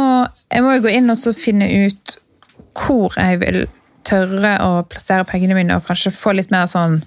jeg 0.54 0.66
må 0.66 0.78
gå 0.82 0.94
inn 0.94 1.14
og 1.14 1.26
finne 1.38 1.70
ut 1.88 2.18
hvor 2.78 3.16
jeg 3.18 3.42
vil 3.42 3.66
tørre 4.08 4.54
å 4.64 4.84
plassere 4.88 5.26
pengene 5.28 5.58
mine, 5.58 5.78
og 5.78 5.88
kanskje 5.88 6.14
få 6.16 6.34
litt 6.38 6.54
mer 6.54 6.70
sånn 6.72 7.02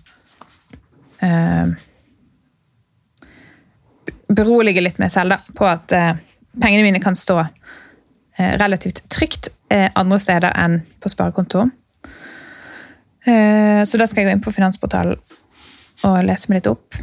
eh, 1.24 1.78
Berolige 4.30 4.82
litt 4.84 5.00
meg 5.02 5.10
selv 5.10 5.34
da, 5.34 5.40
på 5.58 5.66
at 5.66 5.90
eh, 5.96 6.18
pengene 6.62 6.84
mine 6.86 7.00
kan 7.02 7.16
stå 7.18 7.40
eh, 7.42 8.52
relativt 8.60 9.02
trygt 9.10 9.50
andre 9.70 10.16
steder 10.18 10.50
enn 10.58 10.80
på 10.98 11.06
sparekonto. 11.12 11.60
så 13.22 13.98
da 14.00 14.06
skal 14.10 14.18
jeg 14.18 14.26
gå 14.26 14.32
inn 14.34 14.40
på 14.42 14.50
Finansportalen 14.50 15.14
og 16.08 16.16
lese 16.26 16.50
meg 16.50 16.58
litt 16.58 16.66
opp. 16.72 16.96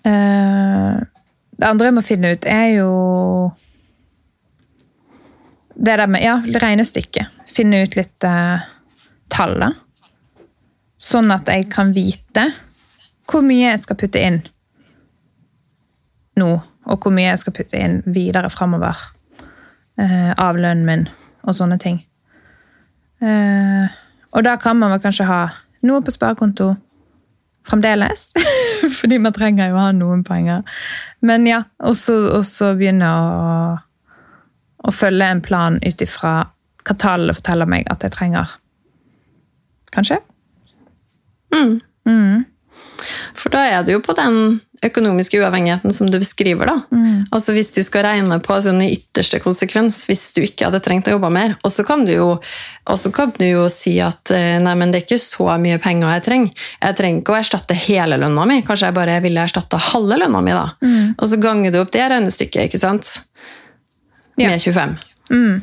det 0.00 1.68
andre 1.68 1.90
jeg 1.90 1.96
må 1.98 2.04
finne 2.06 2.32
ut, 2.32 2.48
er 2.48 2.68
jo 2.78 2.88
det 5.74 5.96
der 5.96 6.06
med 6.10 6.24
ja, 6.24 6.36
regnestykket. 6.42 7.42
Finne 7.52 7.82
ut 7.84 7.96
litt 7.96 8.26
uh, 8.26 8.62
tall, 9.32 9.56
da. 9.60 9.72
Sånn 11.02 11.32
at 11.34 11.48
jeg 11.50 11.68
kan 11.72 11.92
vite 11.96 12.50
hvor 13.30 13.42
mye 13.46 13.70
jeg 13.70 13.80
skal 13.82 13.98
putte 13.98 14.20
inn 14.22 14.40
nå, 16.38 16.48
og 16.88 17.02
hvor 17.02 17.12
mye 17.14 17.30
jeg 17.30 17.40
skal 17.42 17.54
putte 17.56 17.80
inn 17.80 18.00
videre 18.06 18.50
framover 18.52 18.98
uh, 20.00 20.32
av 20.32 20.58
lønnen 20.58 20.86
min 20.86 21.04
og 21.42 21.56
sånne 21.58 21.78
ting. 21.82 22.00
Uh, 23.22 23.90
og 24.32 24.46
da 24.46 24.56
kan 24.60 24.78
man 24.78 24.94
vel 24.94 25.02
kanskje 25.02 25.28
ha 25.28 25.42
noe 25.86 26.02
på 26.04 26.14
sparekonto 26.14 26.72
fremdeles. 27.68 28.32
Fordi 28.98 29.18
man 29.22 29.34
trenger 29.34 29.70
jo 29.70 29.78
å 29.78 29.86
ha 29.86 29.94
noen 29.94 30.24
penger. 30.26 30.62
Men 31.22 31.46
ja, 31.46 31.62
og 31.82 31.96
så 31.98 32.72
begynne 32.78 33.08
å, 33.08 33.26
å 34.82 34.94
følge 34.94 35.28
en 35.28 35.42
plan 35.44 35.78
ut 35.82 36.04
ifra 36.04 36.34
hva 36.82 36.98
tallene 36.98 37.36
forteller 37.36 37.70
meg 37.70 37.86
at 37.92 38.02
jeg 38.02 38.14
trenger. 38.14 38.56
Kanskje? 39.94 40.18
Mm. 41.54 41.80
Mm. 42.08 42.44
For 43.38 43.52
da 43.52 43.64
er 43.68 43.82
du 43.86 43.92
jo 43.94 44.02
på 44.04 44.14
den 44.16 44.60
økonomiske 44.82 45.38
uavhengigheten 45.38 45.92
som 45.94 46.10
du 46.10 46.18
beskriver. 46.18 46.66
da. 46.66 46.80
Mm. 46.90 47.26
Altså 47.30 47.52
Hvis 47.52 47.70
du 47.74 47.82
skal 47.86 48.04
regne 48.06 48.38
på 48.42 48.56
sånn 48.62 48.80
den 48.82 48.94
ytterste 48.94 49.38
konsekvens, 49.42 50.02
hvis 50.10 50.32
du 50.34 50.42
ikke 50.42 50.66
hadde 50.66 50.82
trengt 50.82 51.06
å 51.06 51.14
jobbe 51.14 51.30
mer, 51.30 51.56
og 51.62 51.70
så 51.70 51.84
kan 51.86 52.02
kan 52.02 53.34
du 53.38 53.46
jo 53.46 53.68
si 53.70 53.94
at 54.02 54.30
eh, 54.34 54.58
nei, 54.58 54.74
men 54.74 54.90
det 54.90 55.02
er 55.02 55.04
ikke 55.06 55.22
så 55.22 55.46
mye 55.62 55.78
penger 55.78 56.16
jeg 56.16 56.24
trenger. 56.26 56.64
Jeg 56.82 56.96
trenger 56.98 57.22
ikke 57.22 57.34
å 57.34 57.38
erstatte 57.38 57.78
hele 57.78 58.18
lønna 58.18 58.46
mi, 58.48 58.62
kanskje 58.66 58.90
jeg 58.90 58.96
bare 58.96 59.20
ville 59.22 59.44
erstatte 59.44 59.78
halve 59.92 60.18
lønna 60.18 60.40
mi. 60.42 60.50
da. 60.50 60.66
Mm. 60.82 61.14
Og 61.18 61.28
så 61.30 61.38
ganger 61.38 61.70
du 61.70 61.78
opp 61.82 61.92
det 61.94 62.08
regnestykket, 62.10 62.66
ikke 62.66 62.82
sant? 62.82 63.20
Ja. 64.40 64.48
Med 64.50 64.60
25 64.62 64.96
Mm. 65.32 65.60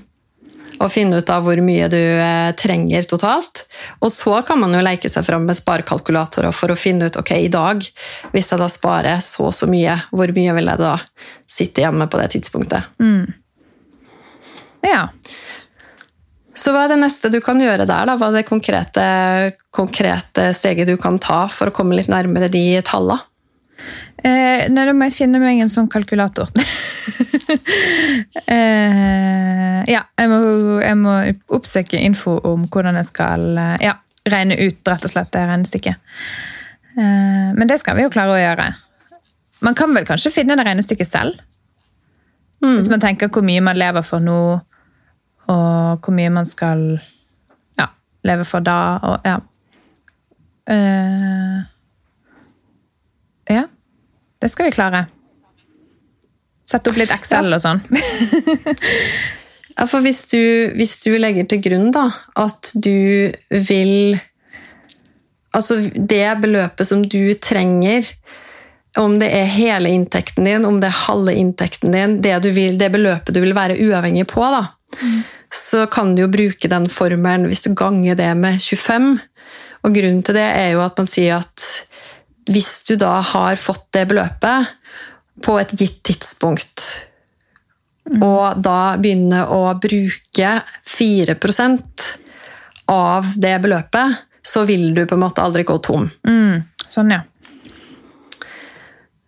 og 0.79 0.91
finne 0.93 1.17
ut 1.19 1.29
av 1.29 1.43
hvor 1.43 1.59
mye 1.61 1.89
du 1.91 1.97
eh, 1.99 2.51
trenger 2.57 3.03
totalt. 3.09 3.65
Og 4.01 4.11
så 4.13 4.39
kan 4.47 4.59
man 4.61 4.73
jo 4.73 4.79
leke 4.85 5.09
seg 5.11 5.25
fram 5.27 5.43
med 5.45 5.57
sparekalkulatorer 5.59 6.53
for 6.55 6.71
å 6.71 6.77
finne 6.79 7.09
ut 7.09 7.17
ok, 7.19 7.31
i 7.35 7.49
dag, 7.51 7.83
hvis 8.31 8.49
jeg 8.53 8.61
da 8.61 8.69
sparer 8.71 9.19
så 9.25 9.49
og 9.49 9.53
så 9.57 9.67
mye, 9.69 9.97
hvor 10.13 10.31
mye 10.35 10.55
vil 10.55 10.71
jeg 10.71 10.79
da 10.81 10.93
sitte 11.49 11.83
hjemme 11.83 12.07
på 12.09 12.21
det 12.21 12.29
tidspunktet? 12.37 12.87
Mm. 13.03 13.27
Ja. 14.87 15.09
Så 16.55 16.71
hva 16.75 16.85
er 16.85 16.93
det 16.93 17.01
neste 17.03 17.29
du 17.31 17.39
kan 17.43 17.59
gjøre 17.61 17.85
der? 17.87 18.05
da? 18.09 18.15
Hva 18.19 18.31
er 18.31 18.39
det 18.39 18.47
konkrete, 18.49 19.03
konkrete 19.75 20.49
steget 20.55 20.87
du 20.89 20.95
kan 20.99 21.19
ta 21.19 21.45
for 21.51 21.69
å 21.69 21.75
komme 21.75 21.99
litt 21.99 22.09
nærmere 22.11 22.49
de 22.51 22.63
tallene? 22.87 23.21
Eh, 24.19 24.65
nei, 24.67 24.83
da 24.83 24.91
må 24.91 25.07
jeg 25.07 25.15
finne 25.21 25.39
meg 25.39 25.61
en 25.63 25.69
sånn 25.71 25.87
kalkulator. 25.91 26.49
eh, 28.55 29.79
ja, 29.89 30.03
jeg 30.19 30.29
må, 30.31 30.39
jeg 30.83 30.97
må 30.99 31.15
oppsøke 31.55 31.99
info 32.01 32.37
om 32.47 32.67
hvordan 32.69 32.99
jeg 32.99 33.09
skal 33.09 33.45
uh, 33.57 33.75
ja, 33.81 33.95
regne 34.29 34.57
ut 34.59 34.91
rett 34.91 35.05
og 35.07 35.13
slett 35.13 35.31
det 35.33 35.45
regnestykket. 35.49 35.95
Uh, 36.97 37.49
men 37.57 37.69
det 37.69 37.79
skal 37.81 37.97
vi 37.97 38.05
jo 38.05 38.13
klare 38.13 38.35
å 38.35 38.41
gjøre. 38.41 38.67
Man 39.65 39.77
kan 39.77 39.93
vel 39.95 40.07
kanskje 40.07 40.33
finne 40.33 40.57
det 40.59 40.65
regnestykket 40.67 41.09
selv? 41.09 41.45
Hvis 42.59 42.89
man 42.91 42.99
tenker 42.99 43.29
hvor 43.31 43.43
mye 43.47 43.61
man 43.63 43.77
lever 43.79 44.03
for 44.03 44.19
nå, 44.19 44.39
og 45.49 46.03
hvor 46.03 46.15
mye 46.15 46.31
man 46.33 46.47
skal 46.47 46.81
ja, 47.79 47.85
leve 48.27 48.43
for 48.47 48.63
da, 48.63 48.79
og 48.99 49.27
ja. 49.27 49.37
Ja. 53.49 53.63
Det 54.41 54.51
skal 54.51 54.67
vi 54.67 54.75
klare. 54.75 55.05
Sette 56.69 56.91
opp 56.91 56.99
litt 57.01 57.13
Excel 57.15 57.49
Ja. 57.49 57.57
og 57.57 57.63
sånn. 57.65 57.81
Ja, 59.79 59.85
for 59.87 60.03
hvis 60.03 60.25
du, 60.27 60.41
hvis 60.75 60.97
du 61.05 61.13
legger 61.15 61.45
til 61.47 61.61
grunn 61.63 61.91
da, 61.95 62.09
at 62.35 62.71
du 62.75 63.31
vil 63.49 64.19
Altså 65.55 65.77
det 65.95 66.25
beløpet 66.43 66.85
som 66.85 66.99
du 67.09 67.31
trenger, 67.41 68.05
om 69.01 69.15
det 69.21 69.31
er 69.33 69.47
hele 69.49 69.89
inntekten 69.89 70.45
din, 70.45 70.65
om 70.67 70.75
det 70.81 70.91
er 70.91 70.99
halve 71.07 71.33
inntekten 71.33 71.95
din, 71.95 72.17
det, 72.21 72.35
du 72.43 72.51
vil, 72.53 72.75
det 72.77 72.91
beløpet 72.93 73.33
du 73.33 73.39
vil 73.41 73.55
være 73.57 73.79
uavhengig 73.81 74.27
på, 74.29 74.43
da, 74.53 74.61
så 75.49 75.87
kan 75.89 76.11
du 76.13 76.21
jo 76.25 76.29
bruke 76.29 76.69
den 76.69 76.85
formelen 76.93 77.47
hvis 77.49 77.63
du 77.65 77.71
ganger 77.73 78.19
det 78.19 78.29
med 78.37 78.59
25. 78.61 79.09
Og 79.87 79.95
grunnen 79.97 80.21
til 80.27 80.37
det 80.37 80.45
er 80.51 80.69
jo 80.75 80.83
at 80.85 81.01
man 81.01 81.09
sier 81.09 81.39
at 81.39 81.65
hvis 82.53 82.69
du 82.91 82.93
da 83.01 83.15
har 83.31 83.57
fått 83.61 83.87
det 83.97 84.05
beløpet 84.11 84.69
på 85.43 85.59
et 85.59 85.71
gitt 85.79 86.01
tidspunkt, 86.09 86.85
og 88.17 88.61
da 88.63 88.97
begynne 88.97 89.43
å 89.53 89.61
bruke 89.77 90.53
4% 90.87 92.07
av 92.89 93.27
det 93.37 93.55
beløpet, 93.61 94.15
så 94.41 94.63
vil 94.65 94.93
du 94.95 95.03
på 95.05 95.17
en 95.17 95.21
måte 95.21 95.43
aldri 95.45 95.65
gå 95.67 95.77
tom. 95.85 96.07
Mm, 96.25 96.63
sånn, 96.87 97.11
ja. 97.13 97.21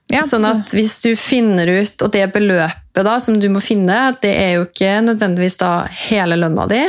ja 0.09 0.24
sånn 0.26 0.47
at 0.49 0.74
hvis 0.74 0.97
du 1.03 1.12
finner 1.20 1.70
ut, 1.70 1.93
og 2.01 2.14
det 2.16 2.26
beløpet 2.34 3.05
da, 3.05 3.20
som 3.22 3.38
du 3.39 3.49
må 3.53 3.62
finne, 3.62 4.16
det 4.24 4.34
er 4.39 4.55
jo 4.55 4.66
ikke 4.66 4.97
nødvendigvis 5.05 5.59
da 5.62 5.74
hele 6.07 6.39
lønna 6.41 6.66
di. 6.72 6.82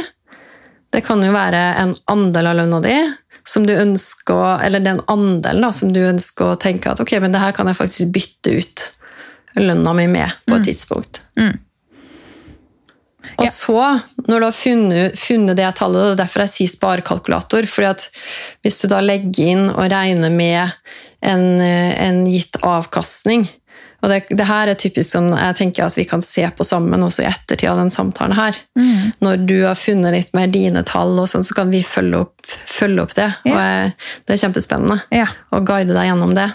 Det 0.93 1.05
kan 1.05 1.21
jo 1.25 1.35
være 1.35 1.61
en 1.83 1.93
andel 2.13 2.53
av 2.53 2.59
lønna 2.63 2.81
di, 2.85 2.97
som 3.45 3.67
du 3.67 3.75
ønsker, 3.75 4.65
eller 4.65 4.81
den 4.81 5.03
andelen 5.11 5.67
da, 5.67 5.73
som 5.77 5.93
du 5.93 6.01
ønsker 6.07 6.55
å 6.55 6.59
tenke 6.63 6.93
at 6.93 7.05
ok, 7.05 7.19
men 7.21 7.35
det 7.35 7.43
her 7.43 7.55
kan 7.57 7.69
jeg 7.69 7.81
faktisk 7.81 8.17
bytte 8.17 8.59
ut 8.63 8.89
lønna 9.61 9.93
mi 9.97 10.07
med 10.09 10.33
på 10.49 10.57
et 10.57 10.65
tidspunkt. 10.71 11.23
Mm. 11.39 11.59
Og 13.39 13.45
Ja. 13.47 13.51
så, 13.51 14.01
når 14.29 14.39
du 14.41 14.45
har 14.45 14.53
funnet, 14.53 15.19
funnet 15.19 15.57
det 15.57 15.75
tallet, 15.79 16.13
er 16.13 16.21
derfor 16.25 16.43
jeg 16.45 16.53
sier 16.53 16.73
sparekalkulator, 16.73 17.67
fordi 17.71 17.89
at 17.89 18.09
hvis 18.63 18.81
du 18.83 18.89
da 18.91 19.01
legger 19.01 19.47
inn 19.55 19.69
og 19.71 19.89
regner 19.93 20.31
med 20.31 20.73
en, 21.23 21.61
en 21.63 22.25
gitt 22.27 22.59
avkastning, 22.63 23.49
og 24.03 24.11
det, 24.11 24.25
det 24.35 24.45
her 24.49 24.67
er 24.67 24.75
typisk 24.75 25.13
som 25.15 25.29
jeg 25.31 25.55
tenker 25.61 25.85
at 25.87 25.95
vi 25.95 26.05
kan 26.11 26.21
se 26.27 26.43
på 26.59 26.65
sammen 26.67 27.05
også 27.07 27.23
i 27.23 27.29
ettertid 27.31 27.71
av 27.71 27.79
den 27.79 27.93
samtalen 27.95 28.35
her. 28.35 28.57
Mm. 28.75 29.13
Når 29.23 29.45
du 29.47 29.55
har 29.63 29.79
funnet 29.79 30.11
litt 30.17 30.33
mer 30.35 30.51
dine 30.51 30.83
tall, 30.83 31.15
og 31.23 31.29
sånn, 31.31 31.45
så 31.47 31.55
kan 31.55 31.71
vi 31.71 31.85
følge 31.87 32.25
opp, 32.25 32.43
følge 32.67 33.05
opp 33.05 33.15
det. 33.15 33.29
Ja. 33.47 33.53
Og 33.55 33.61
jeg, 33.63 33.93
det 34.27 34.35
er 34.35 34.43
kjempespennende 34.43 34.99
Ja, 35.15 35.29
å 35.55 35.63
guide 35.63 35.95
deg 35.95 36.09
gjennom 36.11 36.35
det. 36.35 36.49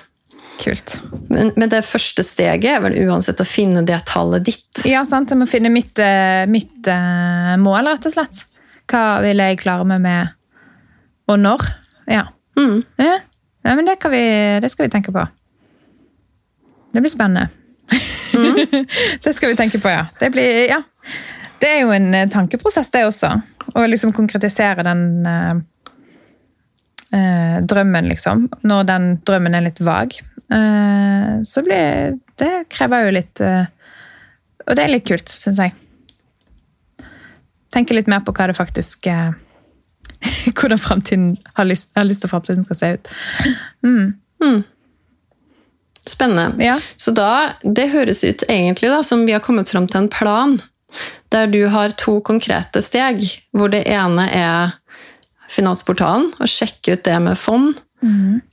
Kult. 0.60 0.98
Men, 1.30 1.52
men 1.56 1.72
det 1.72 1.84
første 1.86 2.24
steget 2.26 2.68
er 2.72 2.84
vel 2.84 2.98
uansett 3.08 3.42
å 3.42 3.48
finne 3.48 3.84
det 3.88 4.00
tallet 4.10 4.46
ditt. 4.48 4.84
Ja, 4.90 5.04
sant. 5.08 5.32
Jeg 5.32 5.40
må 5.40 5.48
finne 5.50 5.72
mitt, 5.74 6.00
eh, 6.02 6.46
mitt 6.50 6.90
eh, 6.92 7.54
mål, 7.62 7.92
rett 7.94 8.10
og 8.10 8.16
slett. 8.16 8.44
Hva 8.88 9.20
vil 9.26 9.44
jeg 9.44 9.60
klare 9.62 9.88
meg 9.88 10.04
med, 10.04 10.36
og 11.28 11.40
når? 11.44 11.66
Ja. 12.08 12.28
Mm. 12.58 12.82
Ja, 13.02 13.18
ja 13.68 13.76
men 13.76 13.88
det, 13.90 13.98
kan 14.02 14.14
vi, 14.14 14.24
det 14.64 14.72
skal 14.72 14.88
vi 14.88 14.94
tenke 14.94 15.14
på. 15.16 15.26
Det 16.94 17.04
blir 17.04 17.12
spennende. 17.12 17.50
det 19.24 19.34
skal 19.36 19.52
vi 19.52 19.60
tenke 19.60 19.82
på, 19.84 19.92
ja. 19.92 20.08
Det, 20.20 20.32
blir, 20.34 20.66
ja. 20.72 20.82
det 21.62 21.74
er 21.76 21.82
jo 21.84 21.92
en 21.96 22.14
eh, 22.16 22.30
tankeprosess, 22.32 22.92
det 22.96 23.06
også. 23.08 23.34
Å 23.76 23.88
liksom 23.92 24.16
konkretisere 24.16 24.88
den 24.88 25.04
eh, 27.14 27.58
drømmen, 27.64 28.10
liksom. 28.12 28.48
Når 28.68 28.88
den 28.90 29.10
drømmen 29.28 29.58
er 29.58 29.66
litt 29.68 29.82
vag. 29.84 30.16
Eh, 30.54 31.34
så 31.44 31.64
blir 31.64 32.18
Det 32.40 32.70
krever 32.72 33.04
jo 33.04 33.16
litt 33.18 33.42
eh, 33.44 33.66
Og 34.64 34.78
det 34.78 34.84
er 34.86 34.94
litt 34.94 35.08
kult, 35.08 35.28
syns 35.28 35.60
jeg. 35.60 35.74
Tenke 37.74 37.98
litt 37.98 38.08
mer 38.08 38.24
på 38.24 38.32
hva 38.32 38.48
det 38.48 38.56
faktisk 38.56 39.10
eh, 39.12 39.36
Hvordan 40.58 40.80
fremtiden 40.80 41.28
har 41.60 41.68
lyst, 41.68 41.92
har 41.96 42.08
lyst 42.08 42.24
til 42.24 42.32
fremtiden 42.32 42.66
skal 42.66 42.80
se 42.80 42.94
ut. 42.96 43.12
Mm. 43.84 44.64
Spennende. 46.08 46.64
Ja. 46.64 46.80
Så 46.96 47.12
da, 47.12 47.60
det 47.64 47.90
høres 47.92 48.24
ut 48.24 48.46
egentlig 48.48 48.90
da, 48.90 49.04
som 49.04 49.26
vi 49.28 49.36
har 49.36 49.44
kommet 49.44 49.70
fram 49.70 49.90
til 49.92 50.06
en 50.06 50.10
plan, 50.10 50.56
der 51.30 51.52
du 51.52 51.66
har 51.74 51.92
to 52.00 52.18
konkrete 52.26 52.82
steg, 52.82 53.26
hvor 53.52 53.72
det 53.74 53.84
ene 53.92 54.30
er 54.32 54.78
Finansportalen, 55.52 56.32
og 56.38 56.50
sjekke 56.52 56.98
ut 56.98 57.06
det 57.08 57.20
med 57.24 57.40
fond, 57.40 57.78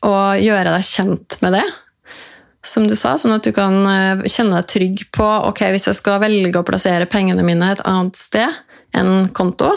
og 0.07 0.43
gjøre 0.43 0.75
deg 0.77 0.87
kjent 0.87 1.39
med 1.43 1.59
det. 1.59 1.65
Som 2.65 2.87
du 2.89 2.95
sa, 2.97 3.19
sånn 3.21 3.35
at 3.35 3.45
du 3.45 3.53
kan 3.53 3.75
eh, 3.85 4.23
kjenne 4.25 4.57
deg 4.57 4.69
trygg 4.73 5.03
på 5.13 5.27
ok, 5.51 5.67
hvis 5.75 5.85
jeg 5.91 5.99
skal 5.99 6.23
velge 6.23 6.57
å 6.57 6.65
plassere 6.65 7.05
pengene 7.11 7.45
mine 7.45 7.75
et 7.75 7.83
annet 7.85 8.17
sted 8.17 8.49
enn 8.97 9.29
konto, 9.37 9.69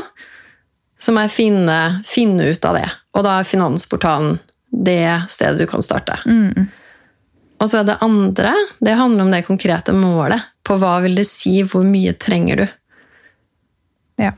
så 0.97 1.11
må 1.11 1.25
jeg 1.25 1.33
finne, 1.35 1.77
finne 2.07 2.47
ut 2.47 2.63
av 2.65 2.79
det. 2.79 2.87
Og 3.17 3.25
da 3.27 3.39
er 3.41 3.49
Finansportalen 3.49 4.37
det 4.71 5.27
stedet 5.33 5.59
du 5.59 5.67
kan 5.69 5.83
starte. 5.83 6.15
Og 7.57 7.69
så 7.69 7.81
er 7.81 7.87
det 7.89 7.99
andre, 8.05 8.53
det 8.79 8.95
handler 8.97 9.25
om 9.25 9.31
det 9.33 9.45
konkrete 9.47 9.93
målet. 9.95 10.47
På 10.63 10.77
hva 10.79 10.97
vil 11.03 11.17
det 11.17 11.25
si, 11.29 11.59
hvor 11.65 11.85
mye 11.87 12.13
trenger 12.19 12.61
du? 12.61 12.67
Ja. 14.21 14.33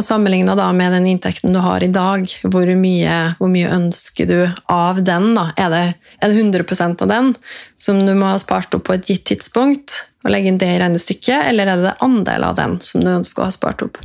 Og 0.00 0.04
sammenligna 0.06 0.54
da 0.56 0.70
med 0.72 0.94
den 0.96 1.04
inntekten 1.10 1.52
du 1.52 1.58
har 1.60 1.84
i 1.84 1.90
dag, 1.92 2.22
hvor 2.48 2.70
mye, 2.80 3.16
hvor 3.36 3.50
mye 3.52 3.68
ønsker 3.68 4.30
du 4.30 4.38
av 4.72 5.02
den? 5.04 5.34
da? 5.36 5.50
Er 5.60 5.68
det, 5.74 5.82
er 6.24 6.32
det 6.32 6.40
100% 6.40 7.04
av 7.04 7.10
den 7.10 7.28
som 7.76 7.98
du 8.06 8.14
må 8.16 8.30
ha 8.30 8.38
spart 8.40 8.72
opp 8.78 8.86
på 8.88 8.96
et 8.96 9.04
gitt 9.12 9.26
tidspunkt, 9.28 9.98
og 10.24 10.32
legge 10.32 10.48
inn 10.48 10.60
det 10.62 10.70
i 10.72 10.80
regnestykket, 10.80 11.50
eller 11.50 11.68
er 11.68 11.84
det 11.84 11.92
andel 12.00 12.48
av 12.48 12.56
den 12.56 12.80
som 12.80 13.04
du 13.04 13.12
ønsker 13.12 13.44
å 13.44 13.50
ha 13.50 13.56
spart 13.58 13.84
opp? 13.84 14.00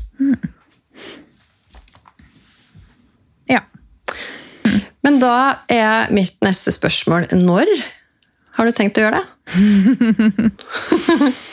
ja. 3.56 3.64
Men 5.08 5.24
da 5.24 5.64
er 5.72 6.12
mitt 6.12 6.36
neste 6.44 6.76
spørsmål 6.76 7.32
når 7.40 7.72
har 8.60 8.68
du 8.68 8.76
tenkt 8.76 9.00
å 9.00 9.08
gjøre 9.08 9.24
det? 9.24 9.28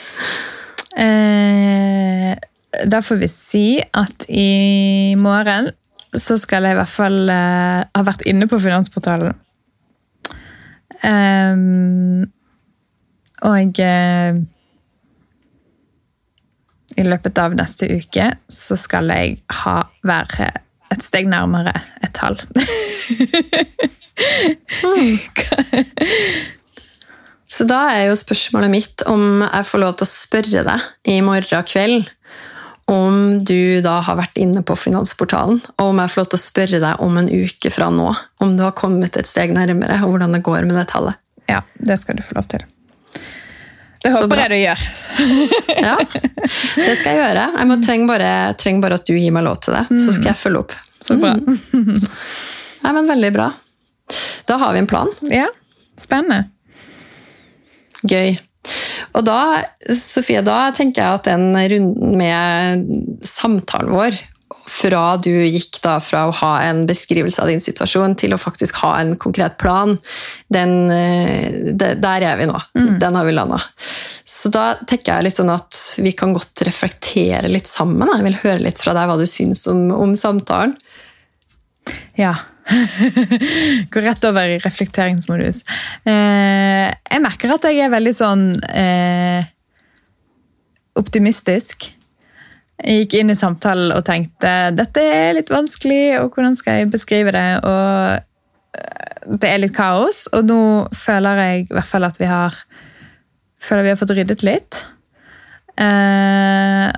Eh, 0.93 2.37
da 2.89 3.01
får 3.05 3.21
vi 3.21 3.29
si 3.29 3.67
at 3.81 4.25
i 4.29 5.15
morgen 5.19 5.71
så 6.13 6.37
skal 6.37 6.65
jeg 6.65 6.75
i 6.75 6.79
hvert 6.79 6.93
fall 6.93 7.29
uh, 7.29 7.81
ha 7.85 8.03
vært 8.05 8.25
inne 8.29 8.47
på 8.49 8.59
Finansportalen. 8.61 9.33
Um, 11.03 12.23
og 13.43 13.81
uh, 13.83 14.33
i 16.93 17.05
løpet 17.07 17.41
av 17.41 17.55
neste 17.57 17.89
uke 17.89 18.29
så 18.51 18.77
skal 18.79 19.09
jeg 19.11 19.39
ha 19.63 19.77
være 20.05 20.51
et 20.93 21.03
steg 21.05 21.29
nærmere 21.31 21.73
et 22.05 22.13
tall. 22.13 22.37
Så 27.53 27.67
da 27.69 27.83
er 27.93 28.07
jo 28.07 28.15
spørsmålet 28.17 28.71
mitt 28.73 29.03
om 29.09 29.43
jeg 29.43 29.65
får 29.69 29.81
lov 29.81 29.93
til 29.97 30.07
å 30.07 30.09
spørre 30.09 30.63
deg 30.65 30.79
i 31.13 31.19
morgen 31.25 31.67
kveld 31.69 32.07
om 32.91 33.43
du 33.47 33.79
da 33.83 33.99
har 34.03 34.17
vært 34.19 34.37
inne 34.41 34.63
på 34.65 34.75
Finansportalen, 34.75 35.61
og 35.79 35.91
om 35.93 36.01
jeg 36.01 36.11
får 36.11 36.21
lov 36.23 36.29
til 36.33 36.39
å 36.39 36.43
spørre 36.43 36.81
deg 36.83 37.03
om 37.05 37.19
en 37.21 37.29
uke 37.31 37.71
fra 37.71 37.89
nå 37.93 38.09
om 38.43 38.55
du 38.57 38.63
har 38.65 38.75
kommet 38.75 39.15
et 39.19 39.29
steg 39.29 39.53
nærmere, 39.55 40.01
og 40.03 40.13
hvordan 40.15 40.35
det 40.35 40.43
går 40.43 40.67
med 40.67 40.79
det 40.81 40.87
tallet. 40.91 41.19
Ja, 41.47 41.61
det 41.79 41.99
skal 42.01 42.19
du 42.19 42.23
få 42.27 42.35
lov 42.37 42.47
til. 42.51 42.65
Det 44.03 44.11
håper 44.11 44.41
jeg 44.41 44.51
du 44.51 44.57
gjør. 44.59 44.85
Ja, 45.83 45.95
det 45.99 46.93
skal 46.99 47.09
jeg 47.13 47.19
gjøre. 47.19 47.43
Jeg 47.55 47.67
må, 47.69 47.77
trenger, 47.83 48.07
bare, 48.09 48.31
trenger 48.59 48.83
bare 48.83 48.97
at 48.99 49.07
du 49.07 49.13
gir 49.15 49.31
meg 49.35 49.45
lov 49.47 49.61
til 49.63 49.77
det, 49.77 49.85
så 49.91 50.15
skal 50.15 50.33
jeg 50.33 50.39
følge 50.39 50.63
opp. 50.63 50.75
Så 51.03 51.17
bra. 51.19 51.33
Nei, 52.83 52.91
men 52.91 53.07
Veldig 53.07 53.31
bra. 53.35 53.49
Da 54.47 54.57
har 54.59 54.75
vi 54.75 54.83
en 54.83 54.89
plan. 54.91 55.11
Ja, 55.31 55.47
spennende. 55.99 56.49
Gøy. 58.03 58.35
Og 59.13 59.25
da, 59.27 59.39
Sofie, 59.97 60.41
da 60.45 60.67
tenker 60.75 61.03
jeg 61.03 61.19
at 61.19 61.27
den 61.29 61.51
runden 61.53 62.15
med 62.17 62.85
samtalen 63.27 63.93
vår, 63.93 64.21
fra 64.69 65.17
du 65.19 65.31
gikk 65.43 65.81
da 65.83 65.97
fra 65.99 66.21
å 66.29 66.35
ha 66.39 66.51
en 66.63 66.85
beskrivelse 66.87 67.41
av 67.43 67.49
din 67.51 67.61
situasjon 67.61 68.15
til 68.19 68.33
å 68.33 68.39
faktisk 68.39 68.79
ha 68.79 68.93
en 69.01 69.15
konkret 69.19 69.57
plan, 69.59 69.97
den, 70.53 70.73
eh, 70.91 71.73
det, 71.75 71.97
der 72.03 72.23
er 72.29 72.39
vi 72.39 72.47
nå. 72.47 72.55
Den 73.01 73.19
har 73.19 73.27
vi 73.27 73.35
landa. 73.35 73.59
Så 74.23 74.49
da 74.53 74.77
tenker 74.87 75.17
jeg 75.17 75.27
litt 75.27 75.41
sånn 75.41 75.51
at 75.51 75.81
vi 75.99 76.15
kan 76.15 76.33
godt 76.33 76.63
reflektere 76.63 77.51
litt 77.51 77.67
sammen. 77.67 78.07
Jeg 78.07 78.27
vil 78.29 78.39
høre 78.45 78.65
litt 78.69 78.79
fra 78.79 78.95
deg 78.95 79.09
hva 79.09 79.19
du 79.19 79.27
syns 79.27 79.65
om, 79.67 79.89
om 79.91 80.15
samtalen. 80.15 80.77
Ja. 82.15 82.37
Går 83.93 84.05
rett 84.05 84.27
over 84.29 84.53
i 84.53 84.59
reflekteringsmodus. 84.63 85.63
Eh, 86.07 86.87
jeg 86.89 87.23
merker 87.23 87.55
at 87.55 87.67
jeg 87.67 87.83
er 87.83 87.91
veldig 87.93 88.13
sånn 88.15 88.45
eh, 88.69 89.43
optimistisk. 90.99 91.89
Jeg 92.83 93.03
gikk 93.03 93.17
inn 93.19 93.33
i 93.33 93.37
samtalen 93.37 93.93
og 93.95 94.05
tenkte 94.07 94.73
dette 94.75 95.03
er 95.03 95.35
litt 95.37 95.51
vanskelig, 95.53 96.19
og 96.21 96.33
hvordan 96.33 96.57
skal 96.59 96.81
jeg 96.81 96.93
beskrive 96.93 97.35
det? 97.35 97.49
Og 97.67 98.79
eh, 98.79 99.35
det 99.39 99.51
er 99.51 99.61
litt 99.61 99.75
kaos, 99.75 100.25
og 100.33 100.49
nå 100.49 100.63
føler 100.97 101.43
jeg 101.43 101.67
i 101.67 101.75
hvert 101.75 101.91
fall 101.91 102.07
at 102.07 102.19
vi 102.19 102.31
har 102.31 102.57
føler 103.63 103.85
vi 103.85 103.93
har 103.93 103.99
fått 103.99 104.15
ryddet 104.17 104.43
litt. 104.43 104.81
Eh, 105.79 106.89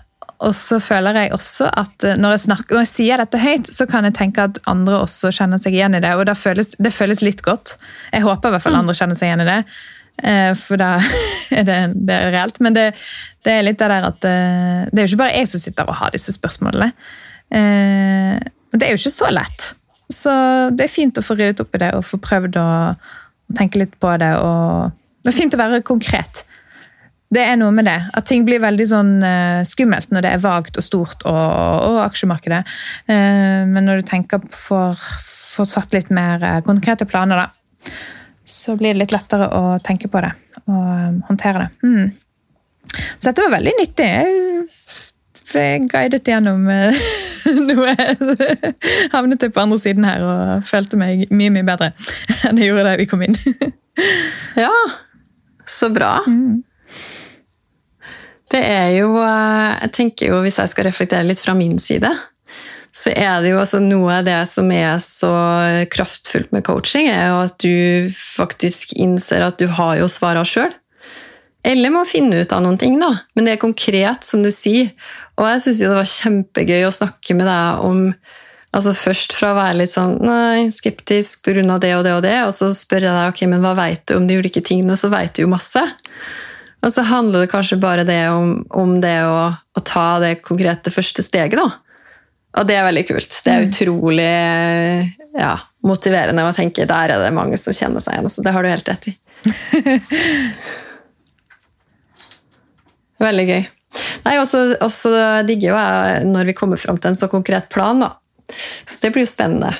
og 0.44 0.56
så 0.58 0.80
føler 0.84 1.16
jeg 1.16 1.34
også 1.36 1.70
at 1.80 2.04
eh, 2.04 2.18
når 2.20 2.36
jeg, 2.36 2.44
snakker, 2.46 2.76
når 2.76 2.84
jeg 2.86 2.92
sier 2.92 3.22
dette 3.22 3.40
høyt, 3.40 3.70
så 3.72 3.86
kan 3.90 4.08
jeg 4.08 4.16
tenke 4.18 4.44
at 4.50 4.60
andre 4.68 4.98
også 5.06 5.32
kjenner 5.36 5.62
seg 5.62 5.78
igjen 5.78 5.96
i 5.96 6.02
det. 6.04 6.12
Og 6.20 6.26
det 6.28 6.36
føles, 6.40 6.74
det 6.80 6.92
føles 6.94 7.22
litt 7.24 7.44
godt. 7.46 7.78
Jeg 8.12 8.26
håper 8.26 8.50
i 8.50 8.56
hvert 8.56 8.66
fall 8.66 8.80
andre 8.80 8.96
kjenner 8.98 9.20
seg 9.20 9.30
igjen 9.32 9.46
i 9.46 9.48
det. 9.50 9.60
eh, 10.24 10.52
For 10.60 10.82
da 10.82 10.92
er 11.60 11.68
det, 11.68 11.80
det 12.08 12.18
er 12.20 12.34
reelt. 12.36 12.60
Men 12.64 12.76
det, 12.78 12.90
det 13.48 13.56
er 13.56 13.66
litt 13.68 13.80
det 13.80 13.92
der 13.94 14.10
at 14.12 14.28
eh, 14.28 14.84
det 14.92 15.00
er 15.00 15.08
jo 15.08 15.14
ikke 15.14 15.24
bare 15.24 15.38
jeg 15.40 15.52
som 15.54 15.64
sitter 15.64 15.90
og 15.90 16.00
har 16.02 16.16
disse 16.16 16.36
spørsmålene. 16.36 16.92
Men 17.56 18.80
det 18.80 18.88
er 18.88 18.96
jo 18.96 19.00
ikke 19.00 19.14
så 19.14 19.30
lett. 19.32 19.70
Så 20.12 20.32
det 20.76 20.88
er 20.88 20.92
fint 20.92 21.18
å 21.18 21.24
få 21.24 21.38
ryddet 21.38 21.62
opp 21.64 21.76
i 21.78 21.82
det 21.82 21.92
og 21.98 22.06
få 22.06 22.20
prøvd 22.22 22.58
å 22.62 22.68
tenke 23.58 23.80
litt 23.82 23.96
på 24.02 24.12
det. 24.22 24.34
og 24.42 24.92
Det 25.24 25.32
er 25.32 25.38
fint 25.38 25.56
å 25.56 25.62
være 25.62 25.82
konkret. 25.86 26.45
Det 27.34 27.42
er 27.42 27.56
noe 27.58 27.74
med 27.74 27.88
det. 27.90 27.98
At 28.16 28.28
ting 28.30 28.46
blir 28.46 28.62
veldig 28.64 28.86
sånn 28.90 29.14
eh, 29.26 29.62
skummelt 29.68 30.12
når 30.14 30.26
det 30.26 30.34
er 30.36 30.44
vagt 30.44 30.78
og 30.78 30.86
stort 30.86 31.26
og, 31.26 31.46
og 31.90 32.02
aksjemarkedet. 32.06 32.62
Eh, 33.10 33.64
men 33.70 33.88
når 33.88 34.02
du 34.02 34.10
tenker 34.12 34.44
på 34.46 34.78
å 34.78 34.92
få 34.96 35.66
satt 35.68 35.96
litt 35.96 36.12
mer 36.14 36.44
eh, 36.44 36.62
konkrete 36.66 37.08
planer, 37.10 37.46
da, 37.46 37.94
så 38.46 38.76
blir 38.78 38.94
det 38.94 39.02
litt 39.04 39.16
lettere 39.16 39.50
å 39.50 39.78
tenke 39.84 40.10
på 40.12 40.22
det 40.22 40.32
og 40.70 41.24
håndtere 41.30 41.66
det. 41.66 41.88
Mm. 41.88 42.12
Så 43.18 43.32
dette 43.32 43.48
var 43.48 43.56
veldig 43.58 43.74
nyttig. 43.80 44.12
Jeg 45.56 45.86
guidet 45.88 46.28
gjennom 46.28 46.68
noe. 47.70 47.96
Havnet 49.14 49.46
jeg 49.46 49.54
på 49.56 49.64
andre 49.64 49.80
siden 49.82 50.08
her 50.08 50.24
og 50.26 50.68
følte 50.68 51.00
meg 51.00 51.26
mye, 51.32 51.54
mye 51.54 51.66
bedre 51.68 51.92
enn 52.50 52.62
jeg 52.62 52.72
gjorde 52.72 52.88
da 52.90 52.96
vi 53.02 53.10
kom 53.10 53.26
inn. 53.26 53.40
Ja, 54.60 54.72
så 55.72 55.88
bra. 55.96 56.18
Det 58.54 58.62
er 58.62 58.92
jo 59.00 59.16
eh, 59.18 59.74
Jeg 59.82 59.94
tenker 59.96 60.32
jo, 60.32 60.40
hvis 60.46 60.60
jeg 60.62 60.72
skal 60.72 60.90
reflektere 60.90 61.28
litt 61.28 61.42
fra 61.42 61.56
min 61.58 61.80
side, 61.82 62.12
så 62.96 63.12
er 63.12 63.42
det 63.44 63.52
jo 63.52 63.60
altså 63.60 63.82
noe 63.84 64.22
av 64.22 64.28
det 64.28 64.38
som 64.48 64.70
er 64.72 65.02
så 65.04 65.34
kraftfullt 65.92 66.54
med 66.56 66.64
coaching, 66.64 67.10
er 67.12 67.28
jo 67.28 67.42
at 67.44 67.58
du 67.60 68.14
faktisk 68.16 68.94
innser 68.96 69.44
at 69.44 69.60
du 69.60 69.68
har 69.68 69.98
jo 70.00 70.08
svara 70.12 70.46
sjøl. 70.48 70.72
Eller 71.66 71.92
må 71.92 72.06
finne 72.08 72.44
ut 72.44 72.54
av 72.54 72.62
noen 72.64 72.78
ting, 72.80 72.96
da. 73.02 73.10
Men 73.36 73.48
det 73.48 73.56
er 73.56 73.62
konkret, 73.64 74.24
som 74.28 74.46
du 74.46 74.52
sier. 74.54 74.94
Og 75.36 75.48
jeg 75.50 75.64
syns 75.66 75.82
jo 75.82 75.92
det 75.92 76.00
var 76.00 76.12
kjempegøy 76.12 76.86
å 76.88 76.94
snakke 76.94 77.36
med 77.38 77.50
deg 77.50 77.86
om 77.86 78.02
altså 78.76 78.92
Først 78.92 79.32
fra 79.32 79.54
å 79.54 79.56
være 79.56 79.78
litt 79.80 79.94
sånn 79.94 80.18
nei, 80.20 80.66
skeptisk 80.74 81.46
pga. 81.46 81.78
det 81.80 81.94
og 81.96 82.04
det 82.04 82.12
og 82.12 82.24
det, 82.26 82.36
og 82.44 82.52
så 82.52 82.74
spør 82.76 83.06
jeg 83.08 83.16
deg 83.16 83.30
ok, 83.32 83.44
men 83.48 83.64
hva 83.64 83.72
vet 83.78 84.04
du 84.04 84.18
om 84.18 84.26
de 84.28 84.36
ulike 84.36 84.60
tingene, 84.60 84.98
så 85.00 85.08
vet 85.14 85.32
du 85.32 85.46
jo 85.46 85.52
masse. 85.52 85.80
Og 86.86 86.94
så 86.94 87.02
handler 87.10 87.44
det 87.44 87.52
kanskje 87.52 87.80
bare 87.82 88.06
det 88.06 88.22
om, 88.30 88.60
om 88.70 89.00
det 89.02 89.18
å, 89.26 89.50
å 89.52 89.82
ta 89.86 90.20
det 90.22 90.36
konkrete 90.46 90.94
første 90.94 91.26
steget, 91.26 91.58
da. 91.58 91.68
Og 92.56 92.68
det 92.70 92.78
er 92.78 92.86
veldig 92.88 93.04
kult. 93.10 93.34
Det 93.44 93.52
er 93.52 93.66
utrolig 93.66 94.30
ja, 95.36 95.56
motiverende 95.84 96.46
å 96.46 96.54
tenke 96.56 96.86
der 96.88 97.16
er 97.16 97.24
det 97.26 97.34
mange 97.36 97.58
som 97.60 97.76
kjenner 97.76 98.04
seg 98.04 98.16
igjen. 98.16 98.32
Så 98.32 98.46
det 98.46 98.54
har 98.56 98.64
du 98.64 98.70
helt 98.72 98.92
rett 98.92 99.10
i. 99.12 99.16
Veldig 103.26 103.46
gøy. 103.48 103.64
Nei, 104.26 104.36
også, 104.42 104.62
også 104.84 105.12
digger 105.48 105.70
jo 105.70 105.76
jeg 105.80 106.26
når 106.28 106.50
vi 106.50 106.56
kommer 106.58 106.80
fram 106.80 106.98
til 107.00 107.14
en 107.14 107.20
så 107.20 107.30
konkret 107.32 107.70
plan, 107.72 108.02
da. 108.04 108.10
Så 108.86 109.00
det 109.04 109.12
blir 109.16 109.24
jo 109.24 109.32
spennende. 109.32 109.72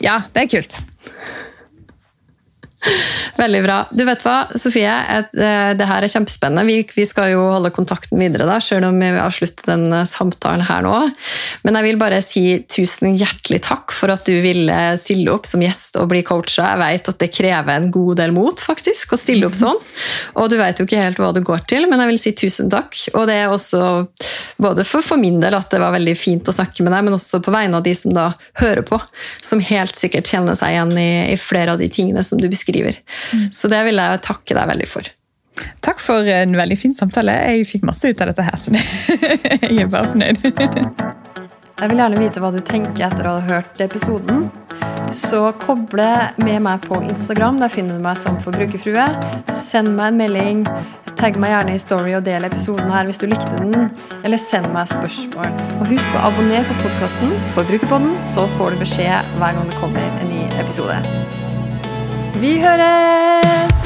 Ja, 0.00 0.22
det 0.34 0.44
er 0.44 0.50
kult. 0.52 0.76
Veldig 3.36 3.60
bra. 3.64 3.76
Du 3.92 4.02
vet 4.08 4.22
hva, 4.24 4.36
Sofie, 4.58 4.88
eh, 4.88 5.72
det 5.76 5.86
her 5.88 6.04
er 6.04 6.12
kjempespennende. 6.12 6.64
Vi, 6.64 6.78
vi 6.96 7.04
skal 7.08 7.34
jo 7.34 7.42
holde 7.52 7.72
kontakten 7.74 8.20
videre, 8.20 8.46
da, 8.48 8.56
selv 8.64 8.88
om 8.88 8.96
vi 9.00 9.10
avslutter 9.20 9.68
den 9.74 9.92
eh, 9.92 10.06
samtalen 10.08 10.64
her 10.64 10.84
nå. 10.86 10.94
Men 11.66 11.76
jeg 11.76 11.86
vil 11.86 12.00
bare 12.00 12.22
si 12.24 12.44
tusen 12.72 13.18
hjertelig 13.20 13.60
takk 13.66 13.92
for 13.96 14.12
at 14.14 14.24
du 14.24 14.32
ville 14.40 14.78
stille 15.00 15.32
opp 15.32 15.48
som 15.48 15.60
gjest 15.64 15.98
og 16.00 16.08
bli 16.12 16.22
coacha. 16.26 16.70
Jeg 16.72 16.80
vet 16.80 17.12
at 17.12 17.20
det 17.20 17.30
krever 17.36 17.74
en 17.74 17.90
god 17.92 18.22
del 18.22 18.32
mot 18.36 18.64
faktisk, 18.64 19.12
å 19.12 19.20
stille 19.20 19.50
opp 19.50 19.58
sånn. 19.58 19.80
Og 20.40 20.48
du 20.52 20.56
vet 20.60 20.80
jo 20.80 20.88
ikke 20.88 21.04
helt 21.04 21.20
hva 21.20 21.34
du 21.36 21.42
går 21.44 21.66
til, 21.68 21.84
men 21.90 22.00
jeg 22.00 22.12
vil 22.12 22.22
si 22.22 22.34
tusen 22.44 22.72
takk. 22.72 22.96
Og 23.12 23.28
det 23.28 23.36
er 23.42 23.52
også 23.52 24.06
både 24.60 24.88
for, 24.88 25.04
for 25.04 25.20
min 25.20 25.40
del 25.42 25.58
at 25.58 25.68
det 25.72 25.82
var 25.84 25.92
veldig 25.98 26.16
fint 26.16 26.48
å 26.48 26.56
snakke 26.56 26.86
med 26.86 26.96
deg, 26.96 27.04
men 27.06 27.18
også 27.18 27.42
på 27.44 27.52
vegne 27.52 27.76
av 27.76 27.84
de 27.84 27.94
som 27.96 28.16
da 28.16 28.30
hører 28.62 28.82
på, 28.88 28.96
som 29.44 29.60
helt 29.68 30.00
sikkert 30.00 30.32
kjenner 30.32 30.56
seg 30.56 30.74
igjen 30.74 30.96
i, 30.96 31.10
i 31.34 31.38
flere 31.40 31.76
av 31.76 31.84
de 31.84 31.92
tingene 31.92 32.24
som 32.24 32.40
du 32.40 32.48
beskriver. 32.48 32.69
Så 33.54 33.70
det 33.72 33.82
vil 33.88 34.00
jeg 34.00 34.22
takke 34.26 34.56
deg 34.56 34.70
veldig 34.74 34.88
for. 34.90 35.10
Takk 35.84 36.00
for 36.00 36.28
en 36.32 36.56
veldig 36.56 36.78
fin 36.78 36.94
samtale. 36.96 37.34
Jeg 37.52 37.68
fikk 37.68 37.86
masse 37.88 38.08
ut 38.08 38.20
av 38.22 38.30
dette 38.30 38.46
her, 38.46 38.56
så 38.60 38.72
jeg 39.66 39.82
er 39.84 39.90
bare 39.90 40.12
fornøyd. 40.12 41.10
Jeg 41.80 41.88
vil 41.88 42.00
gjerne 42.02 42.20
vite 42.20 42.40
hva 42.42 42.50
du 42.52 42.60
tenker 42.60 43.06
etter 43.06 43.28
å 43.28 43.38
ha 43.38 43.44
hørt 43.46 43.80
episoden. 43.80 44.48
Så 45.16 45.40
koble 45.58 46.06
med 46.38 46.60
meg 46.62 46.84
på 46.84 47.00
Instagram. 47.02 47.58
Der 47.62 47.72
finner 47.72 47.96
du 47.96 48.04
meg 48.04 48.20
som 48.20 48.36
forbrukerfrue. 48.44 49.06
Send 49.48 49.94
meg 49.96 50.12
en 50.12 50.20
melding. 50.20 50.62
Tagg 51.18 51.40
meg 51.40 51.54
gjerne 51.54 51.74
i 51.74 51.80
story 51.82 52.14
og 52.16 52.24
del 52.28 52.46
episoden 52.48 52.92
her 52.92 53.08
hvis 53.08 53.20
du 53.20 53.26
likte 53.30 53.50
den. 53.56 53.90
Eller 54.20 54.40
send 54.40 54.70
meg 54.76 54.92
spørsmål. 54.92 55.56
Og 55.80 55.90
husk 55.90 56.16
å 56.16 56.26
abonnere 56.30 56.68
på 56.68 56.78
podkasten 56.84 57.34
Forbrukerpodden, 57.56 58.18
så 58.28 58.46
får 58.56 58.76
du 58.76 58.84
beskjed 58.84 59.36
hver 59.40 59.56
gang 59.56 59.70
det 59.72 59.80
kommer 59.82 60.20
en 60.20 60.34
ny 60.36 60.44
episode. 60.62 61.00
Vi 62.36 62.60
høres! 62.60 63.80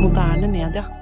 Moderne 0.00 0.48
media. 0.48 0.99